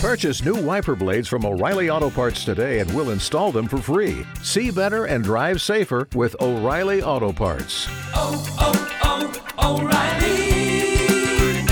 Purchase 0.00 0.44
new 0.44 0.54
wiper 0.54 0.94
blades 0.94 1.26
from 1.26 1.44
O'Reilly 1.44 1.90
Auto 1.90 2.08
Parts 2.08 2.44
today 2.44 2.78
and 2.78 2.88
we'll 2.94 3.10
install 3.10 3.50
them 3.50 3.66
for 3.66 3.78
free. 3.78 4.24
See 4.44 4.70
better 4.70 5.06
and 5.06 5.24
drive 5.24 5.60
safer 5.60 6.06
with 6.14 6.40
O'Reilly 6.40 7.02
Auto 7.02 7.32
Parts. 7.32 7.88
oh, 8.14 8.46
oh, 8.60 9.42
oh, 9.58 9.80
O'Reilly 9.80 11.66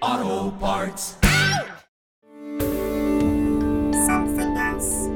Auto 0.00 0.56
Parts. 0.56 1.18
Something 4.06 4.56
else. 4.56 5.08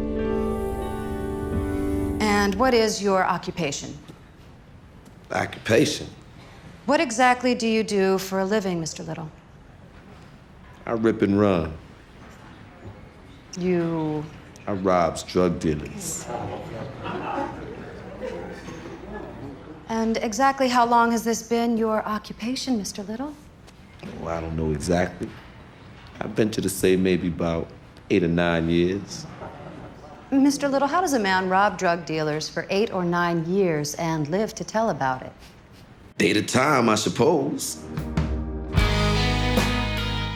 And 2.20 2.54
what 2.56 2.74
is 2.74 3.02
your 3.02 3.24
occupation? 3.24 3.96
Occupation. 5.32 6.08
What 6.84 7.00
exactly 7.00 7.54
do 7.54 7.66
you 7.66 7.82
do 7.82 8.18
for 8.18 8.40
a 8.40 8.45
living, 8.45 8.82
Mr. 8.82 9.06
Little? 9.06 9.30
I 10.84 10.92
rip 10.92 11.22
and 11.22 11.40
run. 11.40 11.72
You. 13.59 14.25
I 14.67 14.72
robs 14.72 15.22
drug 15.22 15.58
dealers. 15.58 16.27
And 19.89 20.17
exactly 20.18 20.68
how 20.68 20.86
long 20.86 21.11
has 21.11 21.25
this 21.25 21.43
been 21.43 21.77
your 21.77 22.05
occupation, 22.07 22.79
Mr. 22.81 23.07
Little? 23.07 23.35
Well, 24.21 24.36
I 24.36 24.41
don't 24.41 24.57
know 24.57 24.71
exactly. 24.71 25.29
I 26.21 26.29
venture 26.29 26.61
to 26.61 26.68
say 26.68 26.96
maybe 26.96 27.27
about 27.29 27.67
eight 28.11 28.22
or 28.22 28.29
nine 28.29 28.71
years. 28.71 29.27
Mr. 30.30 30.71
Little, 30.71 30.86
how 30.86 31.00
does 31.00 31.14
a 31.14 31.19
man 31.19 31.49
rob 31.49 31.77
drug 31.77 32.05
dealers 32.06 32.48
for 32.48 32.67
eight 32.70 32.92
or 32.94 33.05
nine 33.05 33.44
years 33.47 33.97
and 33.97 34.28
live 34.28 34.55
to 34.55 34.64
tell 34.64 34.91
about 34.91 35.22
it? 35.22 35.33
Day 36.19 36.33
to 36.34 36.42
time, 36.42 36.89
I 36.89 36.94
suppose. 36.94 37.83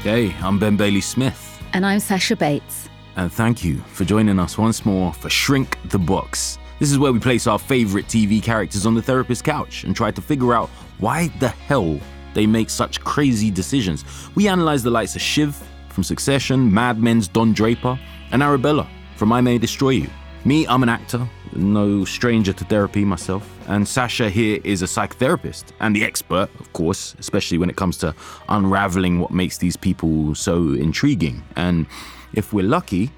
Hey, 0.03 0.35
I'm 0.43 0.59
Ben 0.59 0.77
Bailey 0.77 1.01
Smith, 1.01 1.63
And 1.73 1.87
I'm 1.87 2.01
Sasha 2.01 2.35
Bates. 2.35 2.84
And 3.17 3.33
thank 3.33 3.65
you 3.65 3.79
for 3.79 4.05
joining 4.05 4.39
us 4.39 4.59
once 4.59 4.85
more 4.85 5.13
for 5.13 5.31
Shrink 5.31 5.79
the 5.91 5.99
Box. 5.99 6.59
This 6.81 6.91
is 6.91 6.99
where 6.99 7.13
we 7.13 7.21
place 7.21 7.47
our 7.47 7.59
favorite 7.59 8.07
TV 8.07 8.43
characters 8.43 8.87
on 8.87 8.95
the 8.95 9.03
therapist 9.03 9.45
couch 9.45 9.85
and 9.85 9.95
try 9.95 10.11
to 10.11 10.21
figure 10.21 10.55
out 10.55 10.69
why 10.99 11.29
the 11.39 11.49
hell 11.49 11.99
they 12.35 12.47
make 12.47 12.71
such 12.71 13.01
crazy 13.01 13.51
decisions. 13.51 14.05
We 14.35 14.49
analyze 14.49 14.83
the 14.83 14.91
likes 14.91 15.15
of 15.15 15.23
Shiv 15.23 15.63
from 15.89 16.03
Succession, 16.03 16.73
Mad 16.73 17.01
Men's 17.01 17.29
Don 17.29 17.53
Draper, 17.53 17.99
and 18.33 18.43
Arabella 18.43 18.89
from 19.17 19.33
I 19.33 19.41
May 19.41 19.59
Destroy 19.59 19.91
You. 19.91 20.11
Me, 20.47 20.67
I'm 20.67 20.83
an 20.83 20.91
actor, 20.91 21.27
no 21.55 22.05
stranger 22.05 22.53
to 22.53 22.65
therapy 22.65 23.03
myself, 23.03 23.49
and 23.67 23.89
Sasha 23.89 24.29
here 24.29 24.61
is 24.63 24.83
a 24.83 24.85
psychotherapist 24.85 25.73
and 25.81 25.97
the 25.97 26.05
expert, 26.05 26.51
of 26.61 26.71
course, 26.75 27.17
especially 27.19 27.57
when 27.57 27.71
it 27.71 27.77
comes 27.77 27.97
to 27.99 28.15
unraveling 28.51 29.21
what 29.21 29.31
makes 29.31 29.57
these 29.57 29.75
people 29.75 30.35
so 30.35 30.75
intriguing. 30.75 31.43
And 31.57 31.87
if 32.35 32.53
we're 32.53 32.69
lucky, 32.69 33.11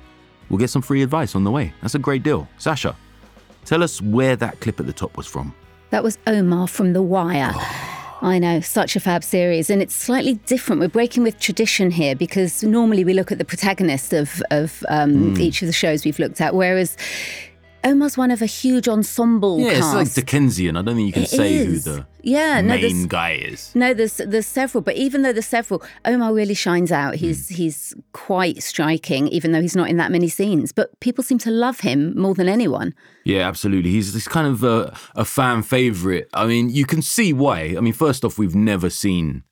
we'll 0.49 0.59
get 0.61 0.71
some 0.71 0.83
free 0.83 1.03
advice 1.03 1.35
on 1.35 1.43
the 1.43 1.51
way. 1.51 1.75
That's 1.83 1.97
a 1.97 1.99
great 1.99 2.23
deal. 2.23 2.47
Sasha, 2.59 2.95
tell 3.65 3.83
us 3.83 4.01
where 4.01 4.37
that 4.37 4.61
clip 4.61 4.79
at 4.79 4.87
the 4.87 4.93
top 4.93 5.17
was 5.17 5.27
from. 5.27 5.53
That 5.91 6.05
was 6.05 6.19
Omar 6.29 6.69
from 6.69 6.93
The 6.93 7.03
Wire. 7.03 7.51
Oh. 7.53 7.86
I 8.23 8.39
know, 8.39 8.61
such 8.61 8.97
a 8.97 9.01
fab 9.01 9.23
series, 9.23 9.69
and 9.69 9.83
it's 9.83 9.95
slightly 9.95 10.35
different. 10.47 10.81
We're 10.81 10.89
breaking 10.89 11.23
with 11.23 11.39
tradition 11.39 11.91
here 11.91 12.17
because 12.17 12.63
normally 12.63 13.05
we 13.05 13.13
look 13.13 13.31
at 13.31 13.39
the 13.39 13.45
protagonist 13.45 14.13
of 14.13 14.43
of 14.51 14.85
um, 14.89 15.39
each 15.39 15.63
of 15.63 15.67
the 15.67 15.73
shows 15.73 16.05
we've 16.05 16.19
looked 16.19 16.41
at, 16.41 16.55
whereas 16.55 16.97
Omar's 17.87 18.17
one 18.19 18.31
of 18.31 18.43
a 18.43 18.47
huge 18.47 18.89
ensemble 18.89 19.61
Yeah, 19.61 19.75
cast. 19.75 19.79
it's 19.79 19.95
like 19.95 20.15
Dickensian. 20.15 20.77
I 20.77 20.83
don't 20.83 20.97
think 20.97 21.07
you 21.07 21.13
can 21.13 21.23
It 21.23 21.29
say 21.31 21.55
is. 21.55 21.85
who 21.85 21.93
the 21.93 22.07
Yeah, 22.23 22.61
no, 22.61 22.69
main 22.75 22.81
there's- 22.81 23.07
guy 23.07 23.31
is. 23.33 23.71
No, 23.75 23.95
there's 23.95 24.17
there's 24.17 24.47
several, 24.47 24.83
but 24.83 24.97
even 24.97 25.23
though 25.23 25.33
there's 25.33 25.47
several, 25.47 25.83
Omar 26.05 26.35
really 26.35 26.55
shines 26.55 26.91
out. 26.91 27.15
Hmm. 27.15 27.25
He's 27.25 27.49
he's 27.49 27.95
quite 28.13 28.63
striking, 28.63 29.29
even 29.29 29.53
though 29.53 29.61
he's 29.63 29.77
not 29.77 29.89
in 29.89 29.97
that 29.99 30.11
many 30.11 30.29
scenes. 30.29 30.73
But 30.73 30.99
people 31.01 31.23
seem 31.25 31.39
to 31.39 31.51
love 31.51 31.81
him 31.81 32.19
more 32.19 32.35
than 32.35 32.49
anyone. 32.49 32.93
Yeah, 33.25 33.49
absolutely. 33.49 33.91
He's 33.93 34.13
this 34.13 34.29
kind 34.29 34.47
of 34.49 34.63
a, 34.65 34.95
a 35.15 35.25
fan 35.25 35.63
favorite. 35.63 36.29
I 36.35 36.47
mean, 36.47 36.71
you 36.71 36.87
can 36.87 37.03
see 37.03 37.33
why. 37.33 37.75
I 37.77 37.81
mean, 37.81 37.93
first 37.93 38.25
off, 38.25 38.37
we've 38.39 38.55
never 38.57 38.91
seen 38.91 39.45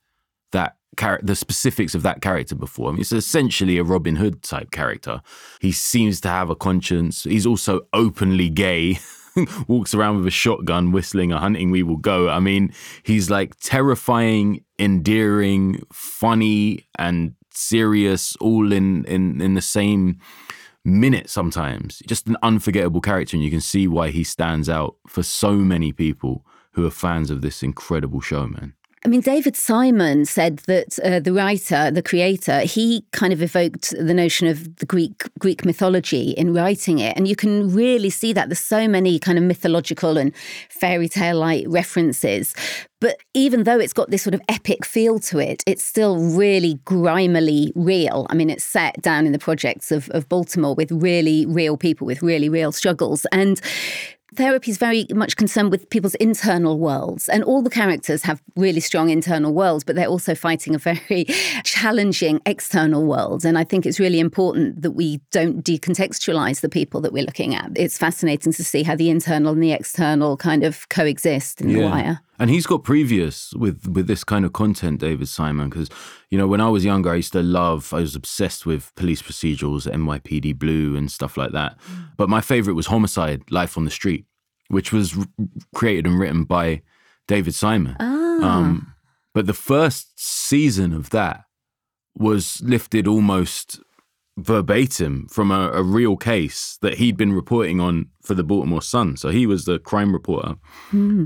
that 0.53 0.77
char- 0.99 1.21
the 1.23 1.35
specifics 1.35 1.95
of 1.95 2.03
that 2.03 2.21
character 2.21 2.55
before. 2.55 2.89
I 2.89 2.93
mean, 2.93 3.01
it's 3.01 3.13
essentially 3.13 3.79
a 3.79 3.85
Robin 3.85 4.17
Hood 4.17 4.43
type 4.43 4.71
character. 4.71 5.23
He 5.61 5.73
seems 5.73 6.21
to 6.23 6.29
have 6.29 6.51
a 6.51 6.57
conscience. 6.57 7.25
He's 7.25 7.47
also 7.47 7.83
openly 7.93 8.49
gay. 8.49 8.99
Walks 9.67 9.95
around 9.95 10.19
with 10.19 10.27
a 10.27 10.31
shotgun, 10.31 10.93
whistling 10.93 11.33
a 11.33 11.39
hunting 11.39 11.71
we 11.71 11.83
will 11.83 11.97
go. 11.97 12.29
I 12.29 12.39
mean, 12.39 12.73
he's 13.03 13.31
like 13.31 13.57
terrifying, 13.57 14.65
endearing, 14.79 15.83
funny, 15.93 16.87
and 16.97 17.35
serious, 17.51 18.37
all 18.37 18.73
in 18.73 19.05
in 19.07 19.41
in 19.41 19.55
the 19.55 19.61
same 19.61 20.21
minute 20.85 21.31
sometimes. 21.31 22.01
Just 22.07 22.29
an 22.29 22.37
unforgettable 22.43 23.01
character, 23.01 23.37
and 23.37 23.43
you 23.45 23.51
can 23.51 23.61
see 23.61 23.89
why 23.89 24.11
he 24.11 24.23
stands 24.23 24.69
out 24.69 24.97
for 25.07 25.23
so 25.23 25.53
many 25.53 25.93
people 25.93 26.45
who 26.73 26.87
are 26.87 26.91
fans 26.91 27.31
of 27.31 27.41
this 27.41 27.63
incredible 27.63 28.21
show, 28.21 28.47
man. 28.47 28.75
I 29.07 29.11
mean, 29.11 29.21
David 29.21 29.55
Simon 29.55 30.25
said 30.25 30.61
that 30.61 30.99
uh, 31.01 31.21
the 31.21 31.35
writer, 31.35 31.91
the 31.91 32.03
creator, 32.03 32.61
he 32.61 33.05
kind 33.13 33.35
of 33.35 33.43
evoked 33.43 33.91
the 33.91 34.15
notion 34.15 34.47
of 34.47 34.77
the 34.77 34.87
Greek 34.87 35.25
Greek 35.39 35.63
mythology 35.67 36.31
in 36.31 36.55
writing 36.55 37.01
it, 37.01 37.15
and 37.15 37.29
you 37.29 37.37
can 37.37 37.75
really 37.75 38.09
see 38.09 38.33
that. 38.33 38.49
There's 38.49 38.61
so 38.61 38.89
many 38.89 39.19
kind 39.19 39.37
of 39.37 39.45
mythological 39.45 40.17
and 40.17 40.35
fairy 40.71 41.11
tale 41.11 41.39
like 41.39 41.67
references, 41.69 42.55
but 42.99 43.19
even 43.35 43.65
though 43.65 43.79
it's 43.79 43.93
got 43.93 44.11
this 44.11 44.23
sort 44.23 44.33
of 44.33 44.41
epic 44.49 44.87
feel 44.87 45.19
to 45.19 45.39
it, 45.39 45.63
it's 45.67 45.85
still 45.85 46.17
really 46.17 46.81
grimily 46.87 47.73
real. 47.75 48.27
I 48.31 48.35
mean, 48.35 48.49
it's 48.49 48.65
set 48.65 49.03
down 49.03 49.27
in 49.27 49.33
the 49.33 49.39
projects 49.39 49.93
of, 49.93 50.09
of 50.11 50.31
Baltimore 50.31 50.75
with 50.75 50.91
really 50.91 51.45
real 51.45 51.77
people 51.77 52.07
with 52.07 52.23
really 52.23 52.49
real 52.49 52.73
struggles, 52.73 53.27
and 53.33 53.61
therapy 54.37 54.71
is 54.71 54.79
very 54.79 55.07
much 55.15 55.37
concerned 55.37 55.71
with 55.71 55.89
people's 55.91 56.15
internal 56.17 56.79
worlds 56.79 57.29
and 57.29 57.45
all 57.45 57.63
the 57.63 57.71
characters 57.71 58.23
have 58.23 58.43
really 58.57 58.81
strong 58.81 59.11
internal 59.11 59.53
worlds 59.53 59.85
but 59.85 59.97
they're 59.97 60.07
also 60.07 60.35
fighting 60.35 60.75
a 60.75 60.79
very 60.79 61.25
challenging 61.65 62.41
external 62.47 63.05
world. 63.05 63.45
And 63.45 63.59
i 63.59 63.65
think 63.65 63.87
it's 63.87 64.01
really 64.01 64.21
important 64.21 64.83
that 64.83 64.93
we 64.93 65.21
don't 65.31 65.65
decontextualize 65.65 66.61
the 66.61 66.69
people 66.69 67.01
that 67.01 67.13
we're 67.13 67.25
looking 67.25 67.55
at. 67.55 67.71
It's 67.77 67.99
fascinating 67.99 68.53
to 68.53 68.65
see 68.65 68.83
how 68.83 68.97
the 68.97 69.11
internal 69.11 69.53
and 69.53 69.63
the 69.63 69.73
external 69.73 70.37
kind 70.37 70.65
of 70.65 70.89
coexist 70.89 71.61
in 71.61 71.73
the 71.73 71.83
wire 71.83 72.21
And 72.39 72.51
he's 72.51 72.67
got 72.67 72.83
previous 72.83 73.53
with 73.55 73.87
with 73.89 74.07
this 74.07 74.25
kind 74.25 74.45
of 74.45 74.53
content, 74.53 75.01
David 75.01 75.29
Simon, 75.29 75.69
because 75.71 75.89
you 76.31 76.39
know 76.39 76.47
when 76.47 76.61
I 76.61 76.69
was 76.69 76.85
younger, 76.85 77.13
I 77.13 77.17
used 77.17 77.33
to 77.33 77.43
love, 77.43 77.93
I 77.95 78.01
was 78.01 78.17
obsessed 78.17 78.67
with 78.67 78.93
police 78.97 79.23
procedurals, 79.23 79.91
NYPD 79.91 80.59
Blue, 80.59 80.97
and 80.97 81.11
stuff 81.11 81.37
like 81.37 81.53
that. 81.53 81.77
But 82.17 82.29
my 82.29 82.41
favorite 82.41 82.75
was 82.75 82.87
Homicide: 82.87 83.43
Life 83.51 83.77
on 83.79 83.85
the 83.85 83.91
Street, 83.91 84.27
which 84.69 84.93
was 84.93 85.17
r- 85.17 85.25
created 85.75 86.07
and 86.07 86.19
written 86.19 86.45
by 86.45 86.83
David 87.29 87.55
Simon. 87.55 87.97
Um, 88.01 88.95
but 89.33 89.47
the 89.47 89.55
first 89.55 90.19
season 90.19 90.93
of 90.93 91.11
that 91.11 91.45
was 92.17 92.61
lifted 92.63 93.07
almost 93.07 93.81
verbatim 94.37 95.29
from 95.29 95.51
a, 95.53 95.71
a 95.71 95.83
real 95.83 96.17
case 96.17 96.77
that 96.83 96.95
he'd 96.95 97.17
been 97.17 97.33
reporting 97.33 97.81
on 97.81 98.07
for 98.21 98.35
the 98.35 98.43
Baltimore 98.43 98.83
Sun. 98.83 99.17
So 99.17 99.29
he 99.29 99.47
was 99.47 99.65
the 99.65 99.79
crime 99.79 100.13
reporter 100.13 100.57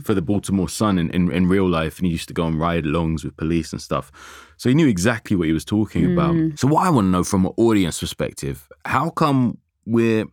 for 0.02 0.12
the 0.12 0.20
Baltimore 0.20 0.68
Sun 0.68 0.98
in, 0.98 1.10
in, 1.10 1.30
in 1.32 1.48
real 1.48 1.68
life, 1.68 1.98
and 1.98 2.06
he 2.06 2.12
used 2.12 2.28
to 2.28 2.34
go 2.34 2.44
on 2.44 2.58
ride 2.58 2.84
alongs 2.84 3.24
with 3.24 3.36
police 3.36 3.72
and 3.72 3.80
stuff. 3.80 4.12
So 4.58 4.68
he 4.68 4.74
knew 4.74 4.88
exactly 4.88 5.36
what 5.36 5.46
he 5.46 5.52
was 5.54 5.64
talking 5.64 6.12
about. 6.12 6.34
So 6.58 6.68
what 6.68 6.86
I 6.86 6.90
want 6.90 7.06
to 7.06 7.10
know 7.10 7.24
from 7.24 7.46
an 7.46 7.52
audience 7.56 8.00
perspective, 8.00 8.68
how 8.84 9.10
come 9.10 9.58
we're 9.86 10.26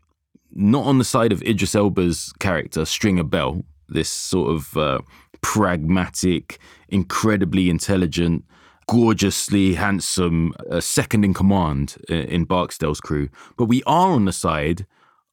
not 0.52 0.86
on 0.86 0.98
the 0.98 1.06
side 1.06 1.32
of 1.32 1.42
Idris 1.44 1.76
Elba's 1.76 2.34
character, 2.40 2.84
Stringer 2.86 3.24
Bell, 3.24 3.62
this 3.88 4.10
sort 4.10 4.54
of 4.54 4.76
uh, 4.76 5.00
pragmatic, 5.42 6.60
incredibly 6.90 7.70
intelligent, 7.70 8.44
gorgeously 8.88 9.74
handsome 9.76 10.54
uh, 10.70 10.80
second 10.80 11.26
in 11.26 11.34
command 11.34 11.98
in 12.10 12.46
Barksdale's 12.46 13.02
crew, 13.02 13.30
but 13.58 13.66
we 13.66 13.84
are 13.84 14.12
on 14.12 14.26
the 14.26 14.34
side 14.34 14.86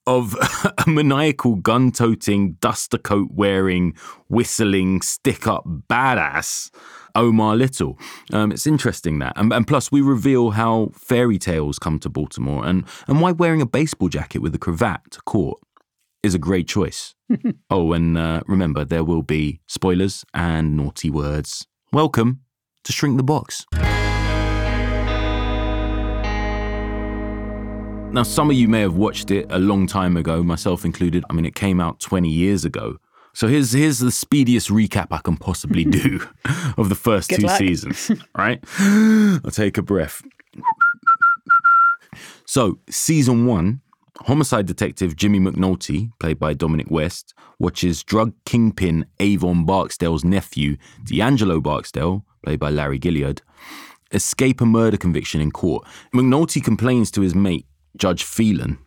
of 0.06 0.36
a 0.86 0.90
maniacal 0.90 1.56
gun 1.56 1.90
toting, 1.90 2.54
duster 2.54 2.98
coat 2.98 3.28
wearing, 3.32 3.94
whistling, 4.28 5.00
stick 5.02 5.46
up 5.46 5.64
badass 5.66 6.70
Omar 7.14 7.56
Little. 7.56 7.98
Um, 8.32 8.52
it's 8.52 8.66
interesting 8.66 9.18
that. 9.20 9.34
And, 9.36 9.52
and 9.52 9.66
plus, 9.66 9.92
we 9.92 10.00
reveal 10.00 10.50
how 10.50 10.90
fairy 10.94 11.38
tales 11.38 11.78
come 11.78 11.98
to 12.00 12.08
Baltimore 12.08 12.64
and, 12.66 12.84
and 13.06 13.20
why 13.20 13.32
wearing 13.32 13.62
a 13.62 13.66
baseball 13.66 14.08
jacket 14.08 14.40
with 14.40 14.54
a 14.54 14.58
cravat 14.58 15.02
to 15.12 15.20
court 15.22 15.60
is 16.22 16.34
a 16.34 16.38
great 16.38 16.68
choice. 16.68 17.14
oh, 17.70 17.92
and 17.92 18.16
uh, 18.16 18.42
remember, 18.46 18.84
there 18.84 19.04
will 19.04 19.22
be 19.22 19.60
spoilers 19.66 20.24
and 20.32 20.76
naughty 20.76 21.10
words. 21.10 21.66
Welcome 21.92 22.40
to 22.84 22.92
Shrink 22.92 23.16
the 23.16 23.22
Box. 23.22 23.66
Now, 28.12 28.24
some 28.24 28.50
of 28.50 28.56
you 28.56 28.68
may 28.68 28.80
have 28.80 28.94
watched 28.94 29.30
it 29.30 29.46
a 29.50 29.58
long 29.58 29.86
time 29.86 30.18
ago, 30.18 30.42
myself 30.42 30.84
included. 30.84 31.24
I 31.30 31.32
mean, 31.32 31.46
it 31.46 31.54
came 31.54 31.80
out 31.80 31.98
20 32.00 32.28
years 32.28 32.64
ago. 32.66 32.98
So 33.32 33.48
here's 33.48 33.72
here's 33.72 33.98
the 34.00 34.10
speediest 34.10 34.68
recap 34.68 35.06
I 35.10 35.18
can 35.18 35.38
possibly 35.38 35.84
do 35.86 36.20
of 36.76 36.90
the 36.90 36.94
first 36.94 37.30
two 37.30 37.40
luck. 37.46 37.56
seasons. 37.56 38.10
Right? 38.36 38.62
I'll 38.78 39.50
take 39.50 39.78
a 39.78 39.82
breath. 39.82 40.20
So, 42.44 42.80
season 42.90 43.46
one, 43.46 43.80
homicide 44.26 44.66
detective 44.66 45.16
Jimmy 45.16 45.40
McNulty, 45.40 46.10
played 46.18 46.38
by 46.38 46.52
Dominic 46.52 46.90
West, 46.90 47.32
watches 47.58 48.02
drug 48.02 48.34
kingpin 48.44 49.06
Avon 49.20 49.64
Barksdale's 49.64 50.22
nephew, 50.22 50.76
D'Angelo 51.04 51.62
Barksdale, 51.62 52.26
played 52.42 52.60
by 52.60 52.70
Larry 52.70 52.98
Gilliard, 52.98 53.40
escape 54.12 54.60
a 54.60 54.66
murder 54.66 54.96
conviction 54.96 55.40
in 55.40 55.50
court. 55.50 55.86
McNulty 56.14 56.62
complains 56.62 57.10
to 57.12 57.20
his 57.20 57.34
mate, 57.34 57.66
Judge 57.96 58.24
Phelan, 58.24 58.78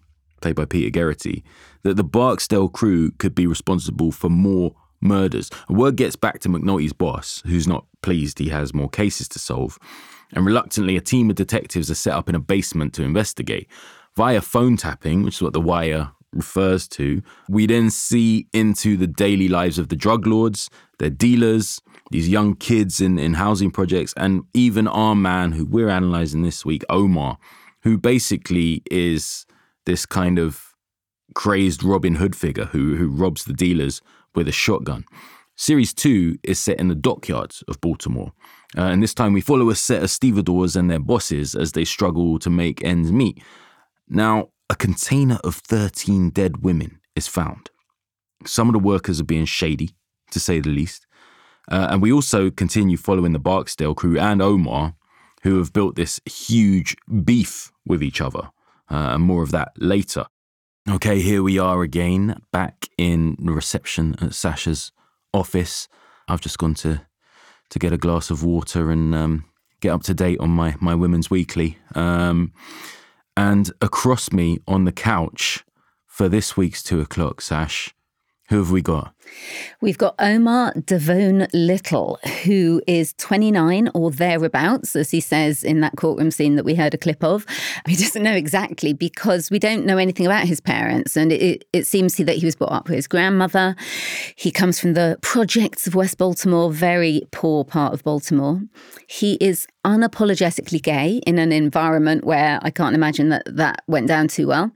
played 0.42 0.56
by 0.56 0.66
Peter 0.66 0.98
Gerety, 0.98 1.44
that 1.84 1.96
the 1.96 2.04
Barksdale 2.04 2.70
crew 2.70 3.12
could 3.12 3.36
be 3.36 3.48
responsible 3.48 4.12
for 4.12 4.30
more 4.30 4.76
murders. 5.02 5.50
Word 5.70 5.96
gets 5.96 6.16
back 6.16 6.40
to 6.40 6.50
McNulty's 6.50 6.94
boss, 6.94 7.42
who's 7.46 7.68
not 7.68 7.86
pleased 8.02 8.40
he 8.40 8.50
has 8.50 8.74
more 8.74 8.90
cases 8.90 9.28
to 9.30 9.40
solve. 9.40 9.78
And 10.32 10.46
reluctantly, 10.46 10.98
a 10.98 11.02
team 11.02 11.30
of 11.30 11.36
detectives 11.36 11.90
are 11.90 11.96
set 11.96 12.14
up 12.14 12.30
in 12.30 12.36
a 12.36 12.40
basement 12.40 12.94
to 12.96 13.04
investigate. 13.04 13.68
Via 14.16 14.42
phone 14.42 14.78
tapping, 14.78 15.24
which 15.24 15.36
is 15.36 15.42
what 15.42 15.54
The 15.54 15.62
Wire 15.62 16.12
refers 16.32 16.88
to, 16.90 17.22
we 17.50 17.66
then 17.66 17.90
see 17.90 18.48
into 18.54 18.98
the 18.98 19.08
daily 19.08 19.48
lives 19.48 19.80
of 19.80 19.90
the 19.90 19.96
drug 19.96 20.28
lords, 20.28 20.70
their 21.00 21.10
dealers, 21.10 21.82
these 22.16 22.30
young 22.30 22.56
kids 22.56 23.02
in, 23.02 23.20
in 23.20 23.34
housing 23.34 23.70
projects, 23.70 24.14
and 24.16 24.46
even 24.54 24.88
our 24.88 25.16
man 25.16 25.52
who 25.52 25.66
we're 25.66 25.90
analyzing 25.90 26.44
this 26.44 26.64
week, 26.64 26.82
Omar, 26.90 27.38
who 27.84 27.98
basically 27.98 28.82
is 28.90 29.46
this 29.86 30.06
kind 30.06 30.40
of 30.40 30.74
crazed 31.34 31.84
Robin 31.84 32.16
Hood 32.16 32.34
figure 32.34 32.66
who, 32.68 32.96
who 32.96 33.10
robs 33.10 33.44
the 33.44 33.52
dealers 33.52 34.02
with 34.34 34.48
a 34.48 34.54
shotgun. 34.54 35.04
Series 35.58 35.94
2 35.94 36.38
is 36.44 36.58
set 36.58 36.80
in 36.80 36.88
the 36.88 36.96
dockyards 36.96 37.66
of 37.68 37.82
Baltimore. 37.82 38.32
Uh, 38.78 38.84
and 38.84 39.04
this 39.04 39.14
time 39.14 39.34
we 39.34 39.42
follow 39.42 39.70
a 39.70 39.76
set 39.76 40.02
of 40.02 40.10
stevedores 40.10 40.78
and 40.78 40.90
their 40.90 41.00
bosses 41.00 41.54
as 41.54 41.74
they 41.74 41.84
struggle 41.84 42.40
to 42.40 42.50
make 42.50 42.82
ends 42.82 43.12
meet. 43.12 43.44
Now, 44.08 44.52
a 44.70 44.76
container 44.76 45.40
of 45.44 45.56
13 45.56 46.30
dead 46.30 46.64
women 46.64 47.02
is 47.14 47.28
found. 47.28 47.72
Some 48.46 48.70
of 48.70 48.74
the 48.74 48.80
workers 48.80 49.20
are 49.20 49.26
being 49.26 49.44
shady, 49.44 49.98
to 50.32 50.40
say 50.40 50.62
the 50.62 50.70
least. 50.70 51.05
Uh, 51.70 51.88
and 51.92 52.02
we 52.02 52.12
also 52.12 52.50
continue 52.50 52.98
following 52.98 53.34
the 53.34 53.40
Barksdale 53.40 53.96
crew 53.96 54.20
and 54.20 54.42
Omar, 54.42 54.96
who 55.44 55.58
have 55.58 55.74
built 55.74 55.96
this 55.96 56.20
huge 56.26 56.96
beef 57.24 57.72
with 57.86 58.02
each 58.04 58.22
other. 58.22 58.50
Uh, 58.90 59.14
and 59.14 59.24
more 59.24 59.44
of 59.44 59.52
that 59.52 59.72
later. 59.78 60.26
Okay, 60.88 61.20
here 61.20 61.42
we 61.42 61.58
are 61.58 61.82
again, 61.82 62.40
back 62.52 62.88
in 62.98 63.36
the 63.40 63.52
reception 63.52 64.16
at 64.22 64.36
Sasha's 64.36 64.92
office. 65.34 65.88
I've 66.28 66.42
just 66.42 66.60
gone 66.60 66.76
to 66.76 67.02
to 67.72 67.80
get 67.80 67.92
a 67.92 67.98
glass 67.98 68.30
of 68.30 68.44
water 68.44 68.92
and 68.92 69.16
um, 69.16 69.46
get 69.80 69.90
up 69.90 70.04
to 70.04 70.14
date 70.14 70.40
on 70.40 70.52
my 70.52 70.76
my 70.80 70.94
Women's 70.94 71.32
Weekly. 71.32 71.80
Um, 71.96 72.54
and 73.36 73.72
across 73.82 74.32
me 74.32 74.60
on 74.68 74.86
the 74.86 74.92
couch 74.92 75.66
for 76.06 76.30
this 76.30 76.56
week's 76.56 76.84
two 76.84 77.02
o'clock, 77.02 77.42
Sash, 77.42 77.94
who 78.50 78.58
have 78.60 78.72
we 78.72 78.82
got? 78.82 79.14
We've 79.82 79.98
got 79.98 80.16
Omar 80.20 80.74
Devone 80.74 81.48
Little, 81.52 82.20
who 82.44 82.82
is 82.86 83.14
29 83.14 83.90
or 83.96 84.12
thereabouts, 84.12 84.96
as 84.96 85.10
he 85.10 85.20
says 85.20 85.64
in 85.64 85.82
that 85.82 85.96
courtroom 85.98 86.30
scene 86.30 86.56
that 86.56 86.64
we 86.64 86.76
heard 86.76 86.94
a 86.94 86.98
clip 86.98 87.24
of. 87.24 87.46
He 87.88 87.96
doesn't 87.96 88.24
know 88.24 88.34
exactly 88.34 88.94
because 88.94 89.52
we 89.52 89.60
don't 89.60 89.86
know 89.86 89.98
anything 89.98 90.26
about 90.26 90.48
his 90.48 90.60
parents. 90.60 91.16
And 91.16 91.32
it, 91.32 91.66
it 91.72 91.86
seems 91.86 92.16
that 92.18 92.36
he 92.36 92.46
was 92.46 92.56
brought 92.56 92.72
up 92.72 92.88
with 92.88 92.96
his 92.96 93.08
grandmother. 93.08 93.76
He 94.36 94.52
comes 94.52 94.80
from 94.80 94.94
the 94.94 95.18
projects 95.22 95.86
of 95.88 95.96
West 95.96 96.18
Baltimore, 96.18 96.72
very 96.72 97.22
poor 97.32 97.64
part 97.64 97.94
of 97.94 98.04
Baltimore. 98.04 98.62
He 99.08 99.36
is 99.36 99.68
unapologetically 99.86 100.82
gay 100.82 101.22
in 101.28 101.38
an 101.38 101.52
environment 101.52 102.26
where 102.26 102.60
I 102.64 102.72
can't 102.72 102.96
imagine 102.96 103.30
that 103.30 103.44
that 103.46 103.84
went 103.88 104.08
down 104.08 104.28
too 104.28 104.48
well. 104.48 104.72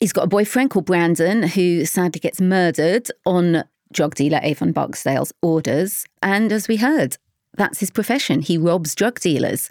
He's 0.00 0.12
got 0.12 0.24
a 0.24 0.28
boyfriend 0.28 0.70
called 0.70 0.84
Brandon 0.84 1.42
who 1.42 1.84
sadly 1.84 2.20
gets 2.20 2.40
murdered 2.40 3.10
on 3.26 3.64
drug 3.92 4.14
dealer 4.14 4.38
Avon 4.42 4.70
Barksdale's 4.70 5.32
orders. 5.42 6.06
And 6.22 6.52
as 6.52 6.68
we 6.68 6.76
heard, 6.76 7.16
that's 7.54 7.80
his 7.80 7.90
profession. 7.90 8.40
He 8.40 8.58
robs 8.58 8.94
drug 8.94 9.18
dealers. 9.18 9.68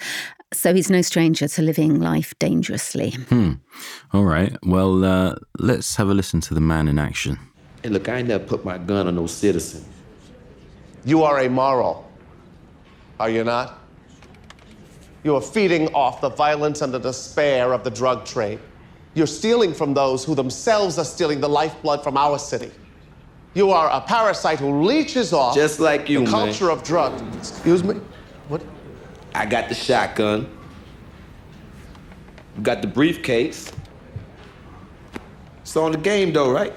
So 0.54 0.74
he's 0.74 0.90
no 0.90 1.02
stranger 1.02 1.48
to 1.48 1.62
living 1.62 2.02
life 2.02 2.34
dangerously. 2.40 3.12
Hmm. 3.12 3.54
All 4.12 4.26
right. 4.26 4.54
Well, 4.64 5.06
uh, 5.06 5.36
let's 5.60 5.96
have 5.96 6.10
a 6.10 6.14
listen 6.14 6.42
to 6.42 6.54
the 6.54 6.62
man 6.62 6.90
in 6.90 7.00
action. 7.00 7.40
And 7.84 7.94
look, 7.94 8.10
I 8.10 8.22
never 8.22 8.44
put 8.44 8.66
my 8.66 8.78
gun 8.78 9.08
on 9.08 9.16
no 9.16 9.28
citizen. 9.28 9.86
You 11.06 11.24
are 11.24 11.40
amoral, 11.40 12.10
are 13.18 13.30
you 13.30 13.46
not? 13.46 13.80
You 15.24 15.38
are 15.38 15.42
feeding 15.42 15.88
off 15.94 16.20
the 16.20 16.30
violence 16.30 16.82
and 16.82 16.94
the 16.94 17.00
despair 17.00 17.72
of 17.72 17.86
the 17.86 17.92
drug 17.92 18.26
trade. 18.26 18.60
You're 19.18 19.26
stealing 19.26 19.74
from 19.74 19.96
those 19.96 20.24
who 20.24 20.36
themselves 20.36 21.00
are 21.00 21.04
stealing 21.04 21.42
the 21.42 21.50
lifeblood 21.50 22.04
from 22.04 22.18
our 22.18 22.38
city. 22.38 22.70
You 23.56 23.72
are 23.72 23.90
a 23.90 24.00
parasite 24.00 24.60
who 24.60 24.84
leeches 24.84 25.34
off 25.34 25.56
Just 25.56 25.80
like 25.80 26.08
you, 26.08 26.20
the 26.20 26.26
man. 26.26 26.32
culture 26.32 26.70
of 26.70 26.84
drugs. 26.84 27.50
Excuse 27.50 27.84
me? 27.84 27.96
What? 28.48 28.62
I 29.34 29.48
got 29.48 29.70
the 29.70 29.74
shotgun. 29.74 30.48
Got 32.62 32.84
the 32.84 32.88
briefcase. 32.88 33.72
It's 35.62 35.76
on 35.76 35.94
the 35.94 35.98
game 35.98 36.32
though, 36.32 36.52
right? 36.52 36.74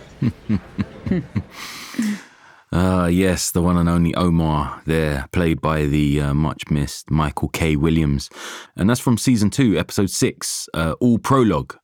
Ah, 2.73 3.07
yes, 3.09 3.51
the 3.51 3.61
one 3.61 3.77
and 3.77 3.89
only 3.89 4.15
Omar 4.15 4.81
there, 4.87 5.27
played 5.31 5.61
by 5.61 5.85
the 5.85 6.23
uh, 6.23 6.33
much 6.33 6.71
missed 6.71 7.11
Michael 7.11 7.51
K. 7.51 7.77
Williams. 7.77 8.31
And 8.77 8.89
that's 8.89 8.99
from 9.01 9.19
season 9.19 9.51
two, 9.51 9.79
episode 9.79 10.09
six, 10.09 10.71
uh, 10.73 10.95
all 11.01 11.19
prologue 11.19 11.77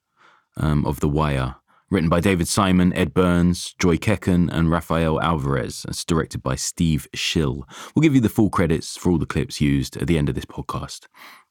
um, 0.56 0.85
of 0.85 1.00
The 1.00 1.08
Wire. 1.08 1.56
Written 1.88 2.08
by 2.08 2.19
David 2.19 2.49
Simon, 2.49 2.93
Ed 2.94 3.14
Burns, 3.14 3.75
Joy 3.79 3.97
Kecken, 3.97 4.50
and 4.53 4.70
Rafael 4.70 5.20
Alvarez. 5.20 5.87
It's 5.88 6.05
directed 6.05 6.43
by 6.43 6.56
Steve 6.56 7.06
Shill. 7.14 7.67
We'll 7.94 8.03
give 8.03 8.14
you 8.14 8.20
the 8.20 8.29
full 8.29 8.50
credits 8.50 8.97
for 8.97 9.11
all 9.11 9.19
the 9.19 9.26
clips 9.26 9.61
used 9.61 9.97
at 9.97 10.08
the 10.08 10.19
end 10.19 10.29
of 10.29 10.35
this 10.35 10.44
podcast. 10.44 11.06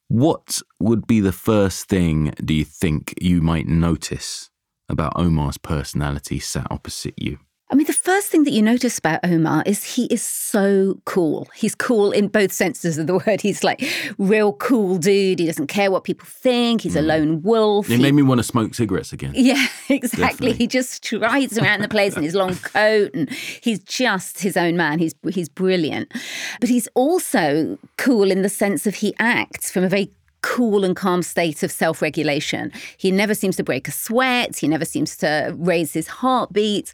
What 0.09 0.61
would 0.79 1.07
be 1.07 1.21
the 1.21 1.31
first 1.31 1.87
thing 1.87 2.33
do 2.43 2.53
you 2.53 2.65
think 2.65 3.13
you 3.21 3.41
might 3.41 3.67
notice 3.67 4.49
about 4.89 5.13
Omar's 5.15 5.57
personality 5.57 6.39
sat 6.39 6.67
opposite 6.69 7.15
you? 7.17 7.39
I 7.71 7.75
mean, 7.75 7.87
the 7.87 7.93
first 7.93 8.27
thing 8.27 8.43
that 8.43 8.51
you 8.51 8.61
notice 8.61 8.99
about 8.99 9.21
Omar 9.23 9.63
is 9.65 9.83
he 9.95 10.05
is 10.05 10.21
so 10.21 11.01
cool. 11.05 11.47
He's 11.55 11.73
cool 11.73 12.11
in 12.11 12.27
both 12.27 12.51
senses 12.51 12.99
of 12.99 13.07
the 13.07 13.17
word. 13.25 13.41
He's 13.41 13.63
like 13.63 13.83
real 14.19 14.53
cool 14.53 14.97
dude. 14.97 15.39
He 15.39 15.47
doesn't 15.47 15.67
care 15.67 15.89
what 15.89 16.03
people 16.03 16.27
think. 16.27 16.81
He's 16.81 16.95
a 16.95 17.01
mm. 17.01 17.07
lone 17.07 17.41
wolf. 17.41 17.89
It 17.89 17.97
He- 17.97 18.03
made 18.03 18.13
me 18.13 18.21
want 18.21 18.37
to 18.37 18.43
smoke 18.43 18.75
cigarettes 18.75 19.11
again. 19.13 19.33
yeah, 19.35 19.65
exactly. 19.89 20.25
Definitely. 20.25 20.53
He 20.53 20.67
just 20.67 20.91
strides 20.91 21.57
around 21.57 21.81
the 21.81 21.87
place 21.87 22.15
in 22.15 22.21
his 22.21 22.35
long 22.35 22.55
coat, 22.73 23.11
and 23.15 23.31
he's 23.31 23.79
just 23.79 24.39
his 24.41 24.55
own 24.55 24.77
man. 24.77 24.99
He's 24.99 25.15
he's 25.31 25.49
brilliant, 25.49 26.11
but 26.59 26.69
he's 26.69 26.87
also 26.93 27.79
cool 27.97 28.29
in 28.29 28.43
the 28.43 28.49
sense 28.49 28.85
of 28.85 28.95
he 28.95 29.15
acts 29.17 29.71
from 29.71 29.83
a 29.83 29.89
very 29.89 30.11
cool 30.41 30.85
and 30.85 30.95
calm 30.95 31.23
state 31.23 31.63
of 31.63 31.71
self-regulation. 31.71 32.71
He 32.97 33.09
never 33.09 33.33
seems 33.33 33.55
to 33.55 33.63
break 33.63 33.87
a 33.87 33.91
sweat. 33.91 34.55
He 34.57 34.67
never 34.67 34.85
seems 34.85 35.17
to 35.17 35.55
raise 35.57 35.93
his 35.93 36.07
heartbeat. 36.07 36.93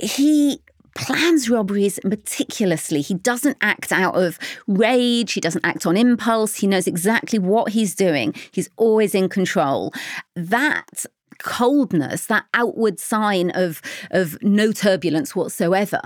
He 0.00 0.60
plans 0.94 1.48
robberies 1.48 2.00
meticulously. 2.04 3.00
He 3.00 3.14
doesn't 3.14 3.56
act 3.60 3.92
out 3.92 4.16
of 4.16 4.38
rage. 4.66 5.32
He 5.32 5.40
doesn't 5.40 5.64
act 5.64 5.86
on 5.86 5.96
impulse. 5.96 6.56
He 6.56 6.66
knows 6.66 6.86
exactly 6.86 7.38
what 7.38 7.72
he's 7.72 7.94
doing. 7.94 8.34
He's 8.50 8.68
always 8.76 9.14
in 9.14 9.28
control. 9.28 9.92
That 10.34 11.06
coldness, 11.38 12.26
that 12.26 12.44
outward 12.52 13.00
sign 13.00 13.50
of 13.50 13.80
of 14.10 14.36
no 14.42 14.72
turbulence 14.72 15.34
whatsoever 15.34 16.00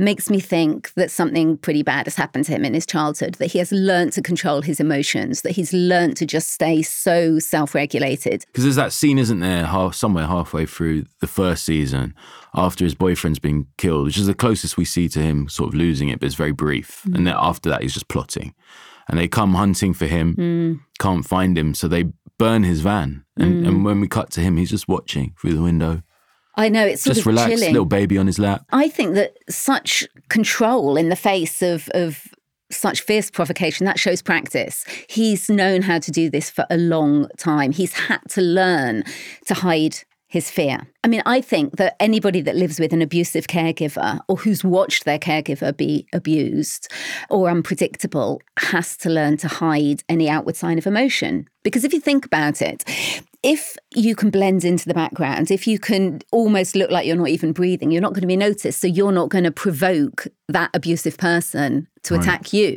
makes 0.00 0.30
me 0.30 0.40
think 0.40 0.92
that 0.94 1.10
something 1.10 1.58
pretty 1.58 1.82
bad 1.82 2.06
has 2.06 2.16
happened 2.16 2.46
to 2.46 2.52
him 2.52 2.64
in 2.64 2.74
his 2.74 2.86
childhood, 2.86 3.34
that 3.34 3.52
he 3.52 3.58
has 3.58 3.70
learned 3.70 4.12
to 4.14 4.22
control 4.22 4.62
his 4.62 4.80
emotions, 4.80 5.42
that 5.42 5.52
he's 5.52 5.72
learned 5.72 6.16
to 6.16 6.26
just 6.26 6.50
stay 6.50 6.82
so 6.82 7.38
self-regulated. 7.38 8.44
Because 8.46 8.64
there's 8.64 8.76
that 8.76 8.92
scene, 8.92 9.18
isn't 9.18 9.40
there, 9.40 9.66
half, 9.66 9.94
somewhere 9.94 10.26
halfway 10.26 10.66
through 10.66 11.04
the 11.20 11.26
first 11.26 11.64
season, 11.64 12.14
after 12.54 12.84
his 12.84 12.94
boyfriend's 12.94 13.38
been 13.38 13.66
killed, 13.76 14.06
which 14.06 14.18
is 14.18 14.26
the 14.26 14.34
closest 14.34 14.76
we 14.76 14.84
see 14.84 15.08
to 15.08 15.20
him 15.20 15.48
sort 15.48 15.68
of 15.68 15.74
losing 15.74 16.08
it, 16.08 16.18
but 16.18 16.26
it's 16.26 16.34
very 16.34 16.52
brief. 16.52 17.02
Mm. 17.06 17.16
And 17.16 17.26
then 17.26 17.36
after 17.36 17.68
that, 17.68 17.82
he's 17.82 17.94
just 17.94 18.08
plotting. 18.08 18.54
And 19.08 19.18
they 19.18 19.28
come 19.28 19.54
hunting 19.54 19.92
for 19.92 20.06
him, 20.06 20.34
mm. 20.34 20.80
can't 20.98 21.26
find 21.26 21.58
him, 21.58 21.74
so 21.74 21.88
they 21.88 22.06
burn 22.38 22.62
his 22.62 22.80
van. 22.80 23.24
And, 23.36 23.64
mm. 23.64 23.68
and 23.68 23.84
when 23.84 24.00
we 24.00 24.08
cut 24.08 24.30
to 24.30 24.40
him, 24.40 24.56
he's 24.56 24.70
just 24.70 24.88
watching 24.88 25.34
through 25.38 25.54
the 25.54 25.62
window, 25.62 26.02
I 26.56 26.68
know 26.68 26.84
it's 26.84 27.02
sort 27.02 27.14
just 27.14 27.26
of 27.26 27.26
relaxed, 27.28 27.56
chilling. 27.56 27.72
little 27.72 27.86
baby 27.86 28.18
on 28.18 28.26
his 28.26 28.38
lap. 28.38 28.64
I 28.70 28.88
think 28.88 29.14
that 29.14 29.36
such 29.48 30.06
control 30.28 30.96
in 30.96 31.08
the 31.08 31.16
face 31.16 31.62
of 31.62 31.88
of 31.90 32.28
such 32.70 33.00
fierce 33.00 33.30
provocation 33.30 33.84
that 33.86 33.98
shows 33.98 34.22
practice. 34.22 34.84
He's 35.08 35.50
known 35.50 35.82
how 35.82 35.98
to 35.98 36.10
do 36.10 36.30
this 36.30 36.50
for 36.50 36.66
a 36.70 36.76
long 36.76 37.28
time. 37.36 37.72
He's 37.72 37.92
had 37.92 38.20
to 38.30 38.40
learn 38.40 39.04
to 39.46 39.54
hide 39.54 39.98
his 40.30 40.48
fear. 40.48 40.86
I 41.02 41.08
mean, 41.08 41.22
I 41.26 41.40
think 41.40 41.76
that 41.76 41.96
anybody 41.98 42.40
that 42.42 42.54
lives 42.54 42.78
with 42.78 42.92
an 42.92 43.02
abusive 43.02 43.48
caregiver 43.48 44.20
or 44.28 44.36
who's 44.36 44.62
watched 44.62 45.04
their 45.04 45.18
caregiver 45.18 45.76
be 45.76 46.06
abused 46.12 46.86
or 47.28 47.50
unpredictable 47.50 48.40
has 48.58 48.96
to 48.98 49.10
learn 49.10 49.38
to 49.38 49.48
hide 49.48 50.04
any 50.08 50.30
outward 50.30 50.54
sign 50.54 50.78
of 50.78 50.86
emotion. 50.86 51.48
Because 51.64 51.82
if 51.82 51.92
you 51.92 51.98
think 51.98 52.24
about 52.24 52.62
it, 52.62 52.84
if 53.42 53.76
you 53.94 54.14
can 54.14 54.30
blend 54.30 54.64
into 54.64 54.86
the 54.86 54.94
background, 54.94 55.50
if 55.50 55.66
you 55.66 55.78
can 55.78 56.20
almost 56.30 56.76
look 56.76 56.90
like 56.90 57.06
you're 57.06 57.16
not 57.16 57.28
even 57.28 57.52
breathing, 57.52 57.90
you're 57.90 58.02
not 58.02 58.12
going 58.12 58.20
to 58.20 58.26
be 58.26 58.36
noticed. 58.36 58.80
So 58.80 58.86
you're 58.86 59.12
not 59.12 59.30
going 59.30 59.44
to 59.44 59.50
provoke 59.50 60.26
that 60.48 60.70
abusive 60.74 61.16
person 61.16 61.88
to 62.02 62.14
Right. 62.14 62.22
attack 62.22 62.52
you 62.52 62.76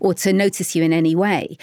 or 0.00 0.14
to 0.14 0.32
notice 0.32 0.76
you 0.76 0.84
in 0.84 0.92
any 0.92 1.16
way. 1.16 1.56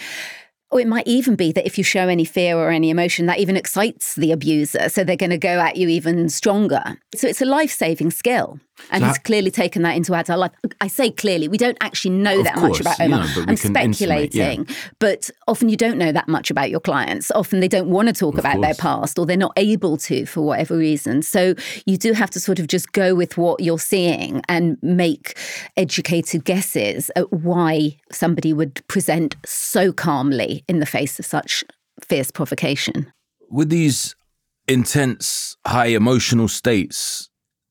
Or 0.70 0.80
it 0.80 0.88
might 0.88 1.06
even 1.06 1.36
be 1.36 1.52
that 1.52 1.66
if 1.66 1.78
you 1.78 1.84
show 1.84 2.08
any 2.08 2.24
fear 2.24 2.56
or 2.56 2.70
any 2.70 2.90
emotion, 2.90 3.26
that 3.26 3.38
even 3.38 3.56
excites 3.56 4.16
the 4.16 4.32
abuser. 4.32 4.88
So 4.88 5.04
they're 5.04 5.16
going 5.16 5.30
to 5.30 5.38
go 5.38 5.60
at 5.60 5.76
you 5.76 5.88
even 5.88 6.28
stronger. 6.28 6.98
So 7.14 7.28
it's 7.28 7.40
a 7.40 7.46
life 7.46 7.70
saving 7.70 8.10
skill. 8.10 8.58
And 8.90 9.02
So 9.02 9.06
he's 9.06 9.16
how- 9.16 9.22
clearly 9.22 9.50
taken 9.50 9.82
that 9.82 9.96
into 9.96 10.14
adult 10.14 10.40
life. 10.40 10.50
I 10.80 10.88
say 10.88 11.10
clearly, 11.10 11.46
we 11.48 11.56
don't 11.58 11.78
actually 11.80 12.10
know 12.16 12.42
that 12.42 12.54
course, 12.54 12.70
much 12.70 12.80
about 12.80 12.98
you 12.98 13.04
Omar. 13.06 13.20
know, 13.24 13.42
I'm 13.42 13.48
intimate, 13.50 13.54
yeah. 13.54 13.92
speculating, 13.92 14.66
but 14.98 15.30
often 15.46 15.68
you 15.68 15.76
don't 15.76 15.96
know 15.96 16.10
that 16.12 16.26
much 16.28 16.50
about 16.50 16.70
your 16.70 16.80
clients. 16.80 17.30
Often 17.30 17.60
they 17.60 17.68
don't 17.68 17.88
want 17.88 18.08
to 18.08 18.12
talk 18.14 18.34
Of 18.34 18.40
about 18.40 18.60
their 18.60 18.74
past 18.74 19.18
or 19.18 19.26
they're 19.26 19.36
not 19.36 19.52
able 19.56 19.96
to 19.98 20.26
for 20.26 20.40
whatever 20.42 20.76
reason. 20.76 21.22
So 21.22 21.54
you 21.86 21.96
do 21.96 22.12
have 22.14 22.30
to 22.30 22.40
sort 22.40 22.58
of 22.58 22.66
just 22.66 22.92
go 22.92 23.14
with 23.14 23.38
what 23.38 23.60
you're 23.60 23.78
seeing 23.78 24.42
and 24.48 24.76
make 24.82 25.38
educated 25.76 26.44
guesses 26.44 27.10
at 27.16 27.32
why 27.32 27.96
somebody 28.10 28.52
would 28.52 28.86
present 28.88 29.36
so 29.46 29.92
calmly 29.92 30.64
in 30.68 30.80
the 30.80 30.86
face 30.86 31.18
of 31.18 31.26
such 31.26 31.64
fierce 32.02 32.30
provocation. 32.32 33.12
with 33.50 33.68
these 33.70 34.16
intense, 34.66 35.56
high 35.66 35.86
emotional 35.86 36.48
states, 36.48 37.28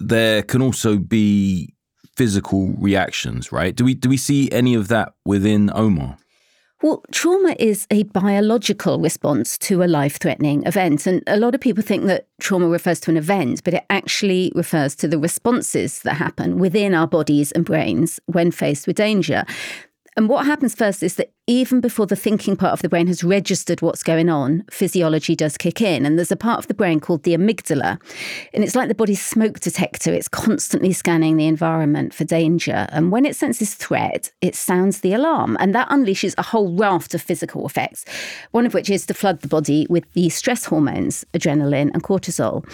there 0.08 0.44
can 0.44 0.62
also 0.62 0.98
be 0.98 1.74
physical 2.16 2.68
reactions, 2.78 3.52
right? 3.52 3.76
Do 3.76 3.86
we 3.86 3.94
do 3.94 4.10
we 4.10 4.18
see 4.18 4.52
any 4.52 4.76
of 4.76 4.88
that 4.90 5.14
within 5.26 5.72
Omar? 5.74 6.18
Well, 6.84 7.02
trauma 7.14 7.56
is 7.60 7.88
a 7.92 8.04
biological 8.04 9.00
response 9.00 9.58
to 9.60 9.84
a 9.84 9.88
life 9.88 10.20
threatening 10.20 10.66
event. 10.66 11.08
And 11.08 11.24
a 11.28 11.38
lot 11.38 11.56
of 11.56 11.62
people 11.62 11.82
think 11.82 12.04
that 12.08 12.28
trauma 12.42 12.68
refers 12.68 13.00
to 13.02 13.12
an 13.12 13.16
event, 13.16 13.64
but 13.64 13.74
it 13.74 13.86
actually 13.90 14.52
refers 14.54 14.94
to 14.98 15.08
the 15.08 15.18
responses 15.18 16.02
that 16.02 16.16
happen 16.16 16.60
within 16.60 16.94
our 16.94 17.08
bodies 17.08 17.54
and 17.54 17.64
brains 17.64 18.20
when 18.26 18.52
faced 18.52 18.86
with 18.86 18.98
danger. 18.98 19.46
And 20.16 20.30
what 20.30 20.46
happens 20.46 20.76
first 20.76 21.04
is 21.04 21.16
that 21.16 21.34
even 21.48 21.82
before 21.82 22.06
the 22.06 22.16
thinking 22.16 22.56
part 22.56 22.74
of 22.74 22.82
the 22.82 22.90
brain 22.90 23.08
has 23.08 23.24
registered 23.24 23.82
what's 23.82 24.04
going 24.04 24.30
on, 24.30 24.64
physiology 24.72 25.36
does 25.36 25.58
kick 25.58 25.82
in. 25.82 26.06
And 26.06 26.18
there's 26.18 26.32
a 26.32 26.38
part 26.38 26.60
of 26.60 26.68
the 26.68 26.74
brain 26.74 27.00
called 27.00 27.24
the 27.24 27.36
amygdala. 27.36 28.00
And 28.54 28.64
it's 28.64 28.76
like 28.76 28.88
the 28.88 28.96
body's 28.96 29.24
smoke 29.24 29.60
detector. 29.60 30.14
It's 30.14 30.30
constantly 30.30 30.94
scanning 30.94 31.38
the 31.38 31.48
environment 31.48 32.14
for 32.14 32.24
danger. 32.24 32.88
And 32.90 33.12
when 33.12 33.26
it 33.26 33.36
senses 33.36 33.74
threat, 33.74 34.32
it 34.42 34.56
sounds 34.56 35.02
the 35.02 35.14
alarm. 35.14 35.58
And 35.60 35.76
that 35.76 35.90
unleashes 35.90 36.36
a 36.38 36.44
whole 36.44 36.76
raft 36.78 37.14
of 37.14 37.22
physical 37.22 37.66
effects, 37.66 38.06
one 38.52 38.66
of 38.66 38.74
which 38.74 38.90
is 38.90 39.06
to 39.08 39.14
flood 39.14 39.42
the 39.42 39.48
body 39.48 39.86
with 39.90 40.10
the 40.14 40.30
stress 40.30 40.66
hormones, 40.66 41.26
adrenaline 41.34 41.92
and 41.94 42.04
cortisol. 42.04 42.66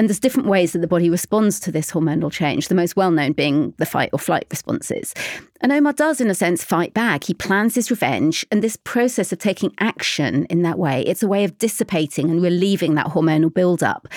And 0.00 0.08
there's 0.08 0.18
different 0.18 0.48
ways 0.48 0.72
that 0.72 0.78
the 0.78 0.86
body 0.86 1.10
responds 1.10 1.60
to 1.60 1.70
this 1.70 1.90
hormonal 1.90 2.32
change, 2.32 2.68
the 2.68 2.74
most 2.74 2.96
well 2.96 3.10
known 3.10 3.34
being 3.34 3.74
the 3.76 3.84
fight 3.84 4.08
or 4.14 4.18
flight 4.18 4.46
responses. 4.48 5.12
And 5.60 5.70
Omar 5.70 5.92
does, 5.92 6.22
in 6.22 6.30
a 6.30 6.34
sense, 6.34 6.64
fight 6.64 6.94
back. 6.94 7.24
He 7.24 7.34
plans 7.34 7.74
his 7.74 7.90
revenge. 7.90 8.46
And 8.50 8.62
this 8.62 8.78
process 8.78 9.30
of 9.30 9.40
taking 9.40 9.74
action 9.78 10.46
in 10.46 10.62
that 10.62 10.78
way, 10.78 11.02
it's 11.02 11.22
a 11.22 11.28
way 11.28 11.44
of 11.44 11.58
dissipating 11.58 12.30
and 12.30 12.40
relieving 12.40 12.94
that 12.94 13.08
hormonal 13.08 13.52
buildup. 13.52 14.08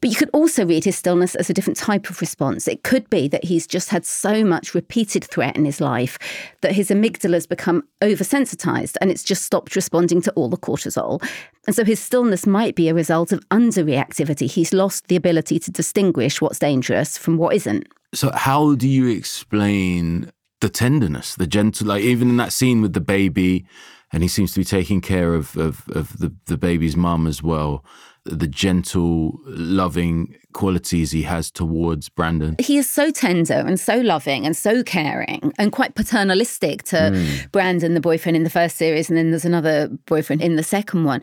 But 0.00 0.10
you 0.10 0.16
could 0.16 0.30
also 0.32 0.66
read 0.66 0.84
his 0.84 0.96
stillness 0.96 1.34
as 1.34 1.50
a 1.50 1.54
different 1.54 1.76
type 1.76 2.10
of 2.10 2.20
response. 2.20 2.68
It 2.68 2.82
could 2.82 3.08
be 3.10 3.28
that 3.28 3.44
he's 3.44 3.66
just 3.66 3.90
had 3.90 4.04
so 4.04 4.44
much 4.44 4.74
repeated 4.74 5.24
threat 5.24 5.56
in 5.56 5.64
his 5.64 5.80
life 5.80 6.18
that 6.60 6.72
his 6.72 6.90
amygdala's 6.90 7.46
become 7.46 7.86
oversensitized 8.00 8.96
and 9.00 9.10
it's 9.10 9.24
just 9.24 9.44
stopped 9.44 9.76
responding 9.76 10.20
to 10.22 10.32
all 10.32 10.48
the 10.48 10.56
cortisol. 10.56 11.22
And 11.66 11.74
so 11.74 11.84
his 11.84 12.00
stillness 12.00 12.46
might 12.46 12.74
be 12.74 12.88
a 12.88 12.94
result 12.94 13.32
of 13.32 13.40
underreactivity. 13.48 14.50
He's 14.50 14.72
lost 14.72 15.08
the 15.08 15.16
ability 15.16 15.58
to 15.60 15.70
distinguish 15.70 16.40
what's 16.40 16.58
dangerous 16.58 17.18
from 17.18 17.36
what 17.36 17.54
isn't. 17.54 17.88
So 18.14 18.30
how 18.32 18.74
do 18.74 18.88
you 18.88 19.08
explain 19.08 20.30
the 20.60 20.68
tenderness, 20.68 21.34
the 21.34 21.46
gentle 21.46 21.88
like 21.88 22.02
even 22.02 22.30
in 22.30 22.36
that 22.38 22.52
scene 22.52 22.80
with 22.82 22.92
the 22.92 23.00
baby 23.00 23.66
and 24.12 24.22
he 24.22 24.28
seems 24.28 24.52
to 24.52 24.60
be 24.60 24.64
taking 24.64 25.00
care 25.00 25.34
of 25.34 25.56
of, 25.56 25.84
of 25.88 26.16
the, 26.18 26.32
the 26.46 26.56
baby's 26.56 26.96
mum 26.96 27.26
as 27.26 27.42
well. 27.42 27.84
The 28.26 28.46
gentle, 28.46 29.40
loving 29.44 30.36
qualities 30.52 31.10
he 31.10 31.22
has 31.22 31.50
towards 31.50 32.08
Brandon. 32.08 32.56
he 32.58 32.78
is 32.78 32.88
so 32.88 33.10
tender 33.10 33.54
and 33.54 33.78
so 33.78 33.98
loving 33.98 34.46
and 34.46 34.56
so 34.56 34.82
caring 34.82 35.52
and 35.58 35.70
quite 35.70 35.94
paternalistic 35.94 36.82
to 36.84 37.10
hmm. 37.10 37.46
Brandon, 37.52 37.94
the 37.94 38.00
boyfriend 38.00 38.36
in 38.36 38.42
the 38.42 38.50
first 38.50 38.76
series, 38.76 39.08
and 39.08 39.18
then 39.18 39.30
there's 39.30 39.44
another 39.44 39.88
boyfriend 40.06 40.42
in 40.42 40.56
the 40.56 40.62
second 40.62 41.04
one. 41.04 41.20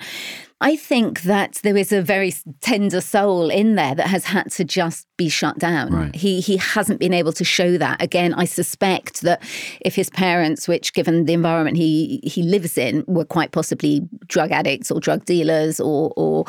I 0.63 0.77
think 0.77 1.23
that 1.23 1.59
there 1.63 1.75
is 1.75 1.91
a 1.91 2.01
very 2.01 2.33
tender 2.61 3.01
soul 3.01 3.49
in 3.49 3.75
there 3.75 3.93
that 3.95 4.07
has 4.07 4.23
had 4.23 4.49
to 4.53 4.63
just 4.63 5.07
be 5.17 5.27
shut 5.27 5.59
down. 5.59 5.93
Right. 5.93 6.15
He 6.15 6.39
he 6.39 6.55
hasn't 6.55 7.01
been 7.01 7.13
able 7.13 7.33
to 7.33 7.43
show 7.43 7.77
that. 7.77 8.01
Again, 8.01 8.33
I 8.33 8.45
suspect 8.45 9.21
that 9.21 9.43
if 9.81 9.93
his 9.93 10.09
parents, 10.09 10.65
which 10.65 10.93
given 10.93 11.25
the 11.25 11.33
environment 11.33 11.75
he 11.75 12.21
he 12.23 12.43
lives 12.43 12.77
in, 12.77 13.03
were 13.07 13.25
quite 13.25 13.51
possibly 13.51 14.07
drug 14.27 14.53
addicts 14.53 14.89
or 14.89 15.01
drug 15.01 15.25
dealers 15.25 15.81
or 15.81 16.13
or 16.15 16.45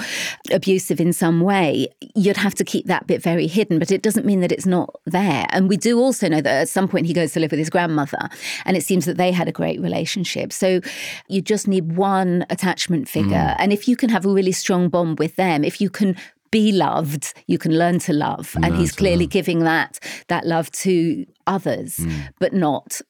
abusive 0.53 1.01
in 1.01 1.13
some 1.13 1.41
way, 1.41 1.89
you'd 2.15 2.37
have 2.37 2.55
to 2.55 2.65
keep 2.65 2.87
that 2.87 3.09
bit 3.09 3.21
very 3.21 3.49
hidden. 3.49 3.81
But 3.81 3.91
it 3.91 4.03
doesn't 4.03 4.25
mean 4.25 4.43
that 4.43 4.53
it's 4.53 4.67
not 4.67 4.95
there. 5.07 5.47
And 5.51 5.69
we 5.69 5.77
do 5.77 5.99
also 5.99 6.29
know 6.29 6.41
that 6.41 6.63
at 6.63 6.69
some 6.69 6.87
point 6.87 7.07
he 7.07 7.15
goes 7.15 7.33
to 7.33 7.41
live 7.41 7.51
with 7.51 7.59
his 7.59 7.69
grandmother, 7.69 8.29
and 8.65 8.77
it 8.77 8.85
seems 8.85 9.07
that 9.07 9.17
they 9.17 9.33
had 9.33 9.49
a 9.49 9.53
great 9.53 9.81
relationship. 9.81 10.53
So 10.53 10.81
you 11.27 11.43
just 11.43 11.67
need 11.67 11.97
one 11.97 12.47
attachment 12.49 13.09
figure, 13.09 13.55
mm. 13.55 13.57
and 13.59 13.73
if 13.73 13.89
you 13.89 13.97
can 14.05 14.13
have 14.13 14.27
a 14.27 14.33
really 14.33 14.53
strong 14.53 14.91
bond 14.91 15.19
with 15.19 15.37
them, 15.37 15.65
if 15.65 15.81
you 15.81 15.89
can 15.89 16.15
be 16.51 16.73
loved, 16.73 17.33
you 17.47 17.57
can 17.57 17.77
learn 17.79 17.99
to 17.99 18.13
love, 18.13 18.55
and 18.63 18.77
he's 18.77 18.93
clearly 18.93 19.25
love. 19.25 19.31
giving 19.31 19.61
that 19.61 19.99
that 20.29 20.47
love 20.47 20.71
to 20.71 21.25
others, 21.47 21.97
hmm. 21.97 22.11
but 22.39 22.53
not 22.53 23.01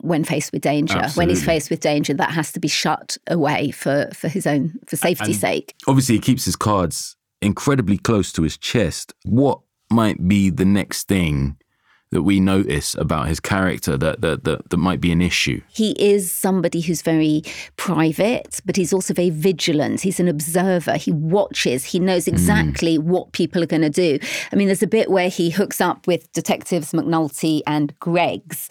when 0.00 0.22
faced 0.22 0.52
with 0.52 0.62
danger. 0.62 1.08
When 1.14 1.28
he's 1.28 1.44
faced 1.44 1.70
with 1.70 1.80
danger, 1.80 2.14
that 2.14 2.30
has 2.30 2.52
to 2.52 2.60
be 2.60 2.68
shut 2.68 3.16
away 3.26 3.72
for 3.72 4.08
for 4.14 4.28
his 4.28 4.46
own 4.46 4.74
for 4.86 4.96
safety's 4.96 5.40
sake. 5.40 5.74
Obviously, 5.88 6.14
he 6.14 6.20
keeps 6.20 6.44
his 6.44 6.56
cards 6.56 7.16
incredibly 7.42 7.98
close 7.98 8.32
to 8.32 8.42
his 8.42 8.56
chest. 8.56 9.12
What 9.24 9.58
might 9.90 10.26
be 10.28 10.50
the 10.50 10.64
next 10.64 11.08
thing 11.08 11.56
that 12.10 12.22
we 12.22 12.38
notice 12.40 12.94
about 12.94 13.28
his 13.28 13.40
character 13.40 13.96
that 13.96 14.20
that 14.20 14.44
that, 14.44 14.70
that 14.70 14.76
might 14.76 15.00
be 15.00 15.12
an 15.12 15.20
issue? 15.20 15.60
he 15.68 15.92
is 15.92 16.30
somebody 16.32 16.80
who's 16.80 17.02
very 17.02 17.42
private, 17.76 18.60
but 18.64 18.76
he's 18.76 18.92
also 18.92 19.14
very 19.14 19.30
vigilant. 19.30 20.00
He's 20.00 20.20
an 20.20 20.28
observer. 20.28 20.96
He 20.96 21.12
watches. 21.12 21.84
He 21.84 21.98
knows 21.98 22.26
hmm. 22.26 22.34
exactly 22.34 22.98
what 22.98 23.32
people 23.32 23.62
are 23.62 23.66
going 23.66 23.82
to 23.82 23.90
do. 23.90 24.18
I 24.52 24.56
mean, 24.56 24.68
there's 24.68 24.82
a 24.82 24.86
bit 24.86 25.10
where 25.10 25.28
he 25.28 25.50
hooks 25.50 25.80
up 25.80 26.06
with 26.06 26.32
detectives 26.32 26.92
McNulty 26.92 27.62
and 27.66 27.98
Greggs. 27.98 28.68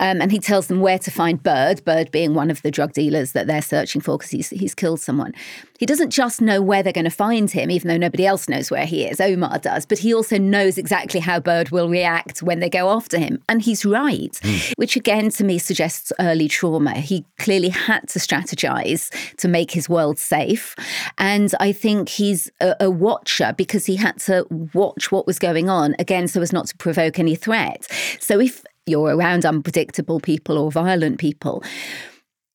Um, 0.00 0.20
and 0.20 0.32
he 0.32 0.38
tells 0.38 0.66
them 0.66 0.80
where 0.80 0.98
to 0.98 1.10
find 1.10 1.42
Bird, 1.42 1.84
Bird 1.84 2.10
being 2.10 2.34
one 2.34 2.50
of 2.50 2.62
the 2.62 2.70
drug 2.70 2.92
dealers 2.92 3.32
that 3.32 3.46
they're 3.46 3.62
searching 3.62 4.00
for 4.00 4.18
because 4.18 4.30
he's, 4.30 4.50
he's 4.50 4.74
killed 4.74 5.00
someone. 5.00 5.34
He 5.78 5.86
doesn't 5.86 6.10
just 6.10 6.40
know 6.40 6.60
where 6.60 6.82
they're 6.82 6.92
going 6.92 7.04
to 7.04 7.10
find 7.10 7.50
him, 7.50 7.70
even 7.70 7.88
though 7.88 7.96
nobody 7.96 8.26
else 8.26 8.48
knows 8.48 8.70
where 8.70 8.86
he 8.86 9.04
is. 9.04 9.20
Omar 9.20 9.58
does, 9.58 9.86
but 9.86 9.98
he 9.98 10.12
also 10.12 10.38
knows 10.38 10.78
exactly 10.78 11.20
how 11.20 11.38
Bird 11.38 11.70
will 11.70 11.88
react 11.88 12.42
when 12.42 12.60
they 12.60 12.68
go 12.68 12.90
after 12.90 13.18
him. 13.18 13.42
And 13.48 13.62
he's 13.62 13.84
right, 13.84 14.38
which 14.76 14.96
again 14.96 15.30
to 15.30 15.44
me 15.44 15.58
suggests 15.58 16.12
early 16.18 16.48
trauma. 16.48 16.94
He 16.94 17.24
clearly 17.38 17.68
had 17.68 18.08
to 18.08 18.18
strategize 18.18 19.10
to 19.36 19.48
make 19.48 19.70
his 19.70 19.88
world 19.88 20.18
safe. 20.18 20.74
And 21.18 21.54
I 21.60 21.72
think 21.72 22.08
he's 22.08 22.50
a, 22.60 22.74
a 22.80 22.90
watcher 22.90 23.54
because 23.56 23.86
he 23.86 23.96
had 23.96 24.18
to 24.20 24.46
watch 24.74 25.12
what 25.12 25.26
was 25.26 25.38
going 25.38 25.68
on, 25.68 25.94
again, 25.98 26.26
so 26.28 26.40
as 26.40 26.52
not 26.52 26.66
to 26.68 26.76
provoke 26.76 27.18
any 27.18 27.34
threat. 27.34 27.86
So 28.18 28.40
if 28.40 28.64
you're 28.90 29.16
around 29.16 29.46
unpredictable 29.46 30.20
people 30.20 30.58
or 30.58 30.70
violent 30.70 31.18
people, 31.18 31.62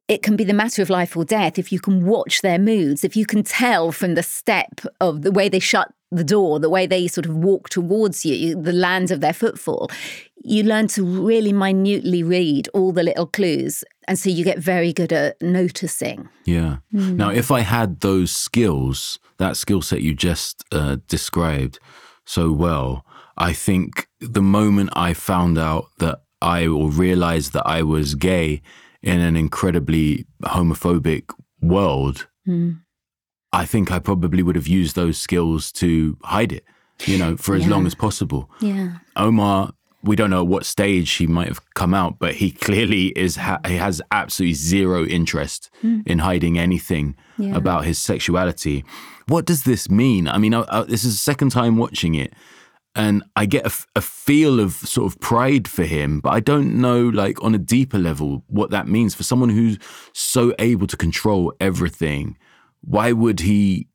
it 0.07 0.21
can 0.21 0.35
be 0.35 0.43
the 0.43 0.53
matter 0.53 0.81
of 0.81 0.89
life 0.89 1.17
or 1.17 1.25
death 1.25 1.57
if 1.57 1.71
you 1.71 1.79
can 1.79 2.05
watch 2.05 2.41
their 2.41 2.59
moods, 2.59 3.03
if 3.03 3.15
you 3.15 3.25
can 3.25 3.43
tell 3.43 3.91
from 3.91 4.13
the 4.13 4.23
step 4.23 4.81
of 5.01 5.23
the 5.23 5.31
way 5.31 5.49
they 5.49 5.59
shut 5.59 5.91
the 6.11 6.23
door, 6.23 6.59
the 6.59 6.69
way 6.69 6.85
they 6.85 7.07
sort 7.07 7.25
of 7.25 7.35
walk 7.35 7.69
towards 7.69 8.25
you, 8.25 8.61
the 8.61 8.71
land 8.71 9.11
of 9.11 9.21
their 9.21 9.33
footfall, 9.33 9.89
you 10.43 10.63
learn 10.63 10.87
to 10.87 11.03
really 11.03 11.51
minutely 11.51 12.21
read 12.21 12.69
all 12.73 12.91
the 12.91 13.03
little 13.03 13.25
clues. 13.25 13.83
And 14.07 14.17
so 14.19 14.29
you 14.29 14.43
get 14.43 14.59
very 14.59 14.93
good 14.93 15.11
at 15.11 15.41
noticing. 15.41 16.29
Yeah. 16.45 16.77
Now, 16.91 17.31
if 17.31 17.49
I 17.49 17.61
had 17.61 18.01
those 18.01 18.31
skills, 18.31 19.19
that 19.37 19.57
skill 19.57 19.81
set 19.81 20.03
you 20.03 20.13
just 20.13 20.63
uh, 20.71 20.97
described 21.07 21.79
so 22.25 22.51
well, 22.51 23.05
I 23.37 23.53
think 23.53 24.07
the 24.19 24.41
moment 24.41 24.91
I 24.93 25.13
found 25.13 25.57
out 25.57 25.87
that 25.97 26.21
I 26.41 26.67
or 26.67 26.89
realized 26.89 27.53
that 27.53 27.65
I 27.65 27.81
was 27.81 28.15
gay 28.15 28.61
in 29.01 29.19
an 29.19 29.35
incredibly 29.35 30.25
homophobic 30.43 31.29
world, 31.61 32.27
hmm. 32.45 32.71
I 33.53 33.65
think 33.65 33.91
I 33.91 33.99
probably 33.99 34.43
would 34.43 34.55
have 34.55 34.67
used 34.67 34.95
those 34.95 35.17
skills 35.17 35.71
to 35.73 36.17
hide 36.23 36.51
it, 36.51 36.65
you 37.05 37.17
know, 37.17 37.37
for 37.37 37.55
as 37.55 37.67
long 37.67 37.85
as 37.85 37.95
possible. 37.95 38.49
Yeah. 38.59 38.97
Omar 39.15 39.71
we 40.05 40.15
don't 40.15 40.29
know 40.29 40.41
at 40.41 40.47
what 40.47 40.65
stage 40.65 41.11
he 41.13 41.27
might 41.27 41.47
have 41.47 41.73
come 41.73 41.93
out, 41.93 42.19
but 42.19 42.35
he 42.35 42.51
clearly 42.67 43.07
is 43.17 43.35
ha- 43.35 43.59
he 43.65 43.75
has 43.75 44.01
absolutely 44.11 44.53
zero 44.53 45.05
interest 45.05 45.69
hmm. 45.81 46.01
in 46.05 46.19
hiding 46.19 46.57
anything 46.57 47.15
Yeah. 47.37 47.55
about 47.55 47.85
his 47.85 47.97
sexuality. 47.99 48.85
What 49.27 49.45
does 49.45 49.63
this 49.63 49.89
mean? 49.89 50.27
I 50.27 50.37
mean, 50.37 50.53
I, 50.53 50.65
I, 50.69 50.83
this 50.83 51.03
is 51.03 51.13
the 51.13 51.19
second 51.19 51.49
time 51.49 51.77
watching 51.77 52.13
it, 52.15 52.33
and 52.95 53.23
I 53.35 53.45
get 53.45 53.65
a 53.95 54.01
feel 54.01 54.59
of 54.61 54.73
sort 54.73 55.11
of 55.11 55.19
pride 55.19 55.67
for 55.67 55.83
him, 55.83 56.21
but 56.21 56.29
I 56.29 56.39
don't 56.39 56.79
know, 56.79 57.01
like 57.01 57.43
on 57.43 57.53
a 57.53 57.57
deeper 57.57 57.97
level, 57.97 58.43
what 58.47 58.69
that 58.71 58.87
means 58.87 59.13
for 59.13 59.23
someone 59.23 59.49
who's 59.49 59.77
so 60.13 60.55
able 60.59 60.87
to 60.87 60.95
control 60.95 61.53
everything. 61.59 62.37
Why 62.81 63.11
would 63.11 63.41
he 63.41 63.89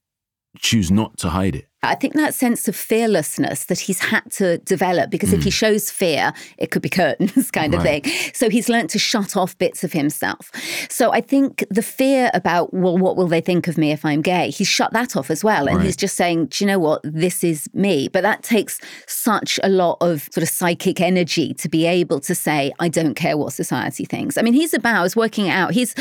choose 0.58 0.90
not 0.90 1.16
to 1.18 1.30
hide 1.30 1.56
it? 1.56 1.69
I 1.82 1.94
think 1.94 2.14
that 2.14 2.34
sense 2.34 2.68
of 2.68 2.76
fearlessness 2.76 3.64
that 3.64 3.80
he's 3.80 4.00
had 4.00 4.30
to 4.32 4.58
develop 4.58 5.10
because 5.10 5.32
if 5.32 5.42
he 5.42 5.50
hmm. 5.50 5.54
shows 5.54 5.90
fear, 5.90 6.32
it 6.58 6.70
could 6.70 6.82
be 6.82 6.90
curtains 6.90 7.50
kind 7.52 7.74
of 7.74 7.82
thing. 7.82 8.04
So 8.34 8.50
he's 8.50 8.68
learned 8.68 8.90
to 8.90 8.98
shut 8.98 9.36
off 9.36 9.56
bits 9.56 9.82
of 9.82 9.92
himself. 9.92 10.50
So 10.90 11.12
I 11.12 11.20
think 11.20 11.64
the 11.70 11.82
fear 11.82 12.30
about, 12.34 12.74
well, 12.74 12.98
what 12.98 13.16
will 13.16 13.28
they 13.28 13.40
think 13.40 13.66
of 13.66 13.78
me 13.78 13.92
if 13.92 14.04
I'm 14.04 14.20
gay? 14.20 14.50
He's 14.50 14.68
shut 14.68 14.92
that 14.92 15.16
off 15.16 15.30
as 15.30 15.42
well. 15.42 15.68
And 15.68 15.78
Right. 15.78 15.86
he's 15.86 15.96
just 15.96 16.16
saying, 16.16 16.46
do 16.46 16.64
you 16.64 16.66
know 16.66 16.78
what? 16.78 17.00
This 17.02 17.42
is 17.42 17.68
me. 17.72 18.08
But 18.08 18.22
that 18.22 18.42
takes 18.42 18.78
such 19.06 19.58
a 19.62 19.68
lot 19.68 19.96
of 20.00 20.28
sort 20.32 20.42
of 20.42 20.48
psychic 20.48 21.00
energy 21.00 21.54
to 21.54 21.68
be 21.68 21.86
able 21.86 22.20
to 22.20 22.34
say, 22.34 22.72
I 22.78 22.88
don't 22.88 23.14
care 23.14 23.36
what 23.38 23.52
society 23.52 24.04
thinks. 24.04 24.36
I 24.36 24.42
mean, 24.42 24.52
he's 24.54 24.74
about, 24.74 24.96
I 24.96 25.02
was 25.02 25.16
working 25.16 25.48
out, 25.48 25.72
he's, 25.72 25.94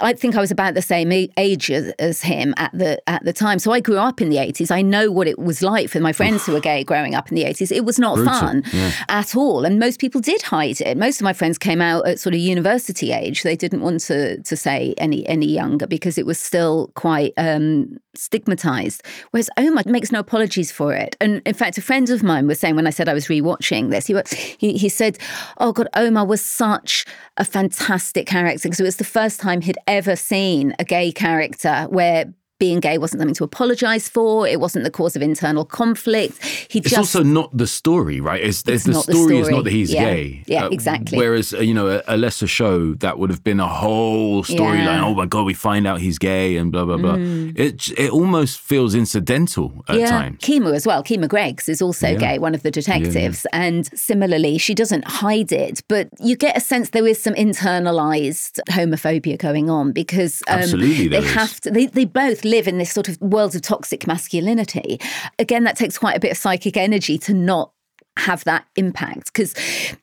I 0.00 0.12
think 0.12 0.36
I 0.36 0.40
was 0.40 0.50
about 0.50 0.74
the 0.74 0.82
same 0.82 1.10
age 1.36 1.70
as, 1.70 1.88
as 1.98 2.22
him 2.22 2.54
at 2.56 2.70
the 2.72 3.00
at 3.08 3.24
the 3.24 3.32
time. 3.32 3.58
So 3.58 3.72
I 3.72 3.80
grew 3.80 3.98
up 3.98 4.20
in 4.20 4.28
the 4.28 4.36
80s. 4.36 4.70
I 4.70 4.82
know 4.82 5.10
what 5.16 5.26
it 5.26 5.38
was 5.38 5.62
like 5.62 5.88
for 5.88 5.98
my 5.98 6.12
friends 6.12 6.44
who 6.44 6.52
were 6.52 6.60
gay 6.60 6.84
growing 6.84 7.14
up 7.14 7.30
in 7.30 7.34
the 7.34 7.44
80s. 7.44 7.72
It 7.72 7.86
was 7.86 7.98
not 7.98 8.16
Brutal, 8.16 8.34
fun 8.34 8.62
yeah. 8.72 8.92
at 9.08 9.34
all. 9.34 9.64
And 9.64 9.78
most 9.78 9.98
people 9.98 10.20
did 10.20 10.42
hide 10.42 10.82
it. 10.82 10.98
Most 10.98 11.20
of 11.20 11.24
my 11.24 11.32
friends 11.32 11.56
came 11.56 11.80
out 11.80 12.06
at 12.06 12.20
sort 12.20 12.34
of 12.34 12.40
university 12.40 13.12
age. 13.12 13.42
They 13.42 13.56
didn't 13.56 13.80
want 13.80 14.00
to 14.00 14.42
to 14.42 14.56
say 14.56 14.94
any 14.98 15.26
any 15.26 15.46
younger 15.46 15.86
because 15.86 16.18
it 16.18 16.26
was 16.26 16.38
still 16.38 16.92
quite 16.94 17.32
um, 17.38 17.96
stigmatized. 18.14 19.02
Whereas 19.30 19.48
Omar 19.56 19.84
makes 19.86 20.12
no 20.12 20.20
apologies 20.20 20.70
for 20.70 20.92
it. 20.92 21.16
And 21.18 21.40
in 21.46 21.54
fact, 21.54 21.78
a 21.78 21.82
friend 21.82 22.10
of 22.10 22.22
mine 22.22 22.46
was 22.46 22.60
saying 22.60 22.76
when 22.76 22.86
I 22.86 22.90
said 22.90 23.08
I 23.08 23.14
was 23.14 23.26
rewatching 23.26 23.90
this, 23.90 24.06
he 24.06 24.14
he, 24.58 24.76
he 24.76 24.88
said, 24.90 25.18
"Oh 25.58 25.72
God, 25.72 25.88
Omar 25.94 26.26
was 26.26 26.44
such 26.44 27.06
a 27.38 27.44
fantastic 27.44 28.26
character 28.26 28.68
because 28.68 28.80
it 28.80 28.84
was 28.84 28.96
the 28.96 29.04
first 29.04 29.40
time 29.40 29.62
he'd 29.62 29.78
ever 29.86 30.14
seen 30.14 30.74
a 30.78 30.84
gay 30.84 31.10
character 31.10 31.86
where." 31.88 32.26
Being 32.58 32.80
gay 32.80 32.96
wasn't 32.96 33.20
something 33.20 33.34
to 33.34 33.44
apologize 33.44 34.08
for. 34.08 34.46
It 34.48 34.60
wasn't 34.60 34.84
the 34.84 34.90
cause 34.90 35.14
of 35.14 35.20
internal 35.22 35.64
conflict. 35.64 36.42
He 36.70 36.78
It's 36.78 36.88
just 36.90 36.98
also 36.98 37.22
not 37.22 37.54
the 37.56 37.66
story, 37.66 38.18
right? 38.20 38.42
It's, 38.42 38.62
It's 38.66 38.84
the, 38.84 38.92
not 38.92 39.04
the 39.06 39.12
story 39.12 39.38
is 39.38 39.48
not 39.50 39.64
that 39.64 39.72
he's 39.72 39.92
Yeah. 39.92 40.04
gay. 40.04 40.42
Yeah, 40.46 40.68
exactly. 40.72 41.18
Whereas, 41.18 41.52
uh, 41.52 41.58
you 41.58 41.74
know, 41.74 41.88
a, 41.88 42.02
a 42.08 42.16
lesser 42.16 42.46
show 42.46 42.94
that 42.94 43.18
would 43.18 43.28
have 43.28 43.44
been 43.44 43.60
a 43.60 43.68
whole 43.68 44.42
storyline. 44.42 44.84
Yeah. 44.84 45.00
Mm. 45.00 45.06
Oh 45.06 45.14
my 45.14 45.26
god, 45.26 45.44
we 45.44 45.52
find 45.54 45.86
out 45.86 46.00
he's 46.00 46.18
gay 46.18 46.56
and 46.56 46.72
blah 46.72 46.86
blah 46.86 46.96
blah. 46.96 47.16
It 47.18 47.88
it 47.98 48.10
almost 48.10 48.58
feels 48.58 48.94
incidental 48.94 49.84
at 49.88 49.98
yeah, 49.98 50.08
times. 50.10 50.38
Kima 50.40 50.74
as 50.74 50.86
well. 50.86 51.02
Kima 51.04 51.28
Greggs 51.28 51.68
is 51.68 51.82
also 51.82 52.08
Yeah. 52.08 52.18
gay, 52.18 52.38
one 52.38 52.54
of 52.54 52.62
the 52.62 52.70
detectives. 52.70 53.46
And 53.52 53.86
similarly, 53.98 54.56
she 54.58 54.74
doesn't 54.74 55.04
hide 55.06 55.52
it, 55.52 55.82
but 55.88 56.08
you 56.20 56.36
get 56.36 56.56
a 56.56 56.60
sense 56.60 56.90
there 56.90 57.06
is 57.06 57.20
some 57.20 57.34
internalized 57.34 58.60
homophobia 58.70 59.38
going 59.38 59.68
on 59.70 59.92
because 59.92 60.42
um, 60.48 60.60
Absolutely 60.60 61.08
they 61.08 61.18
is. 61.18 61.32
have 61.34 61.60
to, 61.60 61.70
they, 61.70 61.86
they 61.86 62.04
both 62.06 62.44
live 62.50 62.66
in 62.68 62.78
this 62.78 62.92
sort 62.92 63.08
of 63.08 63.20
world 63.20 63.54
of 63.54 63.62
toxic 63.62 64.06
masculinity. 64.06 64.98
Again, 65.38 65.64
that 65.64 65.76
takes 65.76 65.98
quite 65.98 66.16
a 66.16 66.20
bit 66.20 66.30
of 66.30 66.36
psychic 66.36 66.76
energy 66.76 67.18
to 67.18 67.34
not 67.34 67.72
have 68.18 68.42
that 68.44 68.66
impact 68.76 69.26
because 69.26 69.54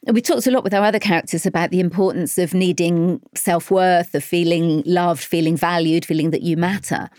we 0.05 0.21
talked 0.21 0.45
a 0.45 0.51
lot 0.51 0.63
with 0.63 0.71
our 0.73 0.83
other 0.83 1.00
characters 1.00 1.47
about 1.47 1.71
the 1.71 1.79
importance 1.79 2.38
of 2.38 2.53
needing 2.53 3.19
self-worth 3.33 4.13
of 4.13 4.23
feeling 4.23 4.83
loved 4.85 5.23
feeling 5.23 5.57
valued 5.57 6.05
feeling 6.05 6.29
that 6.29 6.43
you 6.43 6.55
matter 6.55 7.09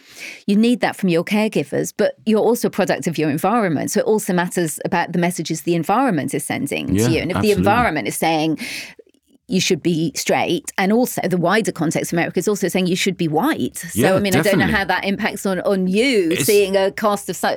you 0.47 0.55
need 0.55 0.79
that 0.81 0.95
from 0.95 1.09
your 1.09 1.25
caregivers 1.25 1.93
but 1.97 2.15
you're 2.27 2.39
also 2.39 2.69
a 2.69 2.71
product 2.71 3.09
of 3.09 3.19
your 3.19 3.29
environment 3.29 3.91
so 3.91 3.99
it 3.99 4.07
also 4.07 4.33
matters 4.33 4.79
about 4.85 5.13
the 5.13 5.19
messages 5.19 5.63
the 5.63 5.75
environment 5.75 6.33
is 6.33 6.45
sending 6.45 6.95
Yeah, 6.95 7.07
to 7.09 7.13
you 7.13 7.19
and 7.21 7.31
if 7.33 7.39
absolutely. 7.39 7.55
the 7.55 7.59
environment 7.71 8.07
is 8.07 8.17
saying 8.17 8.59
you 9.49 9.61
should 9.61 9.83
be 9.83 10.11
straight 10.17 10.71
and 10.79 10.93
also 10.93 11.21
the 11.29 11.37
wider 11.37 11.71
context 11.73 12.13
of 12.13 12.19
america 12.19 12.39
is 12.39 12.49
also 12.49 12.67
saying 12.69 12.87
you 12.87 12.97
should 12.97 13.17
be 13.17 13.29
white 13.29 13.77
so 13.77 13.89
Yeah, 14.01 14.15
i 14.15 14.21
mean 14.21 14.35
i 14.35 14.41
don't 14.43 14.59
know 14.59 14.67
how 14.67 14.85
that 14.85 15.05
impacts 15.05 15.45
on 15.47 15.61
on 15.61 15.87
you 15.87 16.31
It's- 16.31 16.47
seeing 16.47 16.77
a 16.77 16.91
cast 16.93 17.29
of 17.29 17.37
so 17.37 17.57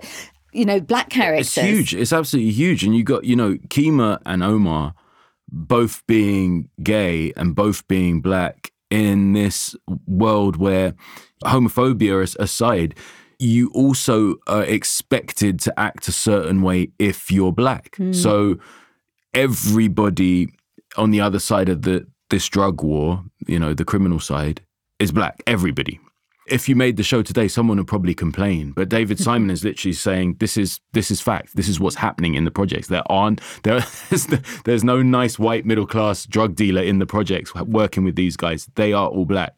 you 0.54 0.66
know 0.66 0.80
black 0.82 1.10
characters 1.10 1.58
It's 1.58 1.68
huge. 1.68 1.96
It's 1.96 2.12
absolutely 2.14 2.52
huge. 2.52 2.84
And 2.84 2.96
you 2.96 3.04
got, 3.04 3.26
you 3.26 3.36
know, 3.36 3.56
Kima 3.68 4.20
and 4.26 4.42
Omar 4.44 4.96
both 5.50 6.02
being 6.08 6.70
gay 6.82 7.32
and 7.36 7.54
both 7.56 7.88
being 7.88 8.22
black 8.22 8.72
in 8.90 9.34
this 9.34 9.76
world 10.08 10.56
where 10.58 10.94
homophobia 11.44 12.24
as- 12.24 12.36
aside, 12.40 12.96
you 13.38 13.70
also 13.76 14.38
are 14.48 14.64
expected 14.64 15.60
to 15.60 15.80
act 15.80 16.08
a 16.08 16.12
certain 16.12 16.62
way 16.64 16.92
if 16.98 17.30
you're 17.30 17.52
black. 17.54 17.96
Hmm. 17.98 18.14
So 18.14 18.58
everybody 19.34 20.48
on 20.96 21.12
the 21.12 21.22
other 21.22 21.40
side 21.40 21.70
of 21.70 21.82
the 21.84 22.08
this 22.30 22.48
drug 22.48 22.84
war, 22.84 23.24
you 23.48 23.58
know, 23.58 23.74
the 23.74 23.86
criminal 23.86 24.20
side, 24.20 24.62
is 25.00 25.12
black. 25.12 25.42
Everybody. 25.48 26.00
If 26.50 26.70
you 26.70 26.78
made 26.78 26.96
the 26.96 27.04
show 27.04 27.22
today, 27.22 27.50
someone 27.50 27.78
would 27.78 27.88
probably 27.88 28.14
complain. 28.14 28.72
But 28.72 28.88
David 28.88 29.20
Simon 29.28 29.50
is 29.50 29.64
literally 29.66 29.94
saying 29.94 30.38
this 30.40 30.58
is 30.58 30.80
this 30.94 31.12
is 31.12 31.20
fact. 31.22 31.56
This 31.56 31.68
is 31.68 31.80
what's 31.80 31.96
happening 31.96 32.36
in 32.36 32.46
the 32.46 32.52
projects. 32.52 32.88
There 32.88 33.04
aren't 33.12 33.42
there, 33.64 33.84
there's, 34.10 34.28
there's 34.64 34.84
no 34.84 35.02
nice 35.02 35.38
white 35.38 35.66
middle 35.66 35.88
class 35.88 36.26
drug 36.26 36.56
dealer 36.56 36.82
in 36.82 37.00
the 37.00 37.06
projects 37.06 37.54
working 37.56 38.04
with 38.04 38.16
these 38.16 38.38
guys. 38.38 38.70
They 38.76 38.94
are 38.94 39.08
all 39.08 39.26
black. 39.26 39.58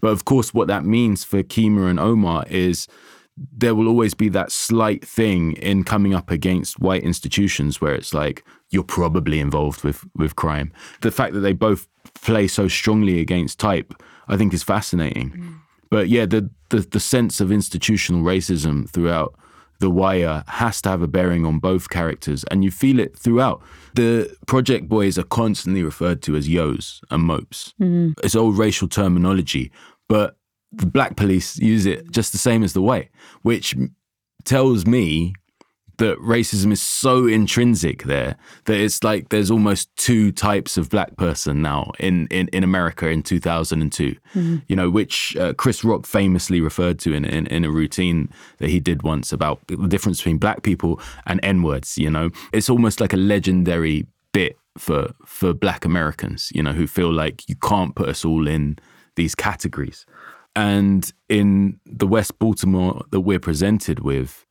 But 0.00 0.08
of 0.08 0.24
course, 0.24 0.52
what 0.52 0.68
that 0.68 0.84
means 0.84 1.24
for 1.24 1.42
Kima 1.42 1.88
and 1.88 2.00
Omar 2.00 2.44
is 2.48 2.88
there 3.36 3.74
will 3.74 3.88
always 3.88 4.14
be 4.14 4.28
that 4.28 4.52
slight 4.52 5.04
thing 5.04 5.54
in 5.54 5.82
coming 5.82 6.14
up 6.14 6.30
against 6.30 6.78
white 6.78 7.02
institutions 7.02 7.80
where 7.80 7.94
it's 7.94 8.14
like 8.14 8.44
you're 8.74 8.82
probably 8.82 9.40
involved 9.40 9.84
with 9.84 10.04
with 10.14 10.36
crime. 10.36 10.72
The 11.00 11.10
fact 11.10 11.32
that 11.34 11.40
they 11.40 11.52
both 11.52 11.86
play 12.22 12.48
so 12.48 12.68
strongly 12.68 13.20
against 13.20 13.58
type, 13.58 13.94
I 14.28 14.36
think, 14.36 14.52
is 14.52 14.62
fascinating. 14.62 15.30
Mm. 15.30 15.60
But 15.90 16.08
yeah, 16.08 16.26
the, 16.26 16.50
the 16.70 16.80
the 16.80 17.00
sense 17.00 17.40
of 17.40 17.52
institutional 17.52 18.22
racism 18.22 18.90
throughout 18.90 19.38
the 19.80 19.90
wire 19.90 20.44
has 20.48 20.80
to 20.82 20.88
have 20.88 21.02
a 21.02 21.08
bearing 21.08 21.44
on 21.44 21.58
both 21.58 21.88
characters, 21.88 22.44
and 22.50 22.64
you 22.64 22.70
feel 22.70 22.98
it 22.98 23.16
throughout. 23.16 23.62
The 23.94 24.34
Project 24.46 24.88
Boys 24.88 25.18
are 25.18 25.24
constantly 25.24 25.82
referred 25.82 26.22
to 26.22 26.36
as 26.36 26.48
yos 26.48 27.00
and 27.10 27.22
mopes. 27.22 27.74
Mm. 27.80 28.14
It's 28.22 28.34
old 28.36 28.58
racial 28.58 28.88
terminology, 28.88 29.70
but 30.08 30.36
the 30.72 30.86
black 30.86 31.16
police 31.16 31.58
use 31.58 31.86
it 31.86 32.10
just 32.10 32.32
the 32.32 32.38
same 32.38 32.62
as 32.62 32.72
the 32.72 32.82
white, 32.82 33.10
which 33.42 33.74
tells 34.44 34.86
me 34.86 35.34
that 35.98 36.18
racism 36.18 36.72
is 36.72 36.82
so 36.82 37.26
intrinsic 37.26 38.04
there 38.04 38.36
that 38.64 38.76
it's 38.76 39.02
like 39.04 39.28
there's 39.28 39.50
almost 39.50 39.94
two 39.96 40.32
types 40.32 40.76
of 40.76 40.88
black 40.88 41.16
person 41.16 41.62
now 41.62 41.90
in 41.98 42.26
in, 42.28 42.48
in 42.48 42.64
America 42.64 43.08
in 43.08 43.22
2002 43.22 44.16
you 44.66 44.76
know 44.76 44.90
which 44.90 45.36
uh, 45.36 45.52
Chris 45.54 45.84
Rock 45.84 46.06
famously 46.06 46.60
referred 46.60 46.98
to 47.00 47.12
in, 47.12 47.24
in 47.24 47.46
in 47.46 47.64
a 47.64 47.70
routine 47.70 48.28
that 48.58 48.70
he 48.70 48.80
did 48.80 49.02
once 49.02 49.32
about 49.32 49.66
the 49.68 49.88
difference 49.88 50.18
between 50.18 50.38
black 50.38 50.62
people 50.62 51.00
and 51.26 51.40
n-words 51.42 51.98
you 51.98 52.10
know? 52.10 52.30
It's 52.52 52.70
almost 52.70 53.00
like 53.00 53.12
a 53.12 53.16
legendary 53.16 54.06
bit 54.32 54.56
for 54.76 55.12
for 55.24 55.52
black 55.52 55.84
Americans 55.84 56.50
you 56.54 56.62
know 56.62 56.72
who 56.72 56.86
feel 56.86 57.12
like 57.12 57.48
you 57.48 57.56
can't 57.56 57.94
put 57.94 58.08
us 58.08 58.24
all 58.24 58.48
in 58.48 58.78
these 59.16 59.34
categories. 59.34 60.06
And 60.56 61.12
in 61.28 61.80
the 61.84 62.06
West 62.06 62.38
Baltimore 62.38 63.04
that 63.10 63.20
we're 63.20 63.40
presented 63.40 64.00
with 64.00 64.46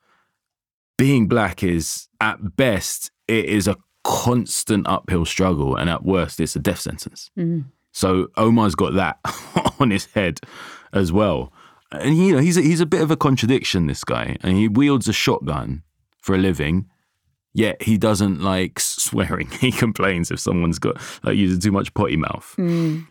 being 1.04 1.28
black 1.28 1.63
is 1.63 2.08
at 2.22 2.56
best 2.56 3.12
it 3.28 3.44
is 3.44 3.68
a 3.68 3.76
constant 4.06 4.88
uphill 4.88 5.26
struggle 5.26 5.76
and 5.76 5.89
at 5.89 6.06
worst 6.06 6.39
it's 6.39 6.56
a 6.56 6.60
death 6.60 6.80
sentence. 6.80 7.30
So 7.92 8.30
omar's 8.38 8.74
got 8.74 8.94
that 8.94 9.20
on 9.82 9.92
his 9.92 10.06
head 10.13 10.39
as 10.94 11.12
well. 11.12 11.52
And 11.92 12.18
you 12.18 12.32
know 12.32 12.39
he's 12.39 12.56
a, 12.56 12.62
he's 12.62 12.80
a 12.80 12.86
bit 12.86 13.02
of 13.02 13.12
a 13.12 13.18
contradiction 13.18 13.88
this 13.88 14.06
guy 14.06 14.38
and 14.39 14.56
he 14.56 14.70
wields 14.70 15.10
a 15.10 15.13
shotgun 15.13 15.84
for 16.22 16.36
a 16.36 16.38
living 16.38 16.86
yet 17.54 17.82
he 17.82 17.98
doesn't 17.98 18.39
like 18.39 18.80
swearing. 18.80 19.50
He 19.60 19.74
complains 19.74 20.32
if 20.32 20.39
someone's 20.39 20.80
got 20.80 20.96
like 21.24 21.36
using 21.36 21.60
too 21.60 21.74
much 21.74 21.94
potty 21.96 22.16
mouth. 22.16 22.56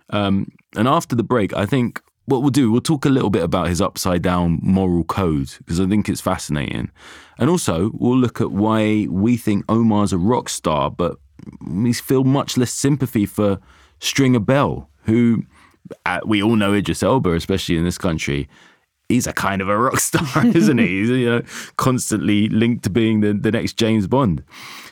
Um, 0.08 0.50
and 0.76 0.88
after 0.88 1.14
the 1.14 1.22
break, 1.22 1.52
I 1.54 1.66
think 1.66 2.00
what 2.26 2.42
we'll 2.42 2.50
do, 2.50 2.70
we'll 2.70 2.80
talk 2.80 3.04
a 3.04 3.08
little 3.08 3.30
bit 3.30 3.42
about 3.42 3.68
his 3.68 3.80
upside 3.80 4.22
down 4.22 4.60
moral 4.62 5.04
code 5.04 5.52
because 5.58 5.80
I 5.80 5.86
think 5.86 6.08
it's 6.08 6.20
fascinating. 6.20 6.90
And 7.38 7.50
also, 7.50 7.90
we'll 7.94 8.16
look 8.16 8.40
at 8.40 8.52
why 8.52 9.06
we 9.10 9.36
think 9.36 9.64
Omar's 9.68 10.12
a 10.12 10.18
rock 10.18 10.48
star, 10.48 10.90
but 10.90 11.18
we 11.66 11.92
feel 11.92 12.24
much 12.24 12.56
less 12.56 12.72
sympathy 12.72 13.26
for 13.26 13.58
Stringer 13.98 14.40
Bell, 14.40 14.88
who 15.04 15.44
uh, 16.06 16.20
we 16.24 16.42
all 16.42 16.56
know 16.56 16.72
Idris 16.72 17.02
Elba, 17.02 17.32
especially 17.32 17.76
in 17.76 17.84
this 17.84 17.98
country. 17.98 18.48
He's 19.08 19.26
a 19.26 19.32
kind 19.32 19.60
of 19.60 19.68
a 19.68 19.76
rock 19.76 19.98
star, 19.98 20.46
isn't 20.46 20.78
he? 20.78 20.86
He's 20.86 21.10
you 21.10 21.28
know 21.28 21.42
constantly 21.76 22.48
linked 22.48 22.84
to 22.84 22.90
being 22.90 23.20
the, 23.20 23.32
the 23.32 23.50
next 23.50 23.74
James 23.74 24.06
Bond. 24.06 24.44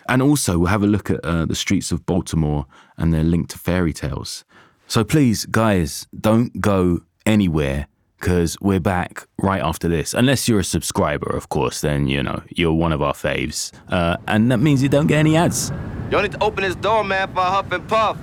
And 0.09 0.21
also, 0.21 0.59
we'll 0.59 0.69
have 0.69 0.83
a 0.83 0.89
look 0.89 1.11
at 1.11 1.25
uh, 1.25 1.45
the 1.45 1.55
streets 1.55 1.93
of 1.93 2.05
Baltimore 2.05 2.67
and 2.99 3.15
their 3.15 3.23
link 3.23 3.49
to 3.51 3.59
fairy 3.59 3.93
tales. 3.93 4.45
So 4.89 5.05
please, 5.05 5.47
guys, 5.47 6.09
don't 6.19 6.61
go 6.61 7.03
anywhere 7.31 7.87
because 8.19 8.57
we're 8.61 8.81
back 8.81 9.27
right 9.39 9.63
after 9.63 9.89
this. 9.89 10.13
Unless 10.13 10.49
you're 10.49 10.61
a 10.61 10.65
subscriber, 10.65 11.31
of 11.31 11.49
course, 11.49 11.81
then, 11.81 12.07
you 12.07 12.23
know, 12.23 12.43
you're 12.51 12.73
one 12.73 12.93
of 12.93 13.01
our 13.01 13.15
faves. 13.15 13.73
Uh, 13.89 14.17
and 14.29 14.51
that 14.53 14.59
means 14.59 14.83
you 14.83 14.89
don't 14.89 15.07
get 15.07 15.19
any 15.19 15.37
ads. 15.37 15.73
Y'all 16.11 16.23
need 16.23 16.33
to 16.33 16.43
open 16.43 16.63
this 16.65 16.75
door, 16.75 17.03
man, 17.05 17.33
for 17.33 17.41
a 17.41 17.45
huff 17.45 17.73
and 17.73 17.89
puff. 17.89 18.19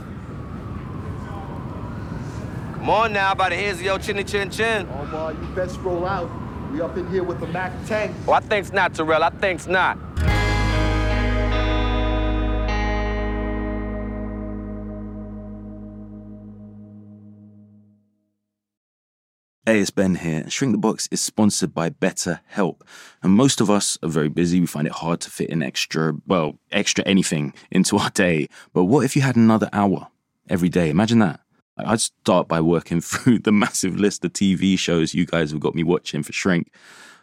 Come 2.73 2.89
on 2.89 3.13
now, 3.13 3.33
by 3.33 3.49
the 3.49 3.55
heads 3.55 3.79
of 3.79 3.85
your 3.85 3.97
chinny 3.97 4.23
chin 4.23 4.51
chin. 4.51 4.87
Omar, 4.87 5.33
you 5.33 5.47
best 5.55 5.79
roll 5.79 6.05
out. 6.05 6.29
We 6.71 6.81
up 6.81 6.97
in 6.97 7.09
here 7.09 7.23
with 7.23 7.39
the 7.39 7.47
Mac 7.47 7.71
tank. 7.87 8.15
Oh, 8.27 8.33
I 8.33 8.41
think's 8.41 8.71
not, 8.71 8.93
Terrell. 8.93 9.23
I 9.23 9.29
think's 9.29 9.67
not. 9.67 9.97
Hey, 19.67 19.81
it's 19.81 19.89
Ben 19.91 20.15
here. 20.15 20.49
Shrink 20.49 20.71
the 20.71 20.77
Box 20.77 21.09
is 21.11 21.19
sponsored 21.19 21.73
by 21.73 21.89
BetterHelp. 21.89 22.83
And 23.21 23.33
most 23.33 23.59
of 23.59 23.69
us 23.69 23.97
are 24.01 24.07
very 24.07 24.29
busy. 24.29 24.61
We 24.61 24.65
find 24.65 24.87
it 24.87 24.93
hard 24.93 25.19
to 25.19 25.29
fit 25.29 25.49
in 25.49 25.61
extra, 25.61 26.13
well, 26.25 26.57
extra 26.71 27.03
anything 27.03 27.53
into 27.69 27.97
our 27.97 28.09
day. 28.09 28.47
But 28.71 28.85
what 28.85 29.03
if 29.03 29.13
you 29.17 29.23
had 29.23 29.35
another 29.35 29.67
hour 29.73 30.07
every 30.49 30.69
day? 30.69 30.89
Imagine 30.89 31.19
that. 31.19 31.41
I'd 31.77 31.99
start 31.99 32.47
by 32.47 32.61
working 32.61 33.01
through 33.01 33.39
the 33.39 33.51
massive 33.51 33.99
list 33.99 34.23
of 34.23 34.31
TV 34.31 34.79
shows 34.79 35.13
you 35.13 35.25
guys 35.25 35.51
have 35.51 35.59
got 35.59 35.75
me 35.75 35.83
watching 35.83 36.23
for 36.23 36.31
Shrink. 36.31 36.71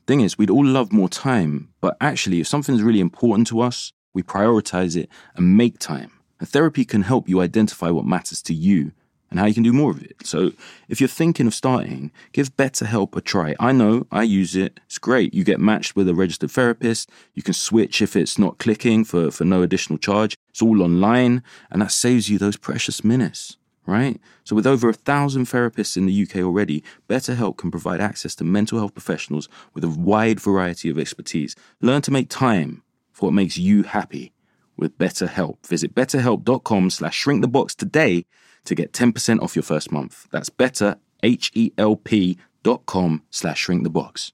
Thing 0.07 0.21
is, 0.21 0.37
we'd 0.37 0.51
all 0.51 0.67
love 0.67 0.93
more 0.93 1.09
time, 1.09 1.71
but 1.81 1.97
actually, 1.99 2.41
if 2.41 2.47
something's 2.47 2.83
really 2.83 3.01
important 3.01 3.47
to 3.47 3.63
us, 3.63 3.95
we 4.13 4.23
prioritize 4.23 4.99
it 4.99 5.09
and 5.35 5.57
make 5.57 5.79
time. 5.79 6.11
And 6.39 6.47
therapy 6.47 6.85
can 6.85 7.05
help 7.05 7.27
you 7.27 7.41
identify 7.41 7.89
what 7.89 8.05
matters 8.05 8.43
to 8.43 8.53
you 8.53 8.93
and 9.35 9.41
how 9.41 9.47
you 9.47 9.55
can 9.55 9.65
do 9.65 9.73
more 9.73 9.91
of 9.91 10.01
it. 10.01 10.15
So, 10.23 10.53
if 10.89 11.01
you're 11.01 11.09
thinking 11.09 11.49
of 11.49 11.55
starting, 11.55 12.13
give 12.31 12.57
BetterHelp 12.57 13.17
a 13.17 13.21
try. 13.21 13.57
I 13.59 13.73
know, 13.73 14.07
I 14.13 14.23
use 14.23 14.55
it. 14.55 14.79
It's 14.87 14.99
great. 14.99 15.35
You 15.35 15.43
get 15.43 15.59
matched 15.59 15.97
with 15.97 16.09
a 16.09 16.15
registered 16.15 16.53
therapist. 16.53 17.11
You 17.35 17.43
can 17.43 17.53
switch 17.53 18.01
if 18.01 18.15
it's 18.15 18.39
not 18.39 18.59
clicking 18.59 19.05
for, 19.05 19.33
for 19.33 19.45
no 19.45 19.63
additional 19.63 19.99
charge. 19.99 20.37
It's 20.51 20.63
all 20.63 20.83
online, 20.83 21.43
and 21.69 21.83
that 21.83 21.91
saves 21.91 22.31
you 22.31 22.39
those 22.39 22.57
precious 22.57 23.03
minutes 23.03 23.57
right? 23.87 24.19
So, 24.45 24.57
with 24.57 24.67
over 24.69 24.89
a 24.89 24.95
thousand 24.95 25.45
therapists 25.47 25.97
in 25.97 26.07
the 26.07 26.23
UK 26.23 26.37
already, 26.37 26.85
BetterHelp 27.07 27.59
can 27.59 27.73
provide 27.73 28.01
access 28.01 28.35
to 28.37 28.45
mental 28.45 28.79
health 28.79 28.95
professionals 28.95 29.49
with 29.75 29.85
a 29.85 29.91
wide 29.91 30.41
variety 30.41 30.89
of 30.89 30.99
expertise. 30.99 31.55
Learn 31.83 32.01
to 32.03 32.11
make 32.11 32.31
time 32.31 32.83
for 33.13 33.27
what 33.27 33.35
makes 33.35 33.59
you 33.59 33.83
happy 33.83 34.33
with 34.77 34.97
BetterHelp. 34.97 35.67
Visit 35.67 35.95
betterhelp.com 35.95 36.89
slash 36.89 37.23
shrinkthebox 37.23 37.75
today 37.75 38.25
to 38.65 38.75
get 38.75 38.93
10% 38.93 39.41
off 39.41 39.57
your 39.57 39.63
first 39.63 39.93
month. 39.93 40.27
That's 40.31 40.49
better, 40.49 40.97
H-E-L-P 41.23 42.39
dot 42.63 42.87
com 42.87 43.23
slash 43.31 43.69
box. 43.69 44.33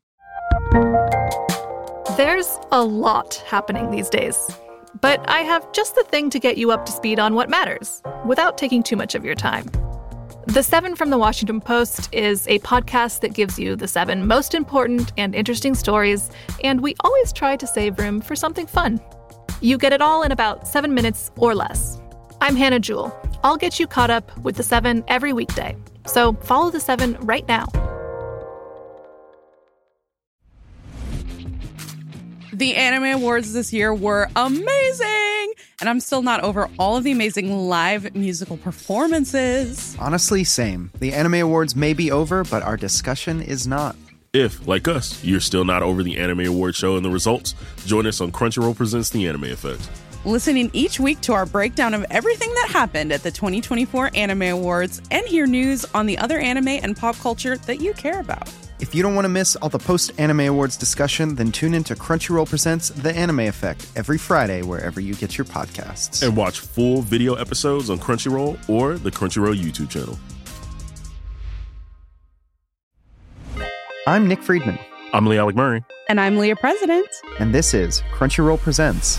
There's 2.16 2.58
a 2.72 2.82
lot 2.82 3.36
happening 3.46 3.90
these 3.90 4.08
days. 4.08 4.50
But 5.00 5.28
I 5.28 5.40
have 5.40 5.70
just 5.72 5.94
the 5.94 6.02
thing 6.04 6.30
to 6.30 6.38
get 6.40 6.58
you 6.58 6.72
up 6.72 6.84
to 6.86 6.92
speed 6.92 7.18
on 7.18 7.34
what 7.34 7.48
matters 7.48 8.02
without 8.26 8.58
taking 8.58 8.82
too 8.82 8.96
much 8.96 9.14
of 9.14 9.24
your 9.24 9.34
time. 9.34 9.66
The 10.46 10.62
Seven 10.62 10.96
from 10.96 11.10
the 11.10 11.18
Washington 11.18 11.60
Post 11.60 12.12
is 12.12 12.48
a 12.48 12.58
podcast 12.60 13.20
that 13.20 13.34
gives 13.34 13.58
you 13.58 13.76
the 13.76 13.86
seven 13.86 14.26
most 14.26 14.54
important 14.54 15.12
and 15.16 15.34
interesting 15.34 15.74
stories, 15.74 16.30
and 16.64 16.80
we 16.80 16.96
always 17.04 17.32
try 17.32 17.56
to 17.56 17.66
save 17.66 17.98
room 17.98 18.20
for 18.20 18.34
something 18.34 18.66
fun. 18.66 19.00
You 19.60 19.78
get 19.78 19.92
it 19.92 20.00
all 20.00 20.22
in 20.22 20.32
about 20.32 20.66
seven 20.66 20.92
minutes 20.92 21.30
or 21.36 21.54
less. 21.54 21.99
I'm 22.40 22.56
Hannah 22.56 22.80
Jewell. 22.80 23.14
I'll 23.44 23.56
get 23.56 23.78
you 23.78 23.86
caught 23.86 24.10
up 24.10 24.36
with 24.38 24.56
the 24.56 24.62
seven 24.62 25.04
every 25.08 25.32
weekday. 25.32 25.76
So 26.06 26.32
follow 26.34 26.70
the 26.70 26.80
seven 26.80 27.16
right 27.20 27.46
now. 27.46 27.66
The 32.52 32.76
Anime 32.76 33.20
Awards 33.22 33.52
this 33.52 33.72
year 33.72 33.94
were 33.94 34.28
amazing, 34.36 35.52
and 35.80 35.88
I'm 35.88 36.00
still 36.00 36.20
not 36.20 36.42
over 36.42 36.68
all 36.78 36.96
of 36.96 37.04
the 37.04 37.12
amazing 37.12 37.68
live 37.68 38.14
musical 38.14 38.58
performances. 38.58 39.96
Honestly, 39.98 40.44
same. 40.44 40.90
The 40.98 41.12
Anime 41.14 41.34
Awards 41.34 41.74
may 41.74 41.94
be 41.94 42.10
over, 42.10 42.44
but 42.44 42.62
our 42.62 42.76
discussion 42.76 43.40
is 43.40 43.66
not. 43.66 43.96
If, 44.32 44.66
like 44.66 44.88
us, 44.88 45.24
you're 45.24 45.40
still 45.40 45.64
not 45.64 45.82
over 45.82 46.02
the 46.02 46.18
Anime 46.18 46.40
Award 46.40 46.74
show 46.74 46.96
and 46.96 47.04
the 47.04 47.10
results, 47.10 47.54
join 47.86 48.06
us 48.06 48.20
on 48.20 48.30
Crunchyroll 48.30 48.76
Presents 48.76 49.10
The 49.10 49.26
Anime 49.26 49.44
Effect. 49.44 49.88
Listening 50.26 50.68
each 50.74 51.00
week 51.00 51.18
to 51.22 51.32
our 51.32 51.46
breakdown 51.46 51.94
of 51.94 52.04
everything 52.10 52.52
that 52.52 52.68
happened 52.68 53.10
at 53.10 53.22
the 53.22 53.30
2024 53.30 54.10
Anime 54.14 54.42
Awards 54.42 55.00
and 55.10 55.26
hear 55.26 55.46
news 55.46 55.86
on 55.94 56.04
the 56.04 56.18
other 56.18 56.38
anime 56.38 56.68
and 56.68 56.94
pop 56.94 57.16
culture 57.16 57.56
that 57.56 57.80
you 57.80 57.94
care 57.94 58.20
about. 58.20 58.52
If 58.80 58.94
you 58.94 59.02
don't 59.02 59.14
want 59.14 59.24
to 59.24 59.30
miss 59.30 59.56
all 59.56 59.70
the 59.70 59.78
post 59.78 60.12
Anime 60.18 60.40
Awards 60.40 60.76
discussion, 60.76 61.36
then 61.36 61.50
tune 61.50 61.72
into 61.72 61.94
Crunchyroll 61.94 62.46
Presents 62.46 62.90
The 62.90 63.16
Anime 63.16 63.40
Effect 63.40 63.86
every 63.96 64.18
Friday 64.18 64.60
wherever 64.60 65.00
you 65.00 65.14
get 65.14 65.38
your 65.38 65.46
podcasts. 65.46 66.22
And 66.22 66.36
watch 66.36 66.58
full 66.60 67.00
video 67.00 67.36
episodes 67.36 67.88
on 67.88 67.98
Crunchyroll 67.98 68.68
or 68.68 68.98
the 68.98 69.10
Crunchyroll 69.10 69.58
YouTube 69.58 69.88
channel. 69.88 70.18
I'm 74.06 74.28
Nick 74.28 74.42
Friedman. 74.42 74.78
I'm 75.14 75.24
Lee 75.24 75.38
Alec 75.38 75.56
Murray. 75.56 75.82
And 76.10 76.20
I'm 76.20 76.36
Leah 76.36 76.56
President. 76.56 77.08
And 77.38 77.54
this 77.54 77.72
is 77.72 78.02
Crunchyroll 78.12 78.58
Presents 78.58 79.18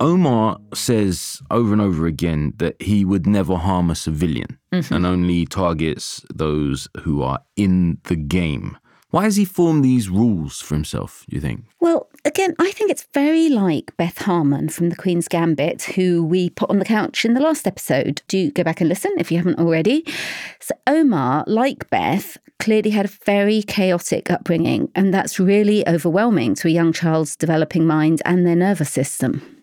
Omar 0.00 0.58
says 0.74 1.42
over 1.50 1.72
and 1.72 1.80
over 1.80 2.06
again 2.06 2.52
that 2.56 2.80
he 2.80 3.04
would 3.04 3.26
never 3.26 3.56
harm 3.56 3.90
a 3.90 3.94
civilian 3.94 4.58
mm-hmm. 4.72 4.92
and 4.92 5.06
only 5.06 5.46
targets 5.46 6.24
those 6.32 6.88
who 7.02 7.22
are 7.22 7.40
in 7.56 7.98
the 8.04 8.16
game. 8.16 8.76
Why 9.10 9.24
has 9.24 9.36
he 9.36 9.44
formed 9.44 9.84
these 9.84 10.10
rules 10.10 10.60
for 10.60 10.74
himself, 10.74 11.24
you 11.28 11.40
think? 11.40 11.64
Well, 11.80 12.08
again, 12.24 12.54
I 12.58 12.72
think 12.72 12.90
it's 12.90 13.06
very 13.14 13.48
like 13.48 13.96
Beth 13.96 14.18
Harmon 14.18 14.68
from 14.68 14.90
The 14.90 14.96
Queen's 14.96 15.28
Gambit, 15.28 15.82
who 15.84 16.24
we 16.24 16.50
put 16.50 16.68
on 16.70 16.80
the 16.80 16.84
couch 16.84 17.24
in 17.24 17.34
the 17.34 17.40
last 17.40 17.66
episode. 17.66 18.22
Do 18.28 18.50
go 18.50 18.64
back 18.64 18.80
and 18.80 18.88
listen 18.88 19.12
if 19.16 19.30
you 19.30 19.38
haven't 19.38 19.60
already. 19.60 20.04
So, 20.60 20.74
Omar, 20.86 21.44
like 21.46 21.88
Beth, 21.88 22.36
clearly 22.58 22.90
had 22.90 23.06
a 23.06 23.16
very 23.24 23.62
chaotic 23.62 24.30
upbringing, 24.30 24.90
and 24.94 25.14
that's 25.14 25.38
really 25.38 25.88
overwhelming 25.88 26.54
to 26.56 26.68
a 26.68 26.72
young 26.72 26.92
child's 26.92 27.36
developing 27.36 27.86
mind 27.86 28.20
and 28.24 28.46
their 28.46 28.56
nervous 28.56 28.90
system. 28.90 29.55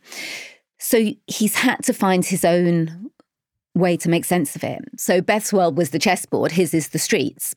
So, 0.80 1.14
he's 1.28 1.56
had 1.56 1.84
to 1.84 1.94
find 1.94 2.26
his 2.26 2.44
own 2.44 3.12
way 3.76 3.98
to 3.98 4.10
make 4.10 4.26
sense 4.26 4.56
of 4.56 4.64
it. 4.64 4.80
So 4.98 5.22
Beth's 5.22 5.52
world 5.52 5.78
was 5.78 5.90
the 5.90 6.00
chessboard, 6.00 6.52
his 6.52 6.74
is 6.74 6.90
the 6.90 7.00
streets. 7.00 7.56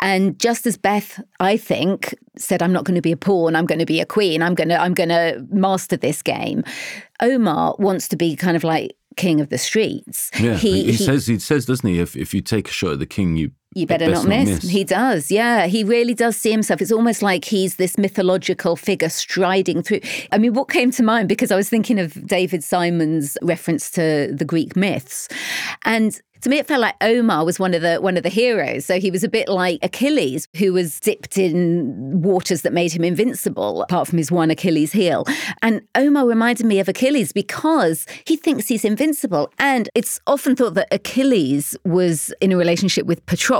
And 0.00 0.38
just 0.38 0.66
as 0.66 0.76
Beth, 0.76 1.20
I 1.40 1.56
think, 1.56 2.14
said, 2.36 2.62
I'm 2.62 2.72
not 2.72 2.84
going 2.84 2.94
to 2.94 3.02
be 3.02 3.12
a 3.12 3.16
pawn, 3.16 3.54
I'm 3.54 3.66
going 3.66 3.78
to 3.78 3.86
be 3.86 4.00
a 4.00 4.06
queen, 4.06 4.42
I'm 4.42 4.54
gonna 4.54 4.76
I'm 4.76 4.94
gonna 4.94 5.46
master 5.50 5.96
this 5.96 6.22
game. 6.22 6.64
Omar 7.20 7.76
wants 7.78 8.08
to 8.08 8.16
be 8.16 8.36
kind 8.36 8.56
of 8.56 8.64
like 8.64 8.96
king 9.16 9.40
of 9.40 9.50
the 9.50 9.58
streets. 9.58 10.30
Yeah. 10.38 10.54
He, 10.54 10.84
he, 10.84 10.92
he 10.92 11.04
says 11.04 11.26
he 11.26 11.38
says, 11.38 11.66
doesn't 11.66 11.88
he, 11.88 12.00
if 12.00 12.16
if 12.16 12.32
you 12.32 12.40
take 12.40 12.68
a 12.68 12.72
shot 12.72 12.92
at 12.92 12.98
the 12.98 13.06
king, 13.06 13.36
you 13.36 13.50
You 13.74 13.86
better 13.86 14.06
not 14.06 14.24
not 14.24 14.28
miss. 14.28 14.48
miss. 14.48 14.70
He 14.70 14.82
does, 14.82 15.30
yeah. 15.30 15.66
He 15.66 15.84
really 15.84 16.14
does 16.14 16.36
see 16.36 16.50
himself. 16.50 16.80
It's 16.80 16.92
almost 16.92 17.22
like 17.22 17.44
he's 17.44 17.76
this 17.76 17.98
mythological 17.98 18.76
figure 18.76 19.10
striding 19.10 19.82
through. 19.82 20.00
I 20.32 20.38
mean, 20.38 20.54
what 20.54 20.68
came 20.68 20.90
to 20.92 21.02
mind 21.02 21.28
because 21.28 21.50
I 21.50 21.56
was 21.56 21.68
thinking 21.68 21.98
of 21.98 22.26
David 22.26 22.64
Simon's 22.64 23.36
reference 23.42 23.90
to 23.92 24.32
the 24.32 24.44
Greek 24.44 24.74
myths, 24.74 25.28
and 25.84 26.20
to 26.42 26.48
me, 26.48 26.58
it 26.58 26.66
felt 26.66 26.80
like 26.80 26.94
Omar 27.00 27.44
was 27.44 27.58
one 27.58 27.74
of 27.74 27.82
the 27.82 27.96
one 27.96 28.16
of 28.16 28.22
the 28.22 28.28
heroes. 28.28 28.84
So 28.84 29.00
he 29.00 29.10
was 29.10 29.24
a 29.24 29.28
bit 29.28 29.48
like 29.48 29.80
Achilles, 29.82 30.46
who 30.56 30.72
was 30.72 31.00
dipped 31.00 31.36
in 31.36 32.22
waters 32.22 32.62
that 32.62 32.72
made 32.72 32.92
him 32.92 33.04
invincible, 33.04 33.82
apart 33.82 34.08
from 34.08 34.18
his 34.18 34.30
one 34.30 34.50
Achilles 34.50 34.92
heel. 34.92 35.24
And 35.62 35.82
Omar 35.94 36.26
reminded 36.26 36.66
me 36.66 36.78
of 36.78 36.88
Achilles 36.88 37.32
because 37.32 38.06
he 38.24 38.36
thinks 38.36 38.68
he's 38.68 38.84
invincible. 38.84 39.50
And 39.58 39.88
it's 39.94 40.20
often 40.26 40.54
thought 40.54 40.74
that 40.74 40.88
Achilles 40.92 41.76
was 41.84 42.32
in 42.40 42.52
a 42.52 42.56
relationship 42.56 43.06
with 43.06 43.24
Patroclus, 43.26 43.57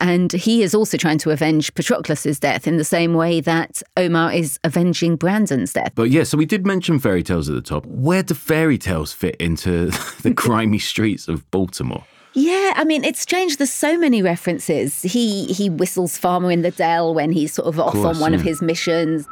and 0.00 0.32
he 0.32 0.62
is 0.62 0.74
also 0.74 0.96
trying 0.96 1.18
to 1.18 1.30
avenge 1.30 1.72
Patroclus's 1.74 2.38
death 2.38 2.66
in 2.66 2.76
the 2.76 2.84
same 2.84 3.14
way 3.14 3.40
that 3.40 3.82
Omar 3.96 4.32
is 4.32 4.58
avenging 4.64 5.16
Brandon's 5.16 5.72
death. 5.72 5.92
But 5.94 6.10
yeah, 6.10 6.24
so 6.24 6.36
we 6.36 6.46
did 6.46 6.66
mention 6.66 6.98
fairy 6.98 7.22
tales 7.22 7.48
at 7.48 7.54
the 7.54 7.62
top. 7.62 7.86
Where 7.86 8.22
do 8.22 8.34
fairy 8.34 8.78
tales 8.78 9.12
fit 9.12 9.36
into 9.36 9.86
the 10.22 10.30
grimy 10.30 10.78
streets 10.78 11.28
of 11.28 11.48
Baltimore? 11.50 12.04
Yeah, 12.32 12.74
I 12.76 12.84
mean, 12.84 13.02
it's 13.04 13.20
strange. 13.20 13.56
There's 13.56 13.72
so 13.72 13.98
many 13.98 14.22
references. 14.22 15.02
He 15.02 15.46
he 15.46 15.68
whistles 15.68 16.16
Farmer 16.16 16.50
in 16.50 16.62
the 16.62 16.70
Dell 16.70 17.12
when 17.12 17.32
he's 17.32 17.52
sort 17.52 17.66
of 17.66 17.80
off 17.80 17.92
course, 17.92 18.16
on 18.16 18.20
one 18.20 18.34
of 18.34 18.40
his 18.40 18.62
missions. 18.62 19.26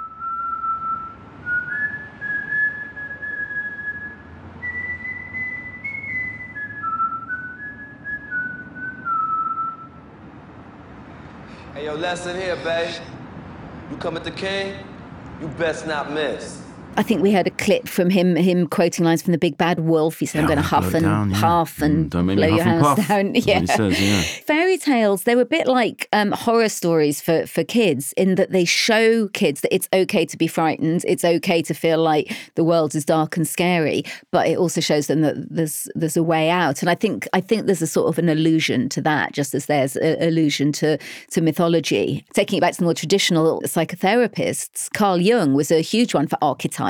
Lesson 12.08 12.40
here, 12.40 12.56
babe. 12.64 12.94
You 13.90 13.98
come 13.98 14.16
at 14.16 14.24
the 14.24 14.30
king, 14.30 14.82
you 15.42 15.48
best 15.58 15.86
not 15.86 16.10
miss. 16.10 16.67
I 16.98 17.02
think 17.02 17.22
we 17.22 17.32
heard 17.32 17.46
a 17.46 17.50
clip 17.50 17.86
from 17.88 18.10
him 18.10 18.34
him 18.36 18.66
quoting 18.66 19.04
lines 19.04 19.22
from 19.22 19.32
the 19.32 19.38
Big 19.38 19.56
Bad 19.56 19.78
Wolf. 19.80 20.18
He 20.18 20.26
said, 20.26 20.40
"I'm 20.40 20.46
going 20.48 20.56
to 20.58 20.62
huff 20.64 20.94
and 20.94 21.04
down, 21.04 21.30
yeah. 21.30 21.40
puff 21.40 21.80
and 21.80 22.10
Mm, 22.10 22.36
blow 22.36 22.46
your 22.48 22.64
house 22.64 22.96
puff. 22.96 23.08
down." 23.08 23.34
He 23.38 23.66
says, 23.66 24.00
yeah. 24.00 24.20
Fairy 24.46 24.76
tales, 24.78 25.22
they 25.22 25.36
were 25.36 25.42
a 25.42 25.46
bit 25.58 25.66
like 25.68 26.08
um, 26.12 26.32
horror 26.32 26.68
stories 26.68 27.20
for, 27.20 27.46
for 27.46 27.62
kids 27.64 28.12
in 28.16 28.34
that 28.34 28.50
they 28.50 28.64
show 28.64 29.28
kids 29.28 29.60
that 29.60 29.72
it's 29.74 29.88
okay 29.92 30.26
to 30.26 30.36
be 30.36 30.46
frightened, 30.48 31.04
it's 31.06 31.24
okay 31.24 31.62
to 31.62 31.72
feel 31.72 31.98
like 32.02 32.36
the 32.56 32.64
world 32.64 32.94
is 32.96 33.04
dark 33.04 33.36
and 33.36 33.46
scary, 33.46 34.02
but 34.32 34.48
it 34.48 34.58
also 34.58 34.80
shows 34.80 35.06
them 35.06 35.20
that 35.20 35.36
there's 35.50 35.88
there's 35.94 36.16
a 36.16 36.22
way 36.22 36.50
out. 36.50 36.82
And 36.82 36.90
I 36.90 36.96
think 36.96 37.28
I 37.32 37.40
think 37.40 37.66
there's 37.66 37.82
a 37.82 37.86
sort 37.86 38.08
of 38.08 38.18
an 38.18 38.28
allusion 38.28 38.88
to 38.90 39.00
that, 39.02 39.32
just 39.32 39.54
as 39.54 39.66
there's 39.66 39.94
an 39.96 40.20
allusion 40.20 40.72
to 40.72 40.98
to 41.30 41.40
mythology. 41.40 42.24
Taking 42.34 42.58
it 42.58 42.60
back 42.60 42.72
to 42.72 42.78
the 42.78 42.84
more 42.84 42.94
traditional 42.94 43.62
psychotherapists, 43.62 44.90
Carl 44.92 45.18
Jung 45.18 45.54
was 45.54 45.70
a 45.70 45.80
huge 45.80 46.12
one 46.14 46.26
for 46.26 46.38
archetypes, 46.42 46.87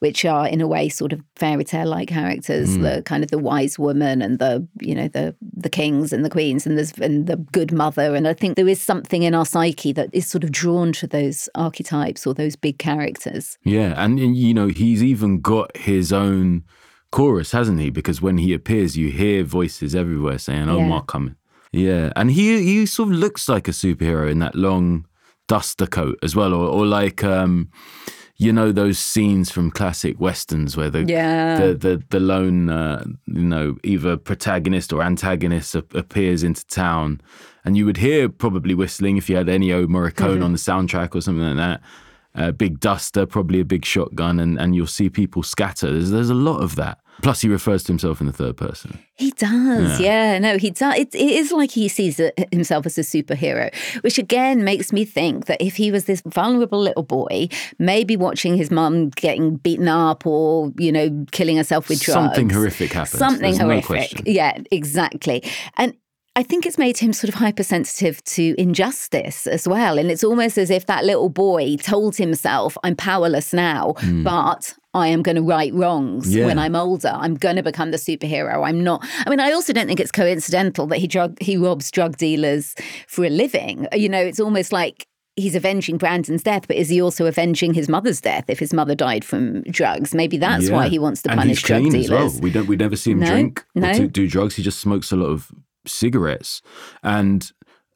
which 0.00 0.24
are 0.24 0.46
in 0.48 0.60
a 0.60 0.66
way 0.66 0.88
sort 0.88 1.12
of 1.12 1.20
fairy 1.36 1.64
tale 1.64 1.88
like 1.88 2.08
characters, 2.08 2.76
Mm. 2.76 2.82
the 2.82 3.02
kind 3.02 3.22
of 3.24 3.30
the 3.30 3.38
wise 3.38 3.78
woman 3.78 4.22
and 4.22 4.38
the 4.38 4.66
you 4.80 4.94
know 4.94 5.08
the 5.08 5.34
the 5.56 5.70
kings 5.70 6.12
and 6.12 6.24
the 6.24 6.30
queens 6.30 6.66
and 6.66 6.76
there's 6.76 6.92
and 7.00 7.26
the 7.26 7.36
good 7.52 7.72
mother. 7.72 8.14
And 8.16 8.26
I 8.28 8.34
think 8.34 8.56
there 8.56 8.68
is 8.68 8.80
something 8.80 9.22
in 9.22 9.34
our 9.34 9.46
psyche 9.46 9.92
that 9.92 10.10
is 10.12 10.26
sort 10.26 10.44
of 10.44 10.50
drawn 10.52 10.92
to 10.92 11.06
those 11.06 11.48
archetypes 11.54 12.26
or 12.26 12.34
those 12.34 12.56
big 12.56 12.78
characters. 12.78 13.58
Yeah, 13.64 13.94
and 13.96 14.18
and, 14.18 14.36
you 14.36 14.54
know 14.54 14.68
he's 14.68 15.02
even 15.02 15.40
got 15.40 15.76
his 15.76 16.12
own 16.12 16.62
chorus, 17.10 17.52
hasn't 17.52 17.80
he? 17.80 17.90
Because 17.90 18.20
when 18.22 18.38
he 18.38 18.52
appears, 18.52 18.96
you 18.96 19.10
hear 19.10 19.44
voices 19.44 19.94
everywhere 19.94 20.38
saying 20.38 20.66
Yeah. 20.68 20.74
"Omar 20.74 21.02
coming." 21.04 21.36
Yeah, 21.72 22.12
and 22.16 22.30
he 22.30 22.62
he 22.62 22.86
sort 22.86 23.10
of 23.10 23.16
looks 23.16 23.48
like 23.48 23.68
a 23.68 23.72
superhero 23.72 24.30
in 24.30 24.38
that 24.38 24.54
long 24.54 25.06
duster 25.48 25.86
coat 25.86 26.18
as 26.22 26.34
well, 26.34 26.52
or, 26.54 26.66
or 26.68 26.86
like 26.86 27.22
um, 27.22 27.68
you 28.38 28.52
know 28.52 28.70
those 28.72 28.98
scenes 28.98 29.50
from 29.50 29.70
classic 29.70 30.20
westerns 30.20 30.76
where 30.76 30.90
the 30.90 31.04
Yeah. 31.04 31.58
the 31.60 31.74
the, 31.74 32.02
the 32.10 32.20
lone 32.20 32.68
uh, 32.70 33.04
you 33.26 33.42
know 33.44 33.76
either 33.82 34.16
protagonist 34.16 34.92
or 34.92 35.02
antagonist 35.02 35.74
ap- 35.76 35.94
appears 35.94 36.42
into 36.42 36.66
town, 36.66 37.20
and 37.64 37.76
you 37.76 37.84
would 37.86 37.96
hear 37.96 38.28
probably 38.28 38.74
whistling 38.74 39.16
if 39.16 39.28
you 39.30 39.36
had 39.36 39.46
Ennio 39.46 39.86
Morricone 39.86 40.38
Mhm. 40.38 40.44
on 40.44 40.52
the 40.52 40.58
soundtrack 40.58 41.14
or 41.14 41.20
something 41.22 41.44
like 41.46 41.56
that. 41.56 41.80
A 42.36 42.52
big 42.52 42.80
duster, 42.80 43.24
probably 43.26 43.60
a 43.60 43.64
big 43.64 43.84
shotgun, 43.84 44.38
and, 44.38 44.58
and 44.60 44.74
you'll 44.76 44.86
see 44.86 45.08
people 45.08 45.42
scatter. 45.42 45.90
There's, 45.90 46.10
there's 46.10 46.30
a 46.30 46.34
lot 46.34 46.58
of 46.62 46.76
that. 46.76 46.98
Plus, 47.22 47.40
he 47.40 47.48
refers 47.48 47.82
to 47.84 47.92
himself 47.92 48.20
in 48.20 48.26
the 48.26 48.32
third 48.32 48.58
person. 48.58 48.98
He 49.14 49.30
does, 49.30 49.98
Yeah. 49.98 50.34
yeah. 50.34 50.38
No, 50.38 50.58
he 50.58 50.68
does. 50.70 50.96
It, 50.98 51.14
it 51.14 51.30
is 51.30 51.50
like 51.50 51.70
he 51.70 51.88
sees 51.88 52.20
himself 52.52 52.84
as 52.84 52.98
a 52.98 53.00
superhero, 53.00 53.74
which 54.02 54.18
again 54.18 54.64
makes 54.64 54.92
me 54.92 55.06
think 55.06 55.46
that 55.46 55.62
if 55.62 55.76
he 55.76 55.90
was 55.90 56.04
this 56.04 56.20
vulnerable 56.26 56.78
little 56.78 57.02
boy, 57.04 57.48
maybe 57.78 58.18
watching 58.18 58.58
his 58.58 58.70
mum 58.70 59.08
getting 59.08 59.56
beaten 59.56 59.88
up 59.88 60.26
or 60.26 60.70
you 60.76 60.92
know 60.92 61.24
killing 61.32 61.56
herself 61.56 61.88
with 61.88 62.02
drugs, 62.02 62.12
Something 62.22 62.50
horrific 62.50 62.92
happens. 62.92 63.18
Something 63.18 63.40
There's 63.40 63.58
horrific. 63.58 63.86
question. 63.86 64.22
Yeah, 64.26 64.58
exactly. 64.70 65.42
And 65.78 65.94
I 66.36 66.42
think 66.42 66.66
it's 66.66 66.76
made 66.76 66.98
him 66.98 67.12
sort 67.14 67.30
of 67.30 67.34
hypersensitive 67.34 68.22
to 68.24 68.54
injustice 68.58 69.46
as 69.46 69.66
well. 69.66 69.98
And 69.98 70.10
it's 70.10 70.22
almost 70.22 70.58
as 70.58 70.68
if 70.70 70.84
that 70.84 71.04
little 71.04 71.30
boy 71.30 71.76
told 71.76 72.16
himself, 72.16 72.76
I'm 72.84 72.94
powerless 72.94 73.54
now, 73.54 73.94
Hmm. 74.00 74.22
but 74.22 74.74
I 74.92 75.08
am 75.08 75.22
going 75.22 75.36
to 75.36 75.42
right 75.42 75.72
wrongs 75.72 76.34
Yeah. 76.34 76.44
when 76.46 76.58
I'm 76.58 76.76
older. 76.76 77.10
I'm 77.14 77.34
going 77.36 77.56
to 77.56 77.62
become 77.62 77.90
the 77.90 77.96
superhero. 77.96 78.66
I'm 78.68 78.84
not. 78.84 79.02
I 79.26 79.30
mean, 79.30 79.40
I 79.40 79.52
also 79.52 79.72
don't 79.72 79.86
think 79.86 79.98
it's 79.98 80.12
coincidental 80.12 80.86
that 80.88 80.98
he 80.98 81.06
drug 81.06 81.40
he 81.40 81.56
robs 81.56 81.90
drug 81.90 82.18
dealers 82.18 82.74
for 83.08 83.24
a 83.24 83.30
living. 83.30 83.86
You 83.94 84.08
know, 84.10 84.20
it's 84.20 84.38
almost 84.40 84.72
like 84.72 85.06
he's 85.36 85.54
avenging 85.54 85.96
Brandon's 85.98 86.42
death, 86.42 86.66
but 86.68 86.76
is 86.76 86.88
he 86.90 87.00
also 87.00 87.26
avenging 87.26 87.74
his 87.74 87.88
mother's 87.88 88.20
death 88.20 88.44
if 88.48 88.58
his 88.58 88.72
mother 88.74 88.94
died 88.94 89.24
from 89.24 89.62
drugs? 89.64 90.14
Maybe 90.14 90.36
that's 90.38 90.68
why 90.70 90.88
he 90.88 90.98
wants 90.98 91.22
to 91.22 91.30
and 91.30 91.38
punish 91.40 91.62
drug 91.62 91.82
dealers. 91.90 92.04
As 92.04 92.10
well. 92.34 92.40
We 92.42 92.50
don't. 92.50 92.66
We 92.66 92.76
never 92.76 92.96
see 92.96 93.12
him 93.12 93.20
No, 93.20 93.26
drink 93.26 93.64
or 93.74 93.80
no. 93.82 93.92
to 93.94 94.08
do 94.08 94.28
drugs. 94.28 94.56
He 94.56 94.62
just 94.62 94.80
smokes 94.80 95.12
a 95.12 95.16
lot 95.16 95.28
of 95.28 95.50
cigarettes, 95.86 96.62
and 97.02 97.50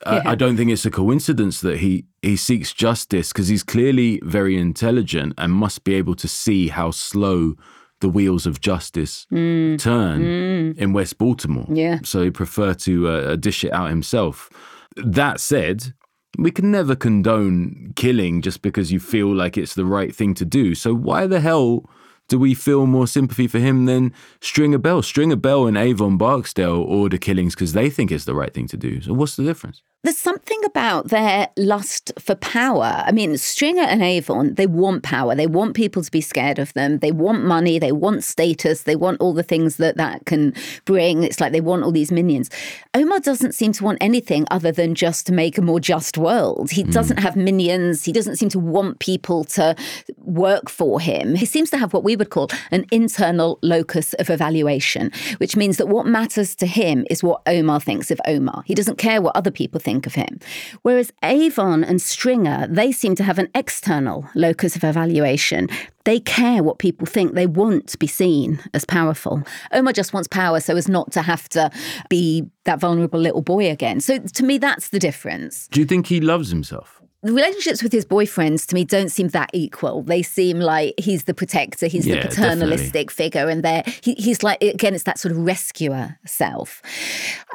uh, 0.06 0.20
Yeah. 0.24 0.30
I 0.30 0.34
don't 0.34 0.56
think 0.56 0.70
it's 0.70 0.86
a 0.86 0.90
coincidence 0.90 1.60
that 1.60 1.78
he 1.78 2.06
he 2.22 2.36
seeks 2.36 2.72
justice 2.72 3.32
because 3.32 3.48
he's 3.48 3.62
clearly 3.64 4.20
very 4.24 4.56
intelligent 4.58 5.34
and 5.38 5.52
must 5.52 5.84
be 5.84 5.94
able 5.94 6.14
to 6.16 6.28
see 6.28 6.68
how 6.68 6.90
slow 6.90 7.54
the 8.00 8.08
wheels 8.08 8.46
of 8.46 8.60
justice 8.60 9.26
Mm. 9.30 9.78
turn 9.78 10.20
Mm. 10.22 10.78
in 10.78 10.92
West 10.94 11.18
Baltimore. 11.18 11.66
Yeah. 11.72 11.98
So 12.02 12.22
he 12.22 12.30
prefer 12.30 12.74
to 12.74 13.08
uh, 13.08 13.36
dish 13.36 13.64
it 13.64 13.72
out 13.72 13.88
himself. 13.90 14.48
That 14.96 15.40
said. 15.40 15.92
We 16.38 16.52
can 16.52 16.70
never 16.70 16.94
condone 16.94 17.92
killing 17.96 18.40
just 18.40 18.62
because 18.62 18.92
you 18.92 19.00
feel 19.00 19.34
like 19.34 19.58
it's 19.58 19.74
the 19.74 19.84
right 19.84 20.14
thing 20.14 20.32
to 20.34 20.44
do. 20.44 20.74
So 20.76 20.94
why 20.94 21.26
the 21.26 21.40
hell 21.40 21.84
do 22.30 22.38
we 22.38 22.54
feel 22.54 22.86
more 22.86 23.08
sympathy 23.08 23.48
for 23.48 23.58
him 23.58 23.86
than 23.86 24.14
Stringer 24.40 24.78
Bell? 24.78 25.02
Stringer 25.02 25.36
Bell 25.36 25.66
and 25.66 25.76
Avon 25.76 26.16
Barksdale 26.16 26.80
order 26.80 27.18
killings 27.18 27.56
because 27.56 27.72
they 27.72 27.90
think 27.90 28.12
it's 28.12 28.24
the 28.24 28.34
right 28.36 28.54
thing 28.54 28.68
to 28.68 28.76
do. 28.76 29.02
So 29.02 29.12
what's 29.12 29.34
the 29.34 29.42
difference? 29.42 29.82
There's 30.02 30.16
something 30.16 30.58
about 30.64 31.08
their 31.08 31.48
lust 31.58 32.10
for 32.18 32.34
power. 32.34 33.04
I 33.04 33.12
mean, 33.12 33.36
Stringer 33.36 33.82
and 33.82 34.02
Avon, 34.02 34.54
they 34.54 34.66
want 34.66 35.02
power. 35.02 35.34
They 35.34 35.46
want 35.46 35.76
people 35.76 36.02
to 36.02 36.10
be 36.10 36.22
scared 36.22 36.58
of 36.58 36.72
them. 36.72 37.00
They 37.00 37.12
want 37.12 37.44
money. 37.44 37.78
They 37.78 37.92
want 37.92 38.24
status. 38.24 38.84
They 38.84 38.96
want 38.96 39.20
all 39.20 39.34
the 39.34 39.42
things 39.42 39.76
that 39.76 39.98
that 39.98 40.24
can 40.24 40.54
bring. 40.86 41.22
It's 41.22 41.38
like 41.38 41.52
they 41.52 41.60
want 41.60 41.82
all 41.82 41.92
these 41.92 42.10
minions. 42.10 42.48
Omar 42.94 43.20
doesn't 43.20 43.54
seem 43.54 43.72
to 43.72 43.84
want 43.84 43.98
anything 44.00 44.46
other 44.50 44.72
than 44.72 44.94
just 44.94 45.26
to 45.26 45.34
make 45.34 45.58
a 45.58 45.62
more 45.62 45.80
just 45.80 46.16
world. 46.16 46.70
He 46.70 46.82
hmm. 46.82 46.90
doesn't 46.90 47.18
have 47.18 47.36
minions. 47.36 48.02
He 48.02 48.12
doesn't 48.12 48.36
seem 48.36 48.48
to 48.50 48.58
want 48.58 49.00
people 49.00 49.44
to 49.44 49.76
work 50.16 50.70
for 50.70 50.98
him. 50.98 51.34
He 51.34 51.44
seems 51.44 51.68
to 51.70 51.76
have 51.76 51.92
what 51.92 52.04
we 52.04 52.16
would 52.16 52.30
call 52.30 52.48
an 52.70 52.86
internal 52.90 53.58
locus 53.62 54.14
of 54.14 54.30
evaluation, 54.30 55.12
which 55.36 55.56
means 55.56 55.76
that 55.76 55.88
what 55.88 56.06
matters 56.06 56.54
to 56.54 56.66
him 56.66 57.04
is 57.10 57.22
what 57.22 57.42
Omar 57.46 57.80
thinks 57.80 58.10
of 58.10 58.18
Omar. 58.26 58.62
He 58.64 58.74
doesn't 58.74 58.96
care 58.96 59.20
what 59.20 59.36
other 59.36 59.50
people 59.50 59.78
think 59.78 59.89
of 59.98 60.14
him. 60.14 60.38
Whereas 60.82 61.12
Avon 61.22 61.84
and 61.84 62.00
Stringer, 62.00 62.66
they 62.68 62.92
seem 62.92 63.14
to 63.16 63.24
have 63.24 63.38
an 63.38 63.48
external 63.54 64.28
locus 64.34 64.76
of 64.76 64.84
evaluation. 64.84 65.68
They 66.04 66.20
care 66.20 66.62
what 66.62 66.78
people 66.78 67.06
think. 67.06 67.34
They 67.34 67.46
want 67.46 67.88
to 67.88 67.98
be 67.98 68.06
seen 68.06 68.60
as 68.72 68.84
powerful. 68.84 69.42
Omar 69.72 69.92
just 69.92 70.12
wants 70.12 70.28
power 70.28 70.60
so 70.60 70.76
as 70.76 70.88
not 70.88 71.12
to 71.12 71.22
have 71.22 71.48
to 71.50 71.70
be 72.08 72.48
that 72.64 72.80
vulnerable 72.80 73.20
little 73.20 73.42
boy 73.42 73.70
again. 73.70 74.00
So 74.00 74.18
to 74.18 74.42
me, 74.44 74.58
that's 74.58 74.88
the 74.88 74.98
difference 74.98 75.68
Do 75.68 75.80
you 75.80 75.86
think 75.86 76.06
he 76.06 76.20
loves 76.20 76.50
himself? 76.50 76.99
The 77.22 77.32
relationships 77.32 77.82
with 77.82 77.92
his 77.92 78.06
boyfriends 78.06 78.66
to 78.66 78.74
me 78.74 78.84
don't 78.84 79.10
seem 79.10 79.28
that 79.28 79.50
equal. 79.52 80.02
They 80.02 80.22
seem 80.22 80.58
like 80.58 80.94
he's 80.98 81.24
the 81.24 81.34
protector, 81.34 81.86
he's 81.86 82.06
Yeah, 82.06 82.22
the 82.22 82.28
paternalistic 82.28 83.10
figure, 83.10 83.48
and 83.48 83.62
they're 83.62 83.82
he, 84.02 84.14
he's 84.14 84.42
like 84.42 84.62
again, 84.62 84.94
it's 84.94 85.04
that 85.04 85.18
sort 85.18 85.32
of 85.32 85.38
rescuer 85.38 86.18
self. 86.24 86.80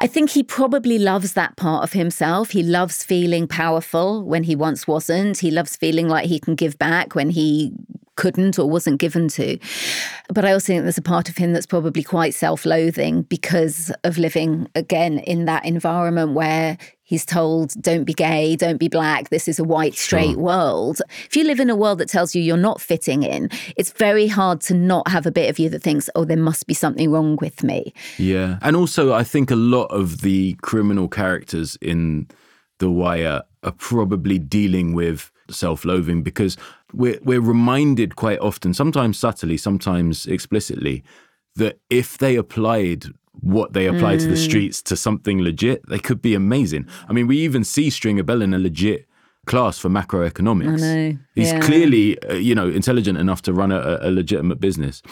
I 0.00 0.06
think 0.06 0.30
he 0.30 0.42
probably 0.42 0.98
loves 0.98 1.32
that 1.32 1.56
part 1.56 1.82
of 1.82 1.92
himself. 1.92 2.50
He 2.50 2.62
loves 2.62 3.02
feeling 3.02 3.48
powerful 3.48 4.24
when 4.24 4.44
he 4.44 4.54
once 4.54 4.86
wasn't. 4.86 5.38
He 5.38 5.50
loves 5.50 5.76
feeling 5.76 6.08
like 6.08 6.26
he 6.26 6.38
can 6.38 6.54
give 6.54 6.78
back 6.78 7.14
when 7.14 7.30
he 7.30 7.72
couldn't 8.16 8.58
or 8.58 8.68
wasn't 8.68 8.98
given 8.98 9.28
to. 9.28 9.58
But 10.32 10.44
I 10.44 10.52
also 10.52 10.72
think 10.72 10.82
there's 10.82 10.98
a 10.98 11.02
part 11.02 11.28
of 11.28 11.36
him 11.36 11.52
that's 11.52 11.66
probably 11.66 12.02
quite 12.02 12.34
self 12.34 12.66
loathing 12.66 13.22
because 13.22 13.92
of 14.04 14.18
living 14.18 14.68
again 14.74 15.18
in 15.20 15.44
that 15.44 15.64
environment 15.64 16.32
where 16.32 16.78
he's 17.06 17.24
told, 17.24 17.70
don't 17.80 18.04
be 18.04 18.12
gay, 18.12 18.56
don't 18.56 18.78
be 18.78 18.88
black, 18.88 19.30
this 19.30 19.48
is 19.48 19.58
a 19.58 19.64
white, 19.64 19.94
straight 19.94 20.32
sure. 20.32 20.38
world. 20.38 21.00
If 21.24 21.36
you 21.36 21.44
live 21.44 21.60
in 21.60 21.70
a 21.70 21.76
world 21.76 21.98
that 21.98 22.08
tells 22.08 22.34
you 22.34 22.42
you're 22.42 22.56
not 22.56 22.80
fitting 22.80 23.22
in, 23.22 23.48
it's 23.76 23.92
very 23.92 24.26
hard 24.26 24.60
to 24.62 24.74
not 24.74 25.08
have 25.08 25.24
a 25.24 25.30
bit 25.30 25.48
of 25.48 25.58
you 25.58 25.70
that 25.70 25.82
thinks, 25.82 26.10
oh, 26.14 26.24
there 26.24 26.36
must 26.36 26.66
be 26.66 26.74
something 26.74 27.10
wrong 27.10 27.38
with 27.40 27.62
me. 27.62 27.94
Yeah. 28.18 28.58
And 28.60 28.76
also, 28.76 29.14
I 29.14 29.22
think 29.22 29.50
a 29.50 29.56
lot 29.56 29.86
of 29.86 30.20
the 30.20 30.54
criminal 30.62 31.08
characters 31.08 31.78
in 31.80 32.26
The 32.78 32.90
Wire 32.90 33.42
are 33.62 33.72
probably 33.72 34.38
dealing 34.38 34.92
with 34.92 35.30
self 35.48 35.84
loathing 35.84 36.24
because 36.24 36.56
we're, 36.92 37.20
we're 37.22 37.40
reminded 37.40 38.16
quite 38.16 38.40
often, 38.40 38.74
sometimes 38.74 39.16
subtly, 39.16 39.56
sometimes 39.56 40.26
explicitly, 40.26 41.04
that 41.54 41.78
if 41.88 42.18
they 42.18 42.34
applied 42.34 43.06
what 43.40 43.72
they 43.72 43.86
apply 43.86 44.16
mm. 44.16 44.20
to 44.20 44.26
the 44.26 44.34
mm. 44.34 44.44
streets 44.44 44.82
to 44.82 44.96
something 44.96 45.40
legit, 45.40 45.86
they 45.88 45.98
could 45.98 46.22
be 46.22 46.34
amazing. 46.34 46.86
I 47.08 47.12
mean, 47.12 47.26
we 47.26 47.38
even 47.38 47.64
see 47.64 47.90
Stringer 47.90 48.22
Bell 48.22 48.42
in 48.42 48.54
a 48.54 48.58
legit 48.58 49.06
class 49.46 49.78
for 49.78 49.88
macroeconomics. 49.88 51.18
He's 51.34 51.52
yeah. 51.52 51.60
clearly, 51.60 52.20
uh, 52.22 52.34
you 52.34 52.54
know, 52.54 52.68
intelligent 52.68 53.16
enough 53.16 53.42
to 53.42 53.52
run 53.52 53.72
a, 53.72 53.98
a 54.02 54.10
legitimate 54.10 54.60
business. 54.60 55.02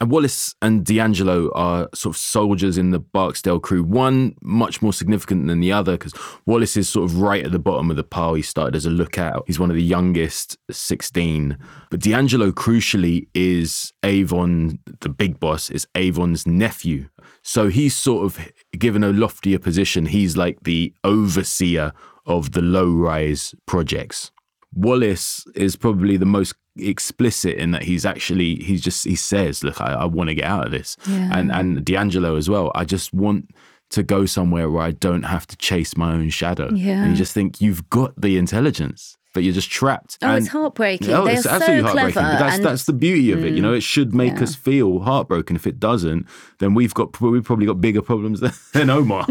And 0.00 0.10
Wallace 0.10 0.56
and 0.60 0.84
D'Angelo 0.84 1.52
are 1.54 1.88
sort 1.94 2.16
of 2.16 2.20
soldiers 2.20 2.76
in 2.76 2.90
the 2.90 2.98
Barksdale 2.98 3.60
crew, 3.60 3.84
one 3.84 4.34
much 4.42 4.82
more 4.82 4.92
significant 4.92 5.46
than 5.46 5.60
the 5.60 5.70
other 5.70 5.92
because 5.92 6.12
Wallace 6.46 6.76
is 6.76 6.88
sort 6.88 7.08
of 7.08 7.20
right 7.20 7.44
at 7.44 7.52
the 7.52 7.60
bottom 7.60 7.90
of 7.90 7.96
the 7.96 8.02
pile. 8.02 8.34
He 8.34 8.42
started 8.42 8.74
as 8.74 8.86
a 8.86 8.90
lookout. 8.90 9.44
He's 9.46 9.60
one 9.60 9.70
of 9.70 9.76
the 9.76 9.82
youngest, 9.82 10.58
16. 10.68 11.56
But 11.90 12.00
D'Angelo, 12.00 12.50
crucially, 12.50 13.28
is 13.34 13.92
Avon, 14.02 14.80
the 15.00 15.08
big 15.08 15.38
boss, 15.38 15.70
is 15.70 15.86
Avon's 15.94 16.44
nephew. 16.44 17.08
So 17.42 17.68
he's 17.68 17.94
sort 17.94 18.24
of 18.24 18.50
given 18.76 19.04
a 19.04 19.12
loftier 19.12 19.60
position. 19.60 20.06
He's 20.06 20.36
like 20.36 20.58
the 20.64 20.92
overseer 21.04 21.92
of 22.26 22.52
the 22.52 22.62
low 22.62 22.90
rise 22.90 23.54
projects. 23.66 24.32
Wallace 24.74 25.44
is 25.54 25.76
probably 25.76 26.16
the 26.16 26.26
most 26.26 26.54
explicit 26.76 27.56
in 27.56 27.70
that 27.70 27.82
he's 27.82 28.04
actually 28.04 28.56
he's 28.56 28.80
just 28.80 29.04
he 29.04 29.14
says, 29.14 29.62
"Look, 29.62 29.80
I, 29.80 29.94
I 29.94 30.04
want 30.04 30.28
to 30.28 30.34
get 30.34 30.44
out 30.44 30.66
of 30.66 30.70
this," 30.72 30.96
yeah. 31.06 31.30
and 31.32 31.52
and 31.52 31.84
D'Angelo 31.84 32.36
as 32.36 32.48
well. 32.48 32.72
I 32.74 32.84
just 32.84 33.12
want 33.12 33.50
to 33.90 34.02
go 34.02 34.26
somewhere 34.26 34.70
where 34.70 34.82
I 34.82 34.90
don't 34.90 35.24
have 35.24 35.46
to 35.46 35.56
chase 35.56 35.96
my 35.96 36.12
own 36.12 36.30
shadow. 36.30 36.70
Yeah. 36.72 37.02
And 37.02 37.10
you 37.10 37.16
just 37.16 37.32
think 37.32 37.60
you've 37.60 37.88
got 37.90 38.20
the 38.20 38.36
intelligence 38.36 39.16
but 39.34 39.42
you're 39.42 39.52
just 39.52 39.70
trapped. 39.70 40.16
Oh, 40.22 40.28
and, 40.28 40.38
it's 40.38 40.48
heartbreaking. 40.48 41.10
Oh, 41.10 41.26
it's 41.26 41.44
absolutely 41.44 41.80
so 41.80 41.96
heartbreaking. 41.96 42.22
But 42.22 42.38
that's 42.38 42.56
and, 42.56 42.64
that's 42.64 42.84
the 42.84 42.92
beauty 42.92 43.32
of 43.32 43.44
it. 43.44 43.52
You 43.52 43.60
know, 43.60 43.74
it 43.74 43.82
should 43.82 44.12
mm, 44.12 44.14
make 44.14 44.34
yeah. 44.34 44.44
us 44.44 44.54
feel 44.54 45.00
heartbroken. 45.00 45.56
If 45.56 45.66
it 45.66 45.78
doesn't, 45.78 46.26
then 46.60 46.72
we've 46.72 46.94
got 46.94 47.20
we've 47.20 47.44
probably 47.44 47.66
got 47.66 47.80
bigger 47.80 48.00
problems 48.00 48.40
than 48.72 48.88
Omar. 48.88 49.26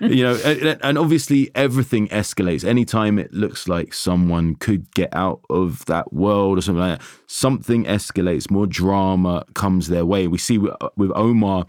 you 0.00 0.24
know, 0.24 0.34
and, 0.44 0.78
and, 0.82 0.98
obviously 0.98 1.50
everything 1.54 2.08
escalates 2.08 2.64
anytime 2.64 3.18
it 3.18 3.32
looks 3.32 3.68
like 3.68 3.94
someone 3.94 4.56
could 4.56 4.92
get 4.94 5.14
out 5.14 5.40
of 5.48 5.84
that 5.86 6.12
world 6.12 6.58
or 6.58 6.60
something 6.60 6.80
like 6.80 6.98
that. 6.98 7.06
Something 7.26 7.84
escalates, 7.84 8.50
more 8.50 8.66
drama 8.66 9.44
comes 9.54 9.88
their 9.88 10.04
way. 10.04 10.26
We 10.26 10.38
see 10.38 10.58
with, 10.58 10.74
with 10.96 11.12
Omar 11.14 11.64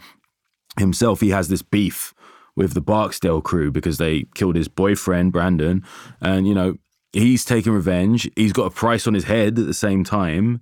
himself, 0.79 1.21
he 1.21 1.29
has 1.29 1.49
this 1.49 1.61
beef 1.61 2.13
with 2.55 2.73
the 2.73 2.81
Barksdale 2.81 3.41
crew 3.41 3.71
because 3.71 3.97
they 3.97 4.25
killed 4.33 4.55
his 4.55 4.67
boyfriend 4.67 5.31
Brandon, 5.31 5.83
and 6.21 6.47
you 6.47 6.55
know 6.55 6.77
He's 7.15 7.45
taking 7.45 7.71
revenge. 7.71 8.29
He's 8.35 8.51
got 8.51 8.65
a 8.65 8.69
price 8.69 9.07
on 9.07 9.13
his 9.13 9.23
head 9.23 9.57
at 9.57 9.65
the 9.65 9.73
same 9.73 10.03
time. 10.03 10.59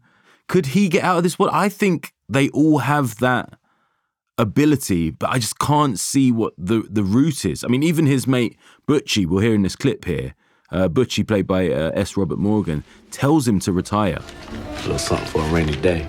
Could 0.47 0.67
he 0.67 0.87
get 0.87 1.03
out 1.03 1.17
of 1.17 1.23
this? 1.23 1.39
Well, 1.39 1.49
I 1.51 1.67
think 1.67 2.13
they 2.29 2.49
all 2.49 2.77
have 2.77 3.17
that 3.17 3.57
ability, 4.37 5.09
but 5.09 5.31
I 5.31 5.39
just 5.39 5.57
can't 5.57 5.99
see 5.99 6.31
what 6.31 6.53
the 6.55 6.83
the 6.87 7.03
route 7.03 7.43
is. 7.43 7.63
I 7.63 7.69
mean, 7.69 7.81
even 7.81 8.05
his 8.05 8.27
mate 8.27 8.55
Butchie, 8.87 9.25
we'll 9.25 9.39
hear 9.39 9.55
in 9.55 9.63
this 9.63 9.75
clip 9.75 10.05
here. 10.05 10.35
Uh, 10.71 10.87
Butchie, 10.87 11.27
played 11.27 11.47
by 11.47 11.71
uh, 11.71 11.89
S. 11.95 12.15
Robert 12.15 12.37
Morgan, 12.37 12.83
tells 13.09 13.47
him 13.47 13.59
to 13.61 13.71
retire. 13.71 14.19
A 14.51 14.75
little 14.81 14.99
something 14.99 15.25
for 15.29 15.41
a 15.41 15.49
rainy 15.49 15.75
day. 15.77 16.07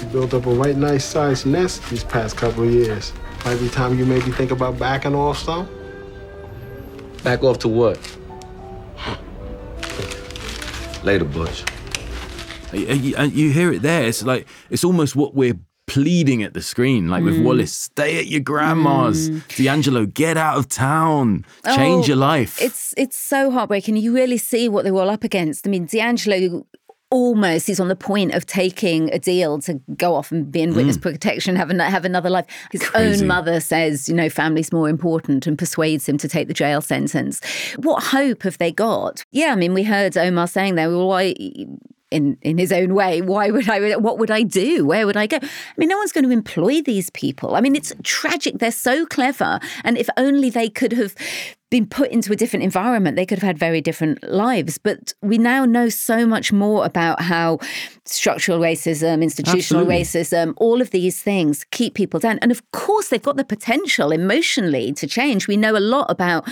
You 0.00 0.06
built 0.08 0.34
up 0.34 0.44
a 0.44 0.50
right 0.50 0.76
nice 0.76 1.06
sized 1.06 1.46
nest 1.46 1.82
these 1.88 2.04
past 2.04 2.36
couple 2.36 2.64
of 2.64 2.70
years. 2.70 3.14
Might 3.46 3.56
be 3.56 3.70
time 3.70 3.98
you 3.98 4.04
maybe 4.04 4.30
think 4.32 4.50
about 4.50 4.78
backing 4.78 5.14
off 5.14 5.38
some. 5.38 5.66
Back 7.22 7.42
off 7.42 7.58
to 7.60 7.68
what? 7.68 7.98
Later, 11.02 11.24
Butch. 11.24 11.64
And 12.72 13.32
you 13.32 13.50
hear 13.50 13.72
it 13.72 13.82
there. 13.82 14.04
It's 14.04 14.22
like 14.22 14.46
it's 14.70 14.84
almost 14.84 15.14
what 15.14 15.34
we're 15.34 15.58
pleading 15.86 16.42
at 16.42 16.54
the 16.54 16.62
screen, 16.62 17.08
like 17.08 17.22
mm. 17.22 17.26
with 17.26 17.42
Wallace, 17.42 17.76
stay 17.76 18.18
at 18.18 18.26
your 18.26 18.40
grandma's. 18.40 19.28
Mm. 19.28 19.56
D'Angelo, 19.56 20.06
get 20.06 20.36
out 20.36 20.56
of 20.56 20.68
town. 20.68 21.44
Change 21.66 22.04
oh, 22.04 22.08
your 22.08 22.16
life. 22.16 22.60
It's 22.62 22.94
it's 22.96 23.18
so 23.18 23.50
heartbreaking. 23.50 23.96
You 23.96 24.14
really 24.14 24.38
see 24.38 24.68
what 24.68 24.84
they're 24.84 24.94
all 24.94 25.10
up 25.10 25.24
against. 25.24 25.66
I 25.66 25.70
mean, 25.70 25.86
D'Angelo 25.86 26.66
almost 27.12 27.66
he's 27.66 27.78
on 27.78 27.88
the 27.88 27.94
point 27.94 28.32
of 28.32 28.46
taking 28.46 29.12
a 29.12 29.18
deal 29.18 29.60
to 29.60 29.74
go 29.96 30.14
off 30.14 30.32
and 30.32 30.50
be 30.50 30.62
in 30.62 30.74
witness 30.74 30.96
mm. 30.96 31.02
protection, 31.02 31.54
have, 31.56 31.68
an, 31.68 31.78
have 31.78 32.06
another 32.06 32.30
life. 32.30 32.46
His 32.72 32.82
Crazy. 32.82 33.22
own 33.22 33.28
mother 33.28 33.60
says, 33.60 34.08
you 34.08 34.14
know, 34.14 34.30
family's 34.30 34.72
more 34.72 34.88
important 34.88 35.46
and 35.46 35.58
persuades 35.58 36.08
him 36.08 36.16
to 36.16 36.26
take 36.26 36.48
the 36.48 36.54
jail 36.54 36.80
sentence. 36.80 37.40
What 37.76 38.02
hope 38.02 38.42
have 38.44 38.56
they 38.56 38.72
got? 38.72 39.24
Yeah, 39.30 39.52
I 39.52 39.56
mean, 39.56 39.74
we 39.74 39.82
heard 39.82 40.16
Omar 40.16 40.46
saying 40.46 40.74
there, 40.76 40.88
well, 40.88 41.06
why 41.06 41.34
in 42.10 42.36
in 42.42 42.58
his 42.58 42.70
own 42.72 42.94
way 42.94 43.22
why 43.22 43.50
would 43.50 43.70
i 43.70 43.96
what 43.96 44.18
would 44.18 44.30
i 44.30 44.42
do 44.42 44.84
where 44.84 45.06
would 45.06 45.16
i 45.16 45.26
go 45.26 45.38
i 45.40 45.48
mean 45.78 45.88
no 45.88 45.96
one's 45.96 46.12
going 46.12 46.24
to 46.24 46.30
employ 46.30 46.82
these 46.82 47.08
people 47.10 47.56
i 47.56 47.60
mean 47.62 47.74
it's 47.74 47.90
tragic 48.02 48.58
they're 48.58 48.70
so 48.70 49.06
clever 49.06 49.58
and 49.82 49.96
if 49.96 50.10
only 50.18 50.50
they 50.50 50.68
could 50.68 50.92
have 50.92 51.14
been 51.72 51.86
put 51.86 52.10
into 52.10 52.30
a 52.34 52.36
different 52.36 52.62
environment, 52.62 53.16
they 53.16 53.24
could 53.24 53.38
have 53.38 53.46
had 53.46 53.58
very 53.58 53.80
different 53.80 54.22
lives. 54.30 54.76
But 54.76 55.14
we 55.22 55.38
now 55.38 55.64
know 55.64 55.88
so 55.88 56.26
much 56.26 56.52
more 56.52 56.84
about 56.84 57.22
how 57.22 57.60
structural 58.04 58.58
racism, 58.60 59.22
institutional 59.22 59.90
Absolutely. 59.90 59.96
racism, 59.96 60.52
all 60.58 60.82
of 60.82 60.90
these 60.90 61.22
things 61.22 61.64
keep 61.70 61.94
people 61.94 62.20
down. 62.20 62.38
And 62.40 62.52
of 62.52 62.60
course, 62.72 63.08
they've 63.08 63.22
got 63.22 63.38
the 63.38 63.44
potential 63.44 64.12
emotionally 64.12 64.92
to 64.92 65.06
change. 65.06 65.48
We 65.48 65.56
know 65.56 65.74
a 65.74 65.80
lot 65.80 66.10
about 66.10 66.44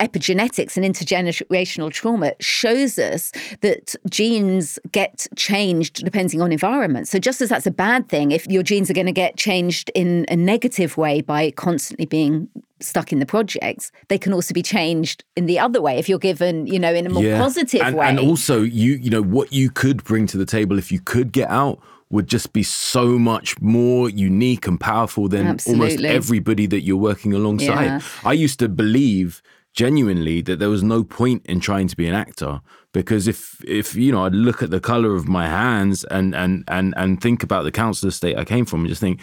epigenetics 0.00 0.76
and 0.76 0.84
intergenerational 0.84 1.92
trauma 1.92 2.26
it 2.26 2.42
shows 2.42 2.98
us 2.98 3.30
that 3.60 3.94
genes 4.10 4.80
get 4.90 5.28
changed 5.36 6.04
depending 6.04 6.42
on 6.42 6.50
environment. 6.50 7.06
So 7.06 7.20
just 7.20 7.40
as 7.40 7.48
that's 7.48 7.66
a 7.66 7.70
bad 7.70 8.08
thing, 8.08 8.32
if 8.32 8.44
your 8.48 8.64
genes 8.64 8.90
are 8.90 8.94
going 8.94 9.06
to 9.06 9.12
get 9.12 9.36
changed 9.36 9.92
in 9.94 10.26
a 10.28 10.34
negative 10.34 10.96
way 10.96 11.20
by 11.20 11.52
constantly 11.52 12.06
being 12.06 12.48
stuck 12.80 13.12
in 13.12 13.18
the 13.18 13.26
projects, 13.26 13.92
they 14.08 14.18
can 14.18 14.32
also 14.32 14.52
be 14.52 14.62
changed 14.62 15.24
in 15.36 15.46
the 15.46 15.58
other 15.58 15.80
way 15.80 15.98
if 15.98 16.08
you're 16.08 16.18
given, 16.18 16.66
you 16.66 16.78
know, 16.78 16.92
in 16.92 17.06
a 17.06 17.10
more 17.10 17.22
yeah. 17.22 17.38
positive 17.38 17.80
and, 17.80 17.96
way. 17.96 18.06
And 18.06 18.18
also, 18.18 18.62
you, 18.62 18.94
you 18.94 19.10
know, 19.10 19.22
what 19.22 19.52
you 19.52 19.70
could 19.70 20.04
bring 20.04 20.26
to 20.28 20.36
the 20.36 20.46
table 20.46 20.78
if 20.78 20.90
you 20.90 21.00
could 21.00 21.32
get 21.32 21.48
out 21.50 21.80
would 22.10 22.28
just 22.28 22.52
be 22.52 22.62
so 22.62 23.18
much 23.18 23.60
more 23.60 24.08
unique 24.08 24.66
and 24.66 24.78
powerful 24.78 25.28
than 25.28 25.46
Absolutely. 25.46 25.86
almost 25.86 26.04
everybody 26.04 26.66
that 26.66 26.82
you're 26.82 26.96
working 26.96 27.32
alongside. 27.32 27.84
Yeah. 27.84 28.00
I 28.24 28.32
used 28.32 28.58
to 28.60 28.68
believe 28.68 29.42
genuinely 29.72 30.40
that 30.40 30.60
there 30.60 30.68
was 30.68 30.82
no 30.82 31.02
point 31.02 31.44
in 31.46 31.58
trying 31.58 31.88
to 31.88 31.96
be 31.96 32.06
an 32.06 32.14
actor 32.14 32.60
because 32.92 33.26
if 33.26 33.62
if 33.66 33.96
you 33.96 34.12
know 34.12 34.24
I'd 34.24 34.32
look 34.32 34.62
at 34.62 34.70
the 34.70 34.78
color 34.78 35.16
of 35.16 35.26
my 35.26 35.48
hands 35.48 36.04
and 36.04 36.32
and 36.34 36.62
and 36.68 36.94
and 36.96 37.20
think 37.20 37.42
about 37.42 37.64
the 37.64 37.72
council 37.72 38.08
estate 38.08 38.38
I 38.38 38.44
came 38.44 38.64
from 38.64 38.80
and 38.80 38.88
just 38.88 39.00
think 39.00 39.20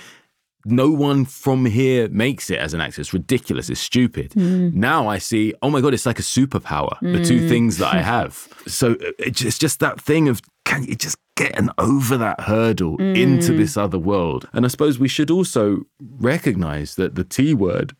no 0.65 0.91
one 0.91 1.25
from 1.25 1.65
here 1.65 2.07
makes 2.09 2.49
it 2.49 2.59
as 2.59 2.73
an 2.73 2.81
actor. 2.81 3.01
It's 3.01 3.13
ridiculous. 3.13 3.69
It's 3.69 3.81
stupid. 3.81 4.31
Mm. 4.31 4.73
Now 4.73 5.07
I 5.07 5.17
see, 5.17 5.53
oh 5.61 5.69
my 5.69 5.81
God, 5.81 5.93
it's 5.93 6.05
like 6.05 6.19
a 6.19 6.23
superpower, 6.23 6.99
mm. 6.99 7.17
the 7.17 7.23
two 7.23 7.41
mm. 7.41 7.49
things 7.49 7.77
that 7.77 7.93
I 7.93 8.01
have. 8.01 8.47
So 8.67 8.95
it's 9.19 9.57
just 9.57 9.79
that 9.79 9.99
thing 9.99 10.27
of, 10.27 10.41
can 10.65 10.83
you 10.83 10.95
just 10.95 11.17
get 11.35 11.57
an 11.57 11.71
over 11.77 12.17
that 12.17 12.41
hurdle 12.41 12.97
mm. 12.97 13.17
into 13.17 13.57
this 13.57 13.77
other 13.77 13.99
world? 13.99 14.47
And 14.53 14.65
I 14.65 14.67
suppose 14.67 14.99
we 14.99 15.07
should 15.07 15.31
also 15.31 15.81
recognize 15.99 16.95
that 16.95 17.15
the 17.15 17.23
T 17.23 17.53
word 17.53 17.95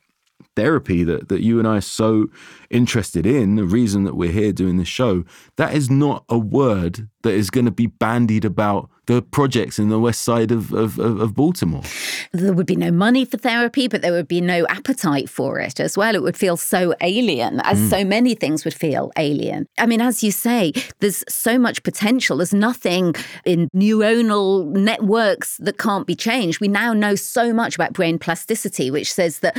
therapy 0.56 1.04
that, 1.04 1.30
that 1.30 1.42
you 1.42 1.60
and 1.60 1.68
I 1.68 1.78
are 1.78 1.82
so 1.82 2.28
interested 2.70 3.26
in, 3.26 3.56
the 3.56 3.64
reason 3.64 4.04
that 4.04 4.16
we're 4.16 4.32
here 4.32 4.52
doing 4.52 4.78
this 4.78 4.88
show, 4.88 5.24
that 5.58 5.74
is 5.74 5.90
not 5.90 6.26
a 6.30 6.38
word 6.38 7.10
that 7.24 7.34
is 7.34 7.50
going 7.50 7.66
to 7.66 7.72
be 7.72 7.88
bandied 7.88 8.46
about 8.46 8.90
the 9.12 9.22
projects 9.22 9.78
in 9.78 9.90
the 9.90 10.00
west 10.00 10.22
side 10.22 10.52
of, 10.52 10.72
of, 10.74 10.98
of, 11.00 11.36
Baltimore. 11.36 11.84
There 12.32 12.54
would 12.54 12.66
be 12.66 12.76
no 12.76 12.92
money 12.92 13.26
for 13.26 13.38
therapy, 13.38 13.88
but 13.88 14.02
there 14.02 14.12
would 14.12 14.28
be 14.28 14.42
no 14.42 14.66
appetite 14.68 15.30
for 15.30 15.60
it 15.60 15.80
as 15.80 15.98
well. 15.98 16.16
It 16.16 16.22
would 16.22 16.38
feel 16.38 16.56
so 16.56 16.96
alien, 17.02 17.60
as 17.62 17.80
mm. 17.80 17.90
so 17.90 18.06
many 18.06 18.36
things 18.36 18.64
would 18.64 18.74
feel 18.74 19.12
alien. 19.18 19.68
I 19.78 19.86
mean, 19.86 20.02
as 20.02 20.24
you 20.24 20.32
say, 20.32 20.74
there's 21.00 21.24
so 21.28 21.60
much 21.60 21.84
potential. 21.84 22.38
There's 22.38 22.54
nothing 22.54 23.16
in 23.46 23.70
neuronal 23.76 24.68
networks 24.68 25.58
that 25.58 25.78
can't 25.78 26.08
be 26.08 26.16
changed. 26.16 26.62
We 26.62 26.68
now 26.68 26.94
know 26.94 27.16
so 27.16 27.54
much 27.54 27.76
about 27.76 27.94
brain 27.94 28.18
plasticity, 28.18 28.92
which 28.92 29.12
says 29.12 29.40
that 29.40 29.58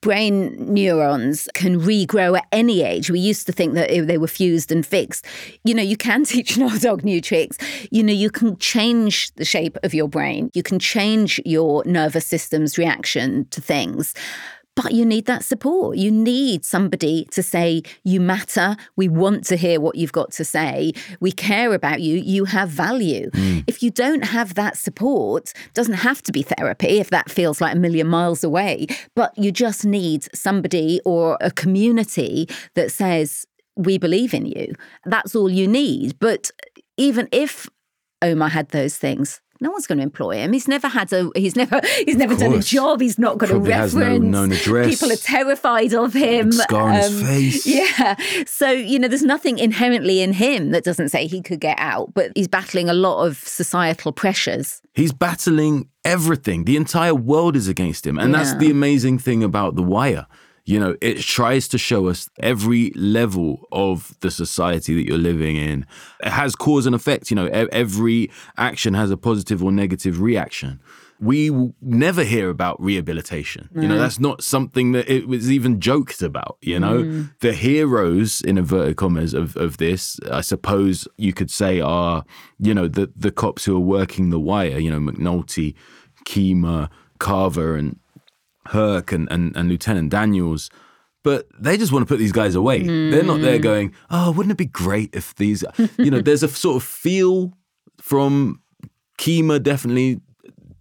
brain 0.00 0.56
neurons 0.58 1.48
can 1.54 1.78
regrow 1.80 2.38
at 2.38 2.46
any 2.52 2.82
age. 2.82 3.10
We 3.10 3.20
used 3.20 3.46
to 3.46 3.52
think 3.52 3.74
that 3.74 3.90
they 3.90 4.18
were 4.18 4.26
fused 4.26 4.72
and 4.72 4.84
fixed. 4.84 5.26
You 5.64 5.74
know, 5.74 5.82
you 5.82 5.96
can 5.96 6.24
teach 6.24 6.56
an 6.56 6.62
old 6.62 6.80
dog 6.80 7.04
new 7.04 7.20
tricks. 7.20 7.58
You 7.90 8.02
know, 8.02 8.12
you 8.12 8.30
can 8.30 8.56
change 8.58 9.32
the 9.34 9.44
shape 9.44 9.76
of 9.82 9.94
your 9.94 10.08
brain, 10.08 10.50
you 10.54 10.62
can 10.62 10.78
change 10.78 11.40
your 11.44 11.84
nervous 11.84 12.26
system's 12.26 12.78
reaction 12.78 13.46
to 13.50 13.60
things. 13.60 14.14
But 14.82 14.92
you 14.92 15.04
need 15.04 15.26
that 15.26 15.44
support. 15.44 15.98
You 15.98 16.10
need 16.10 16.64
somebody 16.64 17.26
to 17.32 17.42
say, 17.42 17.82
You 18.02 18.18
matter. 18.18 18.76
We 18.96 19.08
want 19.08 19.44
to 19.46 19.56
hear 19.56 19.78
what 19.78 19.96
you've 19.96 20.12
got 20.12 20.30
to 20.32 20.44
say. 20.44 20.92
We 21.20 21.32
care 21.32 21.74
about 21.74 22.00
you. 22.00 22.16
You 22.16 22.46
have 22.46 22.70
value. 22.70 23.30
Mm. 23.30 23.64
If 23.66 23.82
you 23.82 23.90
don't 23.90 24.24
have 24.24 24.54
that 24.54 24.78
support, 24.78 25.52
doesn't 25.74 25.94
have 26.08 26.22
to 26.22 26.32
be 26.32 26.42
therapy 26.42 26.98
if 26.98 27.10
that 27.10 27.30
feels 27.30 27.60
like 27.60 27.76
a 27.76 27.78
million 27.78 28.06
miles 28.06 28.42
away, 28.42 28.86
but 29.14 29.36
you 29.36 29.52
just 29.52 29.84
need 29.84 30.26
somebody 30.34 31.00
or 31.04 31.36
a 31.42 31.50
community 31.50 32.48
that 32.74 32.90
says, 32.90 33.46
We 33.76 33.98
believe 33.98 34.32
in 34.32 34.46
you. 34.46 34.74
That's 35.04 35.34
all 35.34 35.50
you 35.50 35.68
need. 35.68 36.18
But 36.18 36.50
even 36.96 37.28
if 37.32 37.68
Omar 38.22 38.48
had 38.48 38.70
those 38.70 38.96
things, 38.96 39.42
no 39.60 39.70
one's 39.70 39.86
going 39.86 39.98
to 39.98 40.04
employ 40.04 40.36
him. 40.36 40.52
He's 40.52 40.68
never 40.68 40.88
had 40.88 41.12
a. 41.12 41.30
He's 41.34 41.54
never. 41.54 41.80
He's 42.06 42.16
never 42.16 42.34
done 42.34 42.54
a 42.54 42.60
job. 42.60 43.00
He's 43.00 43.18
not 43.18 43.38
got 43.38 43.50
Probably 43.50 43.72
a 43.72 43.78
reference. 43.78 43.94
Has 43.94 44.20
no 44.20 44.28
known 44.40 44.52
address. 44.52 44.88
People 44.88 45.12
are 45.12 45.16
terrified 45.16 45.94
of 45.94 46.14
him. 46.14 46.52
Scar 46.52 46.90
on 46.90 46.94
um, 46.94 47.00
his 47.00 47.22
face. 47.22 47.66
Yeah. 47.80 48.16
So 48.46 48.70
you 48.70 48.98
know, 48.98 49.08
there's 49.08 49.22
nothing 49.22 49.58
inherently 49.58 50.20
in 50.22 50.32
him 50.32 50.70
that 50.70 50.84
doesn't 50.84 51.10
say 51.10 51.26
he 51.26 51.42
could 51.42 51.60
get 51.60 51.78
out, 51.78 52.14
but 52.14 52.32
he's 52.34 52.48
battling 52.48 52.88
a 52.88 52.94
lot 52.94 53.26
of 53.26 53.36
societal 53.38 54.12
pressures. 54.12 54.80
He's 54.94 55.12
battling 55.12 55.88
everything. 56.04 56.64
The 56.64 56.76
entire 56.76 57.14
world 57.14 57.56
is 57.56 57.68
against 57.68 58.06
him, 58.06 58.18
and 58.18 58.32
yeah. 58.32 58.38
that's 58.38 58.54
the 58.56 58.70
amazing 58.70 59.18
thing 59.18 59.42
about 59.42 59.76
The 59.76 59.82
Wire 59.82 60.26
you 60.64 60.78
know, 60.78 60.96
it 61.00 61.18
tries 61.20 61.68
to 61.68 61.78
show 61.78 62.08
us 62.08 62.28
every 62.40 62.90
level 62.94 63.66
of 63.72 64.14
the 64.20 64.30
society 64.30 64.94
that 64.94 65.06
you're 65.06 65.18
living 65.18 65.56
in. 65.56 65.86
It 66.22 66.30
has 66.30 66.54
cause 66.54 66.86
and 66.86 66.94
effect. 66.94 67.30
You 67.30 67.36
know, 67.36 67.46
every 67.46 68.30
action 68.56 68.94
has 68.94 69.10
a 69.10 69.16
positive 69.16 69.62
or 69.64 69.72
negative 69.72 70.20
reaction. 70.20 70.80
We 71.18 71.50
never 71.82 72.24
hear 72.24 72.48
about 72.48 72.80
rehabilitation. 72.80 73.68
Mm. 73.74 73.82
You 73.82 73.88
know, 73.88 73.98
that's 73.98 74.18
not 74.18 74.42
something 74.42 74.92
that 74.92 75.06
it 75.10 75.28
was 75.28 75.50
even 75.50 75.80
joked 75.80 76.22
about. 76.22 76.56
You 76.62 76.80
know, 76.80 77.02
mm. 77.02 77.30
the 77.40 77.52
heroes, 77.52 78.40
in 78.40 78.56
inverted 78.56 78.96
commas, 78.96 79.34
of, 79.34 79.56
of 79.56 79.76
this, 79.76 80.18
I 80.30 80.40
suppose 80.40 81.06
you 81.18 81.32
could 81.34 81.50
say, 81.50 81.80
are, 81.80 82.24
you 82.58 82.72
know, 82.72 82.88
the, 82.88 83.12
the 83.14 83.30
cops 83.30 83.64
who 83.64 83.76
are 83.76 83.80
working 83.80 84.30
the 84.30 84.40
wire, 84.40 84.78
you 84.78 84.90
know, 84.90 85.00
McNulty, 85.00 85.74
Kima, 86.24 86.88
Carver, 87.18 87.76
and 87.76 87.98
Herc 88.66 89.12
and, 89.12 89.30
and, 89.30 89.56
and 89.56 89.68
Lieutenant 89.68 90.10
Daniels, 90.10 90.70
but 91.22 91.46
they 91.58 91.76
just 91.76 91.92
want 91.92 92.02
to 92.02 92.06
put 92.06 92.18
these 92.18 92.32
guys 92.32 92.54
away. 92.54 92.82
Mm. 92.82 93.10
They're 93.10 93.22
not 93.22 93.40
there 93.40 93.56
hmm. 93.56 93.62
going, 93.62 93.94
oh, 94.10 94.32
wouldn't 94.32 94.52
it 94.52 94.58
be 94.58 94.66
great 94.66 95.14
if 95.14 95.34
these, 95.34 95.64
you 95.98 96.10
know, 96.10 96.20
there's 96.20 96.42
a 96.42 96.48
sort 96.48 96.76
of 96.76 96.82
feel 96.82 97.52
from 98.00 98.62
Kima 99.18 99.62
definitely 99.62 100.20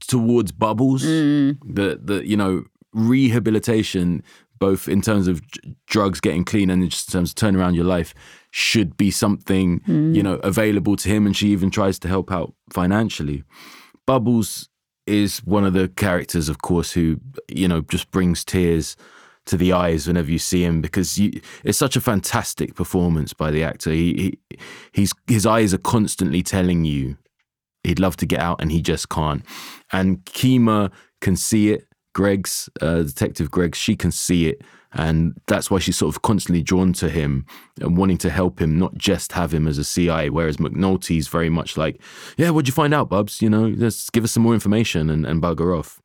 towards 0.08 0.52
Bubbles 0.52 1.04
mm. 1.04 1.58
that, 1.76 2.08
that, 2.08 2.26
you 2.26 2.38
know, 2.38 2.64
rehabilitation, 2.94 4.24
both 4.60 4.88
in 4.88 5.02
terms 5.02 5.28
of 5.28 5.42
drugs 5.88 6.22
getting 6.22 6.46
clean 6.46 6.70
and 6.70 6.90
just 6.90 7.10
in 7.10 7.20
terms 7.20 7.32
of 7.32 7.36
turning 7.36 7.60
around 7.60 7.76
your 7.76 7.86
life, 7.86 8.14
should 8.52 8.96
be 8.96 9.12
something, 9.12 9.82
mm. 9.82 10.16
you 10.16 10.24
know, 10.24 10.36
available 10.36 10.96
to 10.96 11.10
him. 11.10 11.26
And 11.26 11.36
she 11.36 11.50
even 11.50 11.70
tries 11.70 12.00
to 12.00 12.08
help 12.08 12.32
out 12.32 12.54
financially. 12.72 13.44
Bubbles 14.06 14.69
is 15.10 15.40
one 15.40 15.66
of 15.66 15.74
the 15.74 15.90
characters, 15.90 16.50
of 16.50 16.62
course, 16.62 16.94
who 16.94 17.20
you 17.48 17.68
know 17.68 17.82
just 17.82 18.12
brings 18.12 18.46
tears 18.46 18.96
to 19.46 19.58
the 19.58 19.74
eyes 19.74 20.08
whenever 20.08 20.30
you 20.30 20.38
see 20.38 20.64
him 20.64 20.80
because 20.80 21.18
you, 21.18 21.42
it's 21.64 21.78
such 21.78 21.96
a 21.96 22.02
fantastic 22.02 22.76
performance 22.76 23.34
by 23.34 23.50
the 23.50 23.64
actor. 23.64 23.90
He, 23.90 24.38
he 24.94 25.08
his 25.28 25.46
eyes 25.46 25.74
are 25.74 25.80
constantly 25.80 26.44
telling 26.44 26.86
you 26.86 27.18
he'd 27.84 28.00
love 28.00 28.16
to 28.18 28.26
get 28.26 28.40
out 28.40 28.62
and 28.62 28.72
he 28.72 28.82
just 28.82 29.10
can't. 29.10 29.44
And 29.92 30.24
Kima 30.26 30.92
can 31.22 31.36
see 31.36 31.72
it. 31.72 31.88
Greg's 32.14 32.70
uh, 32.82 33.04
detective 33.04 33.50
Greg, 33.50 33.76
she 33.76 33.96
can 33.96 34.12
see 34.12 34.48
it 34.48 34.62
and 34.94 35.40
that's 35.46 35.70
why 35.70 35.80
she's 35.80 35.98
sort 35.98 36.16
of 36.16 36.22
constantly 36.22 36.64
drawn 36.64 36.94
to 36.94 37.10
him 37.10 37.46
and 37.80 37.96
wanting 37.96 38.18
to 38.20 38.30
help 38.30 38.60
him, 38.60 38.80
not 38.80 38.98
just 38.98 39.34
have 39.34 39.54
him 39.54 39.68
as 39.68 39.78
a 39.78 39.86
CI. 39.86 40.30
Whereas 40.30 40.58
McNulty's 40.58 41.28
very 41.28 41.50
much 41.50 41.78
like, 41.78 42.02
yeah, 42.38 42.50
what'd 42.50 42.68
you 42.68 42.74
find 42.74 42.94
out, 42.94 43.10
Bubs? 43.10 43.42
You 43.42 43.50
know, 43.50 43.72
just 43.72 44.12
give 44.14 44.24
us 44.24 44.32
some 44.32 44.44
more 44.44 44.54
information 44.54 45.10
and, 45.10 45.26
and 45.26 45.42
bugger 45.42 45.78
off. 45.78 46.02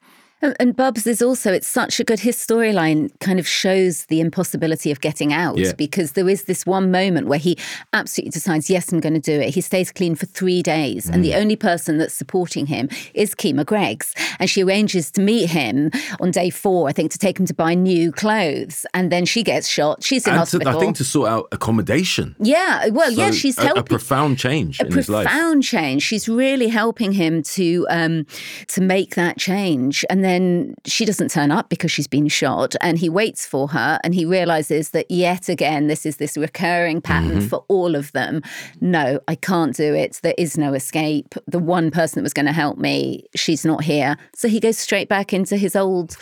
And, 0.58 0.74
Bubs 0.76 1.06
is 1.06 1.22
also, 1.22 1.52
it's 1.52 1.68
such 1.68 2.00
a 2.00 2.04
good, 2.04 2.20
his 2.20 2.36
storyline 2.36 3.10
kind 3.20 3.38
of 3.38 3.46
shows 3.46 4.06
the 4.06 4.20
impossibility 4.20 4.90
of 4.90 5.00
getting 5.00 5.32
out 5.32 5.56
yeah. 5.56 5.72
because 5.72 6.12
there 6.12 6.28
is 6.28 6.44
this 6.44 6.66
one 6.66 6.90
moment 6.90 7.28
where 7.28 7.38
he 7.38 7.56
absolutely 7.92 8.30
decides, 8.30 8.68
yes, 8.68 8.92
I'm 8.92 9.00
going 9.00 9.14
to 9.14 9.20
do 9.20 9.40
it. 9.40 9.54
He 9.54 9.60
stays 9.60 9.92
clean 9.92 10.14
for 10.14 10.26
three 10.26 10.62
days. 10.62 11.06
Mm. 11.06 11.14
And 11.14 11.24
the 11.24 11.30
mm. 11.30 11.40
only 11.40 11.56
person 11.56 11.98
that's 11.98 12.14
supporting 12.14 12.66
him 12.66 12.88
is 13.14 13.34
Kima 13.34 13.64
Greggs. 13.64 14.14
And 14.38 14.50
she 14.50 14.62
arranges 14.62 15.10
to 15.12 15.20
meet 15.20 15.48
him 15.48 15.90
on 16.20 16.30
day 16.30 16.50
four, 16.50 16.88
I 16.88 16.92
think, 16.92 17.10
to 17.12 17.18
take 17.18 17.38
him 17.38 17.46
to 17.46 17.54
buy 17.54 17.74
new 17.74 18.12
clothes. 18.12 18.84
And 18.92 19.10
then 19.12 19.24
she 19.24 19.42
gets 19.42 19.68
shot. 19.68 20.02
She's 20.02 20.26
in 20.26 20.32
and 20.32 20.40
hospital. 20.40 20.72
To, 20.72 20.78
I 20.78 20.80
think 20.80 20.96
to 20.96 21.04
sort 21.04 21.28
out 21.28 21.48
accommodation. 21.52 22.34
Yeah. 22.38 22.88
Well, 22.88 23.12
so 23.12 23.20
yeah, 23.20 23.30
she's 23.30 23.58
helping. 23.58 23.82
A 23.82 23.84
profound 23.84 24.38
change 24.38 24.80
a 24.80 24.84
profound 24.86 25.62
change. 25.62 26.02
She's 26.02 26.28
really 26.28 26.68
helping 26.68 27.12
him 27.12 27.42
to 27.42 27.86
um, 27.90 28.26
to 28.68 28.80
make 28.80 29.14
that 29.14 29.38
change. 29.38 30.04
And 30.10 30.24
then 30.24 30.33
then 30.34 30.74
she 30.84 31.04
doesn't 31.04 31.30
turn 31.30 31.52
up 31.52 31.68
because 31.68 31.92
she's 31.92 32.08
been 32.08 32.26
shot 32.26 32.74
and 32.80 32.98
he 32.98 33.08
waits 33.08 33.46
for 33.46 33.68
her 33.68 34.00
and 34.02 34.14
he 34.14 34.24
realizes 34.24 34.90
that 34.90 35.08
yet 35.10 35.48
again 35.48 35.86
this 35.86 36.04
is 36.04 36.16
this 36.16 36.36
recurring 36.36 37.00
pattern 37.00 37.38
mm-hmm. 37.38 37.46
for 37.46 37.64
all 37.68 37.94
of 37.94 38.10
them. 38.12 38.42
No 38.80 39.20
i 39.28 39.34
can't 39.36 39.76
do 39.76 39.94
it. 39.94 40.20
There 40.22 40.34
is 40.36 40.58
no 40.58 40.74
escape. 40.74 41.34
The 41.46 41.58
one 41.58 41.90
person 41.90 42.18
that 42.18 42.24
was 42.24 42.32
going 42.32 42.46
to 42.46 42.52
help 42.52 42.78
me 42.78 43.24
she's 43.36 43.64
not 43.64 43.84
here. 43.84 44.16
So 44.34 44.48
he 44.48 44.58
goes 44.60 44.76
straight 44.76 45.08
back 45.08 45.32
into 45.32 45.56
his 45.56 45.76
old 45.76 46.16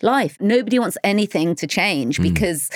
life. 0.00 0.36
Nobody 0.40 0.78
wants 0.78 0.96
anything 1.04 1.54
to 1.56 1.66
change 1.66 2.18
mm. 2.18 2.22
because 2.22 2.70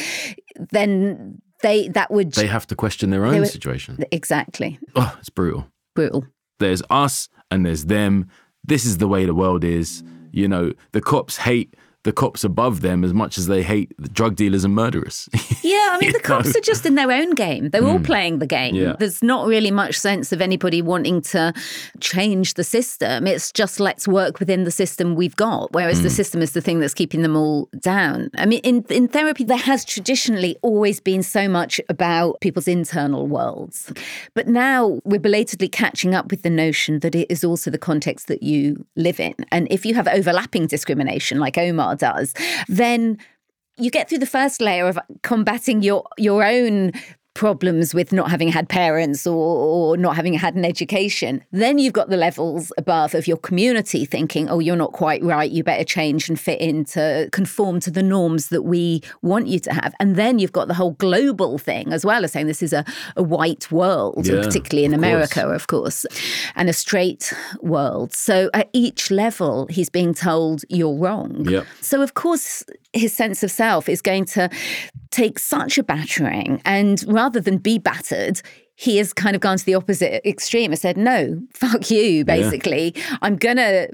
then 0.71 1.41
they 1.63 1.89
that 1.89 2.11
would 2.11 2.33
they 2.33 2.47
have 2.47 2.67
to 2.67 2.77
question 2.77 3.11
their 3.11 3.25
own 3.25 3.47
situation. 3.47 4.05
Exactly. 4.13 4.79
Oh 4.95 5.17
it's 5.19 5.31
brutal. 5.31 5.67
Brutal. 5.95 6.27
There's 6.59 6.83
us 6.91 7.29
and 7.51 7.65
there's 7.65 7.87
them. 7.87 8.29
This 8.63 8.85
is 8.85 8.99
the 8.99 9.09
way 9.09 9.25
the 9.25 9.35
world 9.35 9.65
is 9.65 10.03
you 10.35 10.49
know, 10.49 10.73
the 10.93 11.01
cops 11.01 11.37
hate 11.39 11.75
the 12.05 12.13
cops 12.13 12.45
above 12.45 12.83
them 12.83 13.03
as 13.03 13.13
much 13.13 13.39
as 13.39 13.47
they 13.47 13.63
hate 13.63 13.93
the 13.99 14.09
drug 14.09 14.37
dealers 14.37 14.63
and 14.63 14.75
murderers. 14.75 15.29
yeah, 15.63 15.89
I 15.91 15.99
mean, 16.01 16.13
the 16.13 16.21
cops 16.21 16.55
know? 16.55 16.59
are 16.59 16.63
just 16.63 16.85
in 16.85 16.95
their 16.95 17.11
own 17.11 17.31
game. 17.31 17.71
They're 17.71 17.83
mm. 17.83 17.93
all 17.93 17.99
playing 18.01 18.39
the 18.39 18.47
game. 18.47 18.75
Yeah. 18.75 18.95
There's 18.99 19.23
not 19.23 19.47
really 19.47 19.71
much 19.71 19.99
sense 19.99 20.31
of 20.31 20.43
anybody 20.43 20.83
wanting 20.83 21.23
to 21.23 21.55
change 22.01 22.55
the 22.55 22.65
system. 22.65 23.27
It's 23.27 23.51
just 23.51 23.81
let's 23.81 24.07
work 24.07 24.39
within 24.39 24.65
the 24.65 24.71
system 24.71 25.15
we've 25.15 25.35
got, 25.35 25.73
whereas 25.73 26.01
mm. 26.01 26.03
the 26.05 26.11
system 26.11 26.43
is 26.43 26.53
the 26.53 26.61
thing 26.61 26.79
that's 26.79 26.95
keeping 26.95 27.23
them 27.23 27.37
all 27.37 27.71
down. 27.81 28.31
I 28.37 28.45
mean, 28.45 28.61
in, 28.61 28.85
in 28.91 29.09
therapy, 29.09 29.45
there 29.45 29.57
has 29.57 29.85
traditionally 29.85 30.57
always 30.61 31.01
been 31.01 31.23
so 31.23 31.49
much 31.49 31.81
about 31.89 32.39
people's 32.43 32.69
internal 32.69 33.27
worlds. 33.27 33.91
But 34.35 34.47
now 34.47 35.01
we're 35.05 35.19
belatedly 35.19 35.69
catching 35.69 36.15
up 36.15 36.31
with 36.31 36.43
the 36.43 36.51
notion 36.51 36.99
that 36.99 37.15
it 37.15 37.31
is 37.31 37.45
also 37.45 37.71
the 37.71 37.79
context 37.79 38.29
that 38.29 38.43
you 38.43 38.85
live 38.95 39.19
in. 39.19 39.35
And 39.51 39.67
if 39.71 39.87
you 39.87 39.95
have 39.95 40.07
overlapping 40.07 40.67
discrimination, 40.67 41.39
like 41.39 41.57
Omar 41.57 41.94
does, 41.95 42.35
then 42.69 43.19
you 43.77 43.91
get 43.91 44.09
through 44.09 44.19
the 44.19 44.27
first 44.27 44.61
layer 44.61 44.87
of 44.87 44.99
combating 45.23 45.83
your 45.83 46.05
your 46.19 46.45
own 46.45 46.93
problems 47.35 47.95
with 47.95 48.13
not 48.13 48.31
having 48.31 48.49
had 48.49 48.69
parents 48.69 49.27
or, 49.27 49.35
or, 49.35 49.97
not 49.97 50.17
having 50.17 50.35
had 50.35 50.55
an 50.55 50.65
education. 50.65 51.45
Then 51.51 51.79
you've 51.79 51.93
got 51.93 52.09
the 52.09 52.17
levels 52.17 52.73
above 52.79 53.15
of 53.15 53.27
your 53.27 53.37
community 53.37 54.05
thinking, 54.05 54.49
oh, 54.49 54.61
you're 54.61 54.77
not 54.77 54.93
quite 54.93 55.23
right. 55.23 55.51
You 55.51 55.65
better 55.65 55.85
change 55.85 56.29
and 56.29 56.39
fit 56.39 56.61
in 56.61 56.85
to 56.87 57.29
conform 57.33 57.81
to 57.81 57.91
the 57.91 58.03
norms 58.03 58.49
that 58.49 58.63
we 58.63 59.03
want 59.23 59.49
you 59.49 59.59
to 59.61 59.73
have. 59.73 59.95
And 59.99 60.17
then 60.17 60.39
you've 60.39 60.53
got 60.53 60.69
the 60.69 60.75
whole 60.75 60.93
global 60.93 61.59
thing 61.59 61.93
as 61.93 62.05
well 62.05 62.25
as 62.25 62.33
saying 62.33 62.47
this 62.47 62.63
is 62.63 62.73
a, 62.73 62.85
a 63.17 63.23
white 63.23 63.71
world, 63.71 64.27
yeah, 64.27 64.43
particularly 64.43 64.85
in 64.85 64.93
of 64.93 64.99
America, 64.99 65.43
course. 65.43 65.55
of 65.57 65.67
course, 65.67 66.07
and 66.55 66.69
a 66.69 66.73
straight 66.73 67.33
world. 67.61 68.15
So 68.15 68.51
at 68.55 68.71
each 68.73 69.11
level, 69.11 69.67
he's 69.67 69.91
being 69.91 70.15
told 70.15 70.65
you're 70.69 70.97
wrong. 70.97 71.49
Yep. 71.49 71.67
So, 71.81 72.01
of 72.03 72.15
course, 72.15 72.65
his 72.95 73.13
sense 73.13 73.43
of 73.43 73.51
self 73.51 73.89
is 73.89 74.01
going 74.01 74.25
to 74.25 74.49
take 75.11 75.39
such 75.39 75.79
a 75.79 75.83
battering 75.83 76.61
and 76.65 77.05
rather 77.07 77.41
than 77.41 77.59
be 77.59 77.79
battered 77.79 78.41
he 78.77 78.97
has 78.97 79.13
kind 79.13 79.37
of 79.37 79.41
gone 79.41 79.57
to 79.57 79.65
the 79.65 79.75
opposite 79.75 80.27
extreme 80.29 80.73
and 80.73 80.81
said 80.81 80.97
no 80.97 81.41
fuck 81.53 81.91
you 81.91 82.25
basically. 82.25 82.93
Yeah. 82.97 83.17
i'm 83.23 83.37
gonna 83.37 83.89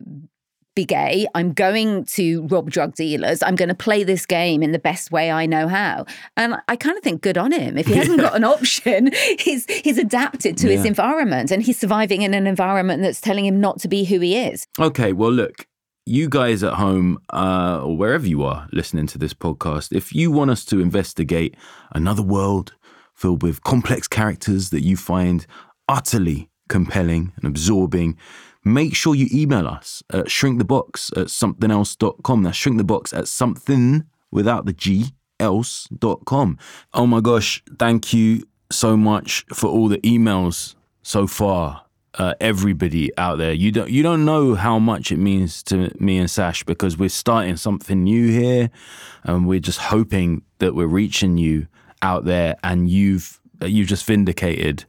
be 0.77 0.85
gay. 0.85 1.27
I'm 1.35 1.53
going 1.53 2.05
to 2.05 2.47
rob 2.47 2.71
drug 2.71 2.95
dealers. 2.95 3.43
I'm 3.43 3.57
going 3.57 3.71
to 3.71 3.75
play 3.75 4.05
this 4.05 4.25
game 4.25 4.63
in 4.63 4.71
the 4.71 4.79
best 4.79 5.11
way 5.11 5.31
i 5.31 5.45
know 5.45 5.69
how. 5.69 6.07
And 6.37 6.57
i 6.69 6.77
kind 6.77 6.97
of 6.97 7.03
think 7.03 7.23
good 7.23 7.37
on 7.37 7.53
him. 7.53 7.77
If 7.77 7.87
he 7.87 7.95
hasn't 7.95 8.21
got 8.21 8.37
an 8.37 8.45
option 8.45 9.11
he's 9.39 9.67
he's 9.69 9.99
adapted 9.99 10.57
to 10.59 10.69
yeah. 10.69 10.77
his 10.77 10.85
environment 10.85 11.51
and 11.51 11.63
he's 11.63 11.79
surviving 11.79 12.23
in 12.23 12.35
an 12.35 12.47
environment 12.47 13.03
that's 13.03 13.21
telling 13.21 13.45
him 13.45 13.61
not 13.61 13.81
to 13.81 13.89
be 13.89 14.05
who 14.05 14.21
he 14.21 14.37
is. 14.37 14.67
Okay 14.79 15.13
well 15.13 15.33
look 15.33 15.67
you 16.11 16.29
guys 16.29 16.65
at 16.65 16.75
home, 16.75 17.19
uh, 17.33 17.81
or 17.85 17.97
wherever 17.97 18.27
you 18.27 18.43
are 18.43 18.69
listening 18.73 19.07
to 19.07 19.19
this 19.19 19.33
podcast, 19.33 19.97
if 19.97 20.13
you 20.13 20.31
want 20.33 20.51
us 20.51 20.65
to 20.67 20.81
investigate 20.81 21.57
another 21.93 22.23
world 22.23 22.75
filled 23.15 23.43
with 23.43 23.63
complex 23.63 24.09
characters 24.09 24.71
that 24.71 24.83
you 24.83 24.97
find 24.97 25.47
utterly 25.89 26.51
compelling 26.69 27.33
and 27.37 27.45
absorbing, 27.47 28.17
make 28.65 28.97
sure 28.97 29.15
you 29.15 29.29
email 29.33 29.69
us 29.69 30.03
at 30.13 30.27
shrinkthebox 30.27 31.17
at 31.17 31.29
somethingelse.com. 31.29 32.43
That's 32.43 32.59
shrinkthebox 32.59 33.17
at 33.17 33.29
something 33.29 34.05
without 34.33 34.67
the 34.67 34.73
G 34.73 35.15
else.com. 35.39 36.59
Oh 36.93 37.07
my 37.07 37.21
gosh, 37.21 37.63
thank 37.79 38.13
you 38.13 38.45
so 38.71 38.97
much 38.97 39.45
for 39.55 39.69
all 39.69 39.89
the 39.89 39.99
emails 39.99 40.75
so 41.03 41.27
far. 41.27 41.87
Uh, 42.15 42.35
everybody 42.41 43.17
out 43.17 43.39
there, 43.39 43.53
you 43.53 43.71
don't 43.71 43.89
you 43.89 44.03
don't 44.03 44.25
know 44.25 44.57
how 44.57 44.81
much 44.81 45.13
it 45.13 45.17
means 45.17 45.63
to 45.63 45.93
me 46.01 46.19
and 46.19 46.29
Sash 46.29 46.65
because 46.65 46.99
we're 46.99 47.09
starting 47.09 47.57
something 47.57 48.03
new 48.03 48.29
here, 48.29 48.71
and 49.23 49.47
we're 49.47 49.61
just 49.61 49.79
hoping 49.79 50.43
that 50.59 50.75
we're 50.75 50.89
reaching 50.89 51.39
you 51.39 51.69
out 52.03 52.25
there, 52.25 52.57
and 52.65 52.91
you've 52.91 53.41
you've 53.63 53.87
just 53.87 54.05
vindicated 54.05 54.85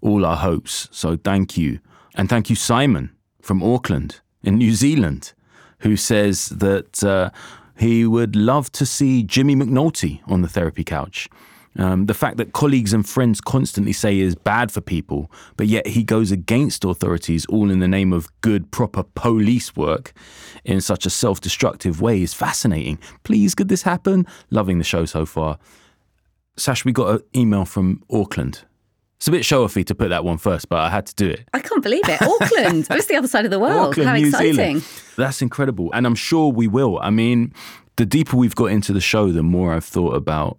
all 0.00 0.24
our 0.24 0.36
hopes. 0.36 0.88
So 0.90 1.18
thank 1.18 1.58
you, 1.58 1.80
and 2.14 2.28
thank 2.28 2.48
you, 2.48 2.56
Simon 2.56 3.10
from 3.42 3.62
Auckland 3.62 4.20
in 4.42 4.56
New 4.56 4.72
Zealand, 4.72 5.34
who 5.80 5.96
says 5.96 6.48
that 6.48 7.04
uh, 7.04 7.30
he 7.76 8.06
would 8.06 8.34
love 8.34 8.72
to 8.72 8.86
see 8.86 9.22
Jimmy 9.22 9.56
McNulty 9.56 10.20
on 10.26 10.42
the 10.42 10.48
therapy 10.48 10.84
couch. 10.84 11.28
Um, 11.76 12.06
the 12.06 12.14
fact 12.14 12.36
that 12.36 12.52
colleagues 12.52 12.92
and 12.92 13.08
friends 13.08 13.40
constantly 13.40 13.92
say 13.92 14.18
is 14.18 14.34
bad 14.34 14.70
for 14.70 14.80
people, 14.80 15.30
but 15.56 15.66
yet 15.68 15.86
he 15.86 16.04
goes 16.04 16.30
against 16.30 16.84
authorities 16.84 17.46
all 17.46 17.70
in 17.70 17.78
the 17.78 17.88
name 17.88 18.12
of 18.12 18.28
good, 18.42 18.70
proper 18.70 19.02
police 19.14 19.74
work 19.74 20.12
in 20.64 20.80
such 20.80 21.06
a 21.06 21.10
self 21.10 21.40
destructive 21.40 22.00
way 22.00 22.22
is 22.22 22.34
fascinating. 22.34 22.98
Please, 23.24 23.54
could 23.54 23.68
this 23.68 23.82
happen? 23.82 24.26
Loving 24.50 24.78
the 24.78 24.84
show 24.84 25.04
so 25.06 25.24
far. 25.24 25.58
Sash, 26.56 26.84
we 26.84 26.92
got 26.92 27.14
an 27.14 27.20
email 27.34 27.64
from 27.64 28.02
Auckland. 28.10 28.64
It's 29.16 29.28
a 29.28 29.30
bit 29.30 29.44
show 29.44 29.64
offy 29.66 29.86
to 29.86 29.94
put 29.94 30.08
that 30.08 30.24
one 30.24 30.36
first, 30.36 30.68
but 30.68 30.80
I 30.80 30.90
had 30.90 31.06
to 31.06 31.14
do 31.14 31.28
it. 31.28 31.48
I 31.54 31.60
can't 31.60 31.82
believe 31.82 32.02
it. 32.08 32.20
Auckland. 32.20 32.88
It's 32.90 33.06
the 33.06 33.16
other 33.16 33.28
side 33.28 33.44
of 33.44 33.52
the 33.52 33.60
world. 33.60 33.90
Auckland, 33.90 34.08
How 34.08 34.16
exciting. 34.16 34.54
Zealand. 34.54 34.84
That's 35.16 35.40
incredible. 35.40 35.90
And 35.94 36.06
I'm 36.06 36.16
sure 36.16 36.52
we 36.52 36.66
will. 36.66 36.98
I 37.00 37.10
mean, 37.10 37.54
the 37.96 38.04
deeper 38.04 38.36
we've 38.36 38.56
got 38.56 38.66
into 38.66 38.92
the 38.92 39.00
show, 39.00 39.30
the 39.30 39.44
more 39.44 39.74
I've 39.74 39.84
thought 39.84 40.16
about 40.16 40.58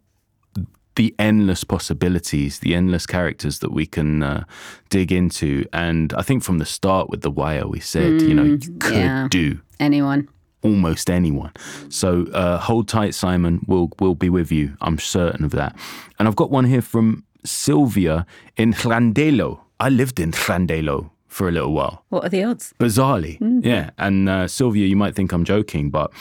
the 0.96 1.14
endless 1.18 1.64
possibilities, 1.64 2.60
the 2.60 2.76
endless 2.76 3.06
characters 3.06 3.60
that 3.60 3.72
we 3.72 3.86
can 3.86 4.22
uh, 4.24 4.44
dig 4.90 5.12
into. 5.12 5.66
And 5.74 6.14
I 6.14 6.22
think 6.22 6.44
from 6.44 6.60
the 6.60 6.66
start 6.66 7.10
with 7.10 7.22
The 7.22 7.32
Wire, 7.32 7.68
we 7.68 7.80
said, 7.80 8.22
you 8.22 8.34
know, 8.34 8.44
you 8.44 8.58
Mm, 8.58 8.80
could 8.80 8.96
yeah. 8.96 9.28
do 9.30 9.60
Anyone. 9.80 10.28
almost 10.62 11.10
anyone. 11.10 11.52
So 11.90 12.26
uh, 12.34 12.58
hold 12.60 12.88
tight, 12.88 13.14
Simon. 13.16 13.60
We'll 13.68 13.90
we'll 14.00 14.16
be 14.16 14.30
with 14.30 14.52
you. 14.52 14.76
I'm 14.82 14.98
certain 15.00 15.44
of 15.46 15.52
that. 15.52 15.76
And 16.20 16.28
I've 16.28 16.36
got 16.38 16.52
one 16.52 16.66
here 16.66 16.82
from 16.82 17.24
Sylvia 17.44 18.26
in 18.56 18.74
Llandeilo. 18.74 19.60
I 19.80 19.90
lived 19.90 20.20
in 20.20 20.32
Llandeilo 20.32 21.10
for 21.28 21.48
a 21.50 21.52
little 21.52 21.74
while. 21.74 22.06
What 22.10 22.24
are 22.26 22.30
the 22.30 22.44
odds? 22.44 22.74
Bizarrely, 22.80 23.40
Mm. 23.40 23.66
yeah. 23.66 23.90
And 23.98 24.30
uh, 24.30 24.48
Sylvia, 24.48 24.86
you 24.88 24.96
might 24.96 25.16
think 25.16 25.34
I'm 25.34 25.44
joking, 25.44 25.90
but 25.92 26.12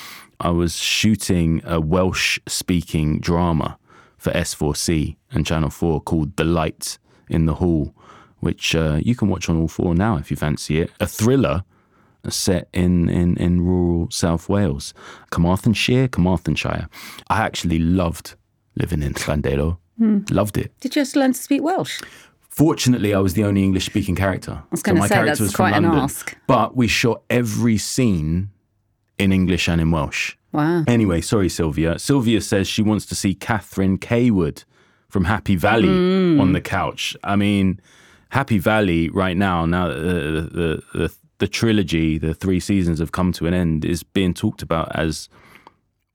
I 0.41 0.51
was 0.51 0.75
shooting 0.77 1.61
a 1.65 1.79
Welsh-speaking 1.81 3.21
drama 3.21 3.79
for 4.23 4.31
S4C 4.31 5.17
and 5.33 5.45
Channel 5.45 5.69
4 5.69 6.01
called 6.03 6.37
The 6.37 6.45
Light 6.45 6.99
in 7.29 7.47
the 7.47 7.55
Hall, 7.55 7.93
which 8.39 8.73
uh, 8.75 9.01
you 9.03 9.17
can 9.17 9.29
watch 9.29 9.49
on 9.49 9.61
all 9.61 9.67
four 9.67 9.97
now 9.97 10.17
if 10.17 10.31
you 10.31 10.37
fancy 10.37 10.81
it. 10.81 10.93
A 11.01 11.09
thriller 11.09 11.65
set 12.29 12.69
in, 12.73 13.09
in, 13.09 13.37
in 13.37 13.63
rural 13.63 14.09
South 14.13 14.49
Wales, 14.49 14.95
Carmarthenshire, 15.31 16.07
Carmarthenshire. 16.07 16.89
I 17.29 17.41
actually 17.41 17.81
loved 17.81 18.37
living 18.77 19.03
in 19.03 19.15
Llandeilo. 19.15 19.79
Hmm. 19.99 20.21
Loved 20.31 20.57
it. 20.57 20.73
Did 20.81 20.95
you 20.95 21.03
just 21.03 21.17
learn 21.17 21.33
to 21.33 21.43
speak 21.43 21.63
Welsh? 21.63 22.01
Fortunately, 22.49 23.15
I 23.15 23.19
was 23.19 23.35
the 23.35 23.43
only 23.43 23.65
English 23.65 23.87
speaking 23.87 24.15
character. 24.15 24.53
I 24.53 24.67
was 24.71 24.83
gonna 24.83 25.07
say, 25.09 25.25
that's 25.25 25.57
quite 25.57 25.75
an 25.75 25.85
ask. 25.85 26.37
But 26.47 26.77
we 26.77 26.87
shot 26.87 27.23
every 27.29 27.77
scene 27.77 28.51
in 29.19 29.33
English 29.33 29.69
and 29.69 29.81
in 29.81 29.91
Welsh. 29.91 30.37
Wow. 30.53 30.85
Anyway, 30.87 31.21
sorry, 31.23 31.49
Sylvia. 31.49 31.99
Sylvia 31.99 32.41
says 32.41 32.69
she 32.69 32.83
wants 32.83 33.07
to 33.07 33.15
see 33.15 33.35
Catherine 33.35 33.99
Cawood 33.99 34.65
from 35.09 35.25
Happy 35.25 35.57
Valley 35.57 35.89
Mm. 35.89 36.41
on 36.41 36.53
the 36.53 36.61
couch. 36.61 37.17
I 37.25 37.37
mean, 37.37 37.81
Happy 38.31 38.59
Valley 38.59 39.09
right 39.11 39.37
now, 39.37 39.67
now 39.67 39.89
that 39.89 39.95
the, 40.01 40.83
the, 40.93 40.99
the, 40.99 41.15
the 41.39 41.49
trilogy, 41.49 42.19
the 42.19 42.35
three 42.35 42.61
seasons 42.61 42.99
have 42.99 43.13
come 43.13 43.33
to 43.33 43.47
an 43.47 43.55
end, 43.55 43.85
is 43.85 44.03
being 44.03 44.33
talked 44.35 44.63
about 44.63 44.95
as 44.95 45.29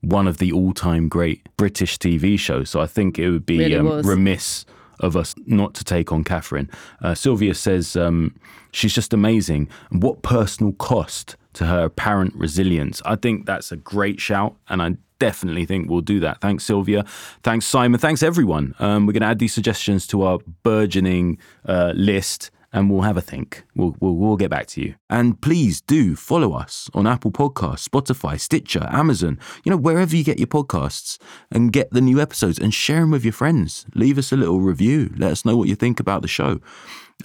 one 0.00 0.26
of 0.28 0.38
the 0.38 0.52
all 0.52 0.72
time 0.72 1.08
great 1.08 1.48
British 1.56 1.98
TV 1.98 2.38
shows. 2.38 2.70
So 2.70 2.80
I 2.80 2.86
think 2.86 3.18
it 3.18 3.30
would 3.30 3.46
be 3.46 3.58
Really 3.58 3.76
um, 3.76 4.02
remiss 4.02 4.64
of 5.00 5.16
us 5.16 5.34
not 5.46 5.74
to 5.74 5.84
take 5.84 6.10
on 6.12 6.24
Catherine. 6.24 6.68
Uh, 7.02 7.14
Sylvia 7.14 7.54
says 7.54 7.96
um, 7.96 8.34
she's 8.72 8.94
just 8.94 9.12
amazing. 9.12 9.68
What 9.90 10.22
personal 10.22 10.72
cost 10.72 11.36
to 11.58 11.66
her 11.66 11.84
apparent 11.84 12.34
resilience? 12.34 13.02
I 13.04 13.16
think 13.16 13.46
that's 13.46 13.70
a 13.70 13.76
great 13.76 14.20
shout, 14.20 14.56
and 14.68 14.82
I 14.82 14.96
definitely 15.18 15.66
think 15.66 15.90
we'll 15.90 16.00
do 16.00 16.20
that. 16.20 16.40
Thanks, 16.40 16.64
Sylvia. 16.64 17.04
Thanks, 17.42 17.66
Simon. 17.66 18.00
Thanks, 18.00 18.22
everyone. 18.22 18.74
Um, 18.78 19.06
we're 19.06 19.12
going 19.12 19.22
to 19.22 19.28
add 19.28 19.38
these 19.38 19.54
suggestions 19.54 20.06
to 20.08 20.22
our 20.22 20.38
burgeoning 20.62 21.38
uh, 21.66 21.92
list. 21.94 22.50
And 22.70 22.90
we'll 22.90 23.00
have 23.00 23.16
a 23.16 23.22
think. 23.22 23.64
We'll, 23.74 23.96
we'll, 23.98 24.14
we'll 24.14 24.36
get 24.36 24.50
back 24.50 24.66
to 24.66 24.82
you. 24.82 24.94
And 25.08 25.40
please 25.40 25.80
do 25.80 26.14
follow 26.14 26.52
us 26.52 26.90
on 26.92 27.06
Apple 27.06 27.32
Podcasts, 27.32 27.88
Spotify, 27.88 28.38
Stitcher, 28.38 28.86
Amazon, 28.90 29.38
you 29.64 29.70
know, 29.70 29.78
wherever 29.78 30.14
you 30.14 30.22
get 30.22 30.38
your 30.38 30.48
podcasts 30.48 31.16
and 31.50 31.72
get 31.72 31.90
the 31.90 32.02
new 32.02 32.20
episodes 32.20 32.58
and 32.58 32.74
share 32.74 33.00
them 33.00 33.12
with 33.12 33.24
your 33.24 33.32
friends. 33.32 33.86
Leave 33.94 34.18
us 34.18 34.32
a 34.32 34.36
little 34.36 34.60
review. 34.60 35.10
Let 35.16 35.32
us 35.32 35.46
know 35.46 35.56
what 35.56 35.68
you 35.68 35.76
think 35.76 35.98
about 35.98 36.20
the 36.20 36.28
show. 36.28 36.60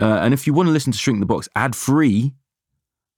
Uh, 0.01 0.15
and 0.23 0.33
if 0.33 0.47
you 0.47 0.53
want 0.53 0.67
to 0.67 0.71
listen 0.71 0.93
to 0.93 0.97
Shrink 0.97 1.19
the 1.19 1.25
Box 1.25 1.49
ad 1.57 1.75
free, 1.75 2.31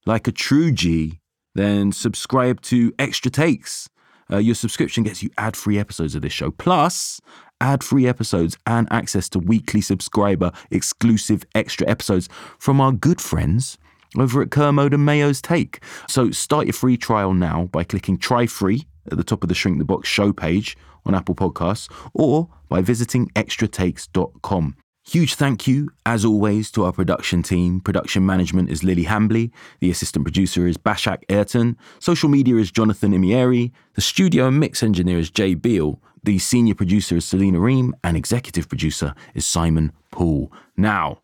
like 0.06 0.28
a 0.28 0.32
true 0.32 0.72
G, 0.72 1.20
then 1.54 1.92
subscribe 1.92 2.62
to 2.62 2.94
Extra 3.00 3.32
Takes. 3.32 3.90
Uh, 4.32 4.38
your 4.38 4.56
subscription 4.56 5.04
gets 5.04 5.22
you 5.22 5.30
ad 5.38 5.56
free 5.56 5.78
episodes 5.78 6.16
of 6.16 6.22
this 6.22 6.34
show, 6.34 6.52
plus 6.52 7.22
ad 7.62 7.84
free 7.84 8.08
episodes 8.08 8.58
and 8.66 8.88
access 8.92 9.30
to 9.30 9.40
weekly 9.40 9.82
subscriber 9.82 10.52
exclusive 10.72 11.44
extra 11.54 11.88
episodes 11.88 12.28
from 12.60 12.82
our 12.82 12.92
good 12.92 13.22
friends 13.22 13.78
over 14.18 14.42
at 14.42 14.52
Kermode 14.52 14.94
and 14.94 15.06
Mayo's 15.06 15.42
Take. 15.42 15.84
So 16.08 16.32
start 16.32 16.68
your 16.68 16.74
free 16.74 16.98
trial 16.98 17.34
now 17.34 17.66
by 17.72 17.84
clicking 17.84 18.18
try 18.18 18.46
free 18.46 18.88
at 19.12 19.18
the 19.18 19.24
top 19.24 19.44
of 19.44 19.50
the 19.50 19.56
Shrink 19.56 19.78
the 19.78 19.86
Box 19.86 20.08
show 20.10 20.34
page 20.34 20.78
on 21.06 21.16
Apple 21.16 21.36
Podcasts 21.36 21.92
or 22.14 22.50
by 22.70 22.82
visiting 22.82 23.30
extratakes.com. 23.30 24.76
Huge 25.08 25.36
thank 25.36 25.68
you, 25.68 25.92
as 26.04 26.26
always, 26.26 26.72
to 26.72 26.84
our 26.84 26.92
production 26.92 27.44
team. 27.44 27.80
Production 27.80 28.26
management 28.26 28.72
is 28.72 28.84
Lily 28.84 29.06
Hambley. 29.06 29.52
The 29.80 29.92
assistant 29.92 30.26
producer 30.26 30.66
is 30.66 30.78
Bashak 30.78 31.24
Ayrton. 31.30 31.78
Social 32.00 32.28
media 32.28 32.56
is 32.56 32.72
Jonathan 32.72 33.12
Imieri. 33.12 33.72
The 33.94 34.02
studio 34.02 34.48
and 34.48 34.60
mix 34.60 34.82
engineer 34.82 35.20
is 35.20 35.30
Jay 35.30 35.54
Beale. 35.54 36.00
The 36.24 36.40
senior 36.40 36.74
producer 36.74 37.18
is 37.18 37.26
Selena 37.26 37.60
Ream. 37.60 37.96
And 38.04 38.18
executive 38.18 38.68
producer 38.68 39.14
is 39.36 39.46
Simon 39.46 39.92
Poole. 40.10 40.52
Now, 40.76 41.20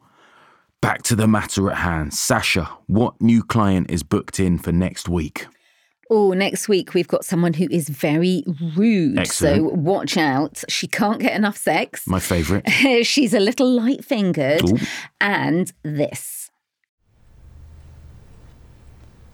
back 0.80 1.02
to 1.04 1.16
the 1.16 1.28
matter 1.28 1.72
at 1.72 1.78
hand. 1.78 2.14
Sasha, 2.14 2.70
what 2.86 3.20
new 3.20 3.44
client 3.44 3.90
is 3.90 4.04
booked 4.04 4.40
in 4.40 4.60
for 4.60 4.72
next 4.72 5.10
week? 5.10 5.48
Oh, 6.14 6.34
next 6.34 6.68
week 6.68 6.94
we've 6.94 7.08
got 7.08 7.24
someone 7.24 7.54
who 7.54 7.70
is 7.72 7.88
very 7.88 8.44
rude. 8.76 9.26
So 9.28 9.64
watch 9.70 10.18
out. 10.18 10.62
She 10.68 10.86
can't 10.86 11.22
get 11.22 11.34
enough 11.34 11.56
sex. 11.56 12.06
My 12.06 12.20
favourite. 12.20 12.70
She's 13.04 13.34
a 13.34 13.40
little 13.40 13.72
light 13.72 14.04
fingered. 14.04 14.62
And 15.22 15.72
this. 15.84 16.52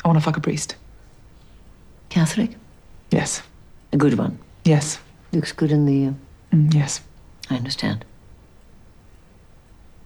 I 0.06 0.08
want 0.08 0.20
to 0.20 0.24
fuck 0.24 0.38
a 0.38 0.40
priest. 0.40 0.76
Catholic? 2.10 2.52
Yes. 3.10 3.42
A 3.92 3.98
good 3.98 4.14
one? 4.14 4.38
Yes. 4.64 5.00
Looks 5.32 5.52
good 5.52 5.72
in 5.72 5.88
the. 5.88 6.10
Uh... 6.10 6.14
Mm, 6.56 6.76
yes. 6.76 7.02
I 7.50 7.56
understand. 7.56 8.06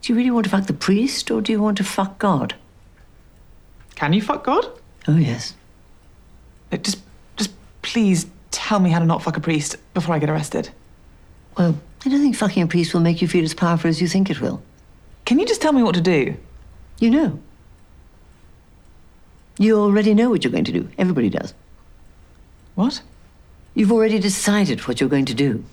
Do 0.01 0.13
you 0.13 0.17
really 0.17 0.31
want 0.31 0.45
to 0.45 0.49
fuck 0.49 0.67
the 0.67 0.73
priest 0.73 1.29
or 1.31 1.41
do 1.41 1.51
you 1.51 1.61
want 1.61 1.77
to 1.79 1.83
fuck 1.83 2.17
God? 2.17 2.55
Can 3.95 4.13
you 4.13 4.21
fuck 4.21 4.45
God? 4.45 4.65
Oh, 5.05 5.17
yes. 5.17 5.53
Uh, 6.71 6.77
Just, 6.77 6.99
just 7.35 7.51
please 7.81 8.27
tell 8.51 8.79
me 8.79 8.89
how 8.89 8.99
to 8.99 9.05
not 9.05 9.23
fuck 9.23 9.37
a 9.37 9.41
priest 9.41 9.77
before 9.93 10.15
I 10.15 10.19
get 10.19 10.29
arrested. 10.29 10.69
Well, 11.57 11.77
I 12.05 12.09
don't 12.09 12.21
think 12.21 12.35
fucking 12.35 12.63
a 12.63 12.67
priest 12.67 12.93
will 12.93 13.01
make 13.01 13.21
you 13.21 13.27
feel 13.27 13.43
as 13.43 13.53
powerful 13.53 13.89
as 13.89 14.01
you 14.01 14.07
think 14.07 14.29
it 14.29 14.41
will. 14.41 14.61
Can 15.25 15.39
you 15.39 15.45
just 15.45 15.61
tell 15.61 15.73
me 15.73 15.83
what 15.83 15.95
to 15.95 16.01
do? 16.01 16.35
You 16.99 17.09
know. 17.09 17.39
You 19.59 19.77
already 19.77 20.13
know 20.13 20.29
what 20.29 20.43
you're 20.43 20.51
going 20.51 20.63
to 20.65 20.71
do. 20.71 20.89
Everybody 20.97 21.29
does. 21.29 21.53
What? 22.75 23.01
You've 23.75 23.91
already 23.91 24.19
decided 24.19 24.87
what 24.87 24.99
you're 24.99 25.09
going 25.09 25.25
to 25.25 25.33
do. 25.33 25.63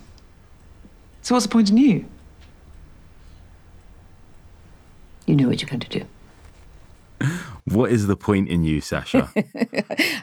So 1.22 1.34
what's 1.34 1.46
the 1.46 1.52
point 1.52 1.70
in 1.70 1.78
you? 1.78 2.04
You 5.26 5.36
know 5.36 5.48
what 5.48 5.60
you're 5.60 5.68
going 5.68 5.80
to 5.80 5.98
do. 6.00 6.06
What 7.70 7.90
is 7.90 8.06
the 8.06 8.16
point 8.16 8.48
in 8.48 8.64
you, 8.64 8.80
Sasha? 8.80 9.30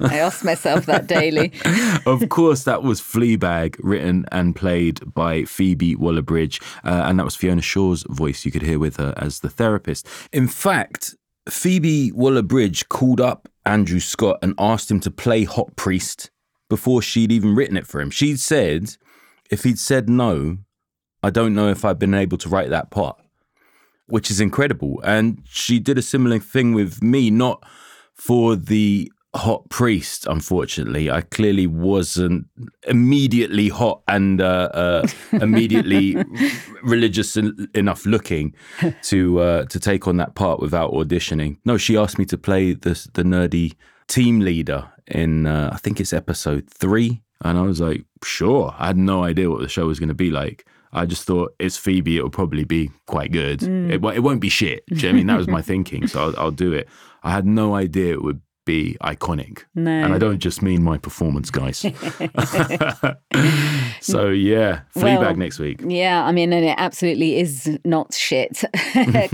I 0.01 0.17
ask 0.17 0.43
myself 0.43 0.87
that 0.87 1.05
daily. 1.05 1.53
of 2.07 2.27
course, 2.29 2.63
that 2.63 2.81
was 2.81 2.99
Fleabag, 2.99 3.75
written 3.83 4.25
and 4.31 4.55
played 4.55 5.13
by 5.13 5.43
Phoebe 5.43 5.95
Waller 5.95 6.23
Bridge. 6.23 6.59
Uh, 6.83 7.03
and 7.05 7.19
that 7.19 7.23
was 7.23 7.35
Fiona 7.35 7.61
Shaw's 7.61 8.03
voice 8.09 8.45
you 8.45 8.51
could 8.51 8.63
hear 8.63 8.79
with 8.79 8.97
her 8.97 9.13
as 9.17 9.41
the 9.41 9.49
therapist. 9.49 10.07
In 10.33 10.47
fact, 10.47 11.15
Phoebe 11.47 12.11
Waller 12.13 12.41
Bridge 12.41 12.89
called 12.89 13.21
up 13.21 13.47
Andrew 13.63 13.99
Scott 13.99 14.39
and 14.41 14.55
asked 14.57 14.89
him 14.89 14.99
to 15.01 15.11
play 15.11 15.43
Hot 15.43 15.75
Priest 15.75 16.31
before 16.67 17.03
she'd 17.03 17.31
even 17.31 17.53
written 17.53 17.77
it 17.77 17.85
for 17.85 18.01
him. 18.01 18.09
She'd 18.09 18.39
said, 18.39 18.97
if 19.51 19.63
he'd 19.63 19.77
said 19.77 20.09
no, 20.09 20.57
I 21.21 21.29
don't 21.29 21.53
know 21.53 21.69
if 21.69 21.85
I'd 21.85 21.99
been 21.99 22.15
able 22.15 22.39
to 22.39 22.49
write 22.49 22.71
that 22.71 22.89
part 22.89 23.19
which 24.07 24.29
is 24.29 24.39
incredible. 24.39 25.01
And 25.03 25.41
she 25.45 25.79
did 25.79 25.97
a 25.97 26.01
similar 26.01 26.39
thing 26.39 26.73
with 26.73 27.01
me, 27.01 27.29
not 27.29 27.63
for 28.13 28.55
the 28.55 29.11
hot 29.35 29.69
priest, 29.69 30.25
unfortunately. 30.27 31.11
I 31.11 31.21
clearly 31.21 31.67
wasn't 31.67 32.47
immediately 32.87 33.69
hot 33.69 34.01
and 34.07 34.41
uh, 34.41 34.69
uh, 34.73 35.07
immediately 35.33 36.15
religious 36.83 37.35
enough 37.35 38.05
looking 38.05 38.55
to 39.03 39.39
uh, 39.39 39.65
to 39.65 39.79
take 39.79 40.07
on 40.07 40.17
that 40.17 40.35
part 40.35 40.59
without 40.59 40.91
auditioning. 40.91 41.57
No, 41.65 41.77
she 41.77 41.97
asked 41.97 42.17
me 42.17 42.25
to 42.25 42.37
play 42.37 42.73
the 42.73 42.91
the 43.13 43.23
nerdy 43.23 43.75
team 44.07 44.39
leader 44.39 44.89
in 45.07 45.45
uh, 45.47 45.69
I 45.73 45.77
think 45.77 45.99
it's 45.99 46.13
episode 46.13 46.69
three, 46.69 47.21
and 47.41 47.57
I 47.57 47.61
was 47.61 47.81
like, 47.81 48.05
sure. 48.23 48.73
I 48.77 48.87
had 48.87 48.97
no 48.97 49.23
idea 49.23 49.49
what 49.49 49.61
the 49.61 49.67
show 49.69 49.85
was 49.85 49.99
going 49.99 50.09
to 50.09 50.15
be 50.15 50.31
like. 50.31 50.65
I 50.95 51.05
just 51.05 51.25
thought 51.25 51.53
it's 51.59 51.77
Phoebe. 51.77 52.17
It'll 52.17 52.29
probably 52.29 52.63
be 52.63 52.91
quite 53.05 53.31
good. 53.31 53.59
Mm. 53.59 53.91
It, 53.91 54.15
it 54.15 54.19
won't 54.19 54.41
be 54.41 54.49
shit. 54.49 54.85
Do 54.87 54.95
you 54.95 55.01
know 55.01 55.07
what 55.07 55.09
I 55.09 55.17
mean, 55.17 55.27
that 55.27 55.37
was 55.37 55.47
my 55.47 55.61
thinking. 55.71 56.07
So 56.07 56.21
I'll, 56.21 56.39
I'll 56.39 56.51
do 56.51 56.73
it. 56.73 56.87
I 57.23 57.31
had 57.31 57.45
no 57.45 57.75
idea 57.75 58.13
it 58.13 58.23
would 58.23 58.41
be 58.65 58.97
iconic. 59.01 59.63
No. 59.75 59.91
And 59.91 60.13
I 60.13 60.17
don't 60.17 60.39
just 60.39 60.61
mean 60.61 60.83
my 60.83 60.97
performance, 60.97 61.51
guys. 61.51 61.77
so 64.01 64.29
yeah, 64.29 64.81
Fleabag 64.95 65.19
Well, 65.19 65.35
next 65.35 65.59
week. 65.59 65.81
Yeah, 65.85 66.25
I 66.25 66.31
mean, 66.31 66.51
and 66.51 66.65
it 66.65 66.75
absolutely 66.77 67.39
is 67.39 67.77
not 67.85 68.13
shit. 68.13 68.63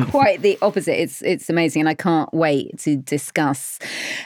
Quite 0.10 0.42
the 0.42 0.58
opposite. 0.62 1.02
It's 1.02 1.22
it's 1.22 1.50
amazing, 1.50 1.82
and 1.82 1.90
I 1.90 1.96
can't 1.96 2.32
wait 2.34 2.78
to 2.80 2.98
discuss 2.98 3.80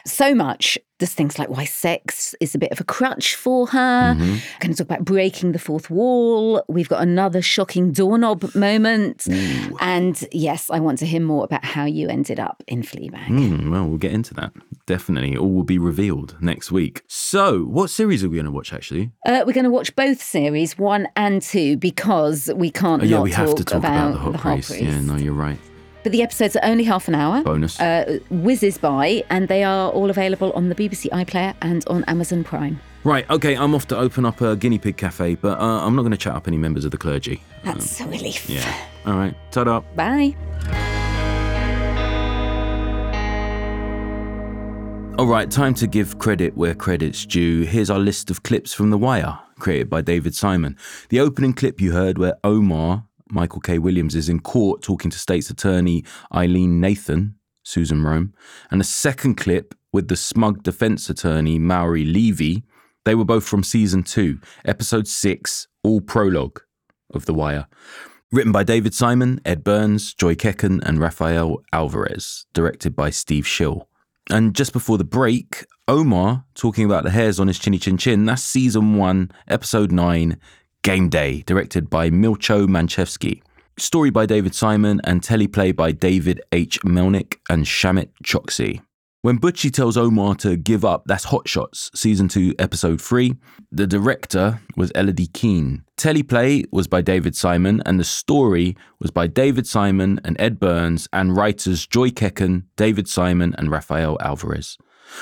so 0.06 0.36
much. 0.36 0.78
There's 1.00 1.14
things 1.14 1.38
like 1.38 1.50
why 1.50 1.66
sex 1.66 2.36
is 2.39 2.56
a 2.56 2.58
bit 2.58 2.72
of 2.72 2.80
a 2.80 2.86
crutch 2.86 3.36
for 3.36 3.68
her. 3.68 4.16
Mm-hmm. 4.16 4.36
Going 4.60 4.74
to 4.74 4.76
talk 4.76 4.86
about 4.86 5.04
breaking 5.04 5.52
the 5.52 5.60
fourth 5.60 5.89
wall. 5.89 6.64
We've 6.70 6.88
got 6.88 7.02
another 7.02 7.41
shocking 7.41 7.91
doorknob 7.91 8.56
moment, 8.56 9.28
and 9.82 10.28
yes, 10.32 10.70
I 10.70 10.80
want 10.80 11.00
to 11.00 11.06
hear 11.06 11.20
more 11.20 11.43
about 11.43 11.66
how 11.66 11.86
you 11.86 12.08
ended 12.08 12.39
up 12.39 12.64
in 12.68 12.82
Fleabag. 12.82 13.28
Hmm, 13.28 13.72
well, 13.72 13.86
we'll 13.86 13.98
get 13.98 14.14
into 14.14 14.34
that. 14.36 14.54
Definitely. 14.86 15.36
All 15.36 15.52
will 15.52 15.64
be 15.64 15.78
revealed 15.80 16.38
next 16.39 16.72
week. 16.72 17.02
So, 17.08 17.64
what 17.64 17.89
series 17.89 18.24
are 18.24 18.30
we 18.30 18.36
going 18.36 18.46
to 18.46 18.52
watch 18.52 18.72
actually? 18.72 19.12
Uh, 19.26 19.43
we're 19.46 19.54
going 19.54 19.66
to 19.66 19.70
watch 19.70 19.96
both 19.96 20.22
series, 20.22 20.78
one 20.78 21.08
and 21.16 21.41
two, 21.41 21.76
because 21.78 22.50
we 22.56 22.70
can't. 22.72 23.02
Oh, 23.02 23.06
yeah, 23.06 23.18
not 23.18 23.24
we 23.24 23.32
have 23.32 23.56
to 23.56 23.64
talk 23.64 23.80
about, 23.80 24.14
the 24.14 24.20
Hot, 24.20 24.32
the 24.32 24.38
Hot. 24.38 24.62
Priest. 24.64 24.82
Yeah, 24.82 25.02
no, 25.02 25.18
you're 25.18 25.34
right. 25.34 25.60
But 26.06 26.12
the 26.12 26.22
episodes 26.22 26.56
are 26.56 26.64
only 26.64 26.84
half 26.84 27.08
an 27.08 27.16
hour. 27.16 27.41
Bonus. 27.41 27.80
Uh, 27.80 28.20
whizzes 28.30 28.78
by, 28.78 29.24
and 29.32 29.47
they 29.47 29.64
are 29.64 29.89
all 29.89 30.12
available 30.12 30.51
on 30.51 30.70
the 30.70 30.76
BBC 30.76 31.10
iPlayer 31.10 31.56
and 31.64 31.84
on 31.88 32.03
Amazon 32.03 32.43
Prime. 32.43 32.80
Right, 33.03 33.28
okay, 33.32 33.58
I'm 33.58 33.74
off 33.74 33.88
to 33.88 33.97
open 33.97 34.24
up 34.24 34.39
a 34.39 34.56
guinea 34.56 34.78
pig 34.78 34.97
cafe, 34.97 35.34
but 35.34 35.60
uh, 35.60 35.84
I'm 35.84 35.95
not 35.95 36.03
going 36.03 36.12
to 36.12 36.18
chat 36.18 36.36
up 36.36 36.47
any 36.47 36.58
members 36.58 36.86
of 36.86 36.91
the 36.91 36.97
clergy. 36.99 37.41
That's 37.64 37.99
a 38.01 38.06
relief. 38.06 38.47
Yeah. 38.47 38.72
All 39.08 39.16
right, 39.16 39.36
ta-da. 39.49 39.80
Bye. 39.95 40.36
All 45.18 45.26
right, 45.26 45.49
time 45.49 45.74
to 45.74 45.88
give 45.88 46.20
credit 46.20 46.56
where 46.56 46.76
credit's 46.76 47.26
due. 47.26 47.64
Here's 47.64 47.89
our 47.89 47.97
list 47.97 48.30
of 48.30 48.43
clips 48.43 48.76
from 48.76 48.91
The 48.91 48.97
Wire, 48.99 49.39
created 49.58 49.89
by 49.89 50.01
David 50.01 50.36
Simon. 50.36 50.78
The 51.10 51.20
opening 51.20 51.53
clip 51.53 51.82
you 51.82 51.93
heard 51.93 52.20
where 52.20 52.36
Omar, 52.43 53.06
Michael 53.30 53.62
K. 53.62 53.80
Williams, 53.80 54.16
is 54.16 54.30
in 54.30 54.40
court 54.40 54.82
talking 54.82 55.12
to 55.12 55.18
State's 55.18 55.50
Attorney 55.50 56.04
Ilene 56.34 56.80
Nathan, 56.80 57.36
Susan 57.64 58.04
Rome, 58.04 58.34
and 58.70 58.80
a 58.80 58.86
second 58.86 59.36
clip 59.36 59.74
with 59.92 60.08
the 60.08 60.16
smug 60.16 60.62
defense 60.64 61.10
attorney 61.10 61.58
Maori 61.58 62.06
Levy. 62.06 62.64
They 63.06 63.16
were 63.16 63.26
both 63.26 63.46
from 63.46 63.64
season 63.64 64.04
two, 64.04 64.40
episode 64.66 65.08
six, 65.08 65.68
all 65.84 66.02
prologue 66.02 66.62
of 67.14 67.26
The 67.26 67.34
Wire. 67.34 67.68
Written 68.32 68.52
by 68.52 68.64
David 68.64 68.94
Simon, 68.94 69.40
Ed 69.46 69.64
Burns, 69.64 70.14
Joy 70.14 70.36
Kecken, 70.36 70.84
and 70.84 71.00
Rafael 71.00 71.64
Alvarez. 71.72 72.46
Directed 72.54 72.96
by 72.96 73.10
Steve 73.10 73.48
Shill. 73.48 73.88
And 74.30 74.56
just 74.56 74.74
before 74.74 74.98
the 74.98 75.04
break, 75.04 75.66
Omar 75.88 76.46
talking 76.56 76.84
about 76.84 77.04
the 77.04 77.12
hairs 77.12 77.40
on 77.40 77.48
his 77.48 77.60
chinny 77.60 77.78
chin 77.78 77.98
chin. 77.98 78.26
That's 78.26 78.42
season 78.42 78.98
one, 78.98 79.32
episode 79.48 79.92
nine, 79.92 80.40
Game 80.86 81.10
Day, 81.10 81.42
directed 81.48 81.90
by 81.90 82.12
Milcho 82.12 82.68
Manchevski. 82.68 83.42
Story 83.80 84.12
by 84.12 84.28
David 84.28 84.54
Simon 84.54 85.02
and 85.04 85.20
teleplay 85.24 85.76
by 85.76 85.92
David 85.92 86.40
H. 86.52 86.80
Melnick 86.82 87.38
and 87.50 87.66
Shamit 87.66 88.10
Choksi. 88.24 88.82
When 89.24 89.40
Butchie 89.40 89.74
tells 89.74 89.98
Omar 89.98 90.36
to 90.36 90.56
give 90.56 90.86
up, 90.86 91.06
that's 91.08 91.24
Hot 91.24 91.48
Shots, 91.48 91.90
season 91.96 92.28
2, 92.28 92.54
episode 92.60 93.02
3. 93.02 93.34
The 93.72 93.88
director 93.88 94.62
was 94.78 94.92
Elodie 94.92 95.26
Keene. 95.26 95.84
Teleplay 95.98 96.66
was 96.72 96.88
by 96.88 97.02
David 97.02 97.36
Simon, 97.36 97.82
and 97.88 98.00
the 98.00 98.04
story 98.04 98.78
was 99.00 99.10
by 99.10 99.26
David 99.26 99.66
Simon 99.66 100.22
and 100.24 100.40
Ed 100.40 100.60
Burns, 100.60 101.08
and 101.12 101.36
writers 101.36 101.88
Joy 101.88 102.12
Kecken, 102.12 102.66
David 102.76 103.08
Simon, 103.08 103.56
and 103.58 103.72
Rafael 103.72 104.20
Alvarez. 104.22 104.78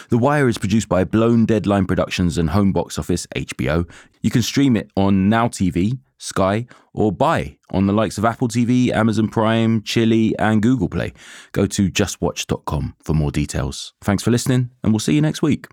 The 0.10 0.18
Wire 0.18 0.48
is 0.48 0.58
produced 0.58 0.90
by 0.90 1.04
Blown 1.04 1.46
Deadline 1.46 1.86
Productions 1.86 2.38
and 2.38 2.50
Home 2.50 2.72
Box 2.72 2.98
Office 2.98 3.28
HBO. 3.36 3.90
You 4.22 4.30
can 4.30 4.42
stream 4.42 4.76
it 4.76 4.92
on 4.96 5.30
Now 5.30 5.48
TV, 5.48 6.00
Sky, 6.18 6.68
or 6.94 7.12
buy 7.12 7.58
on 7.70 7.88
the 7.88 7.94
likes 7.94 8.18
of 8.18 8.26
Apple 8.26 8.48
TV, 8.48 8.90
Amazon 8.90 9.28
Prime, 9.28 9.82
Chili, 9.84 10.36
and 10.40 10.62
Google 10.62 10.90
Play. 10.90 11.14
Go 11.52 11.66
to 11.66 11.90
justwatch.com 11.90 12.96
for 13.04 13.14
more 13.14 13.32
details. 13.32 13.94
Thanks 14.02 14.24
for 14.24 14.32
listening, 14.32 14.72
and 14.84 14.94
we'll 14.94 15.00
see 15.00 15.16
you 15.16 15.22
next 15.22 15.42
week. 15.42 15.68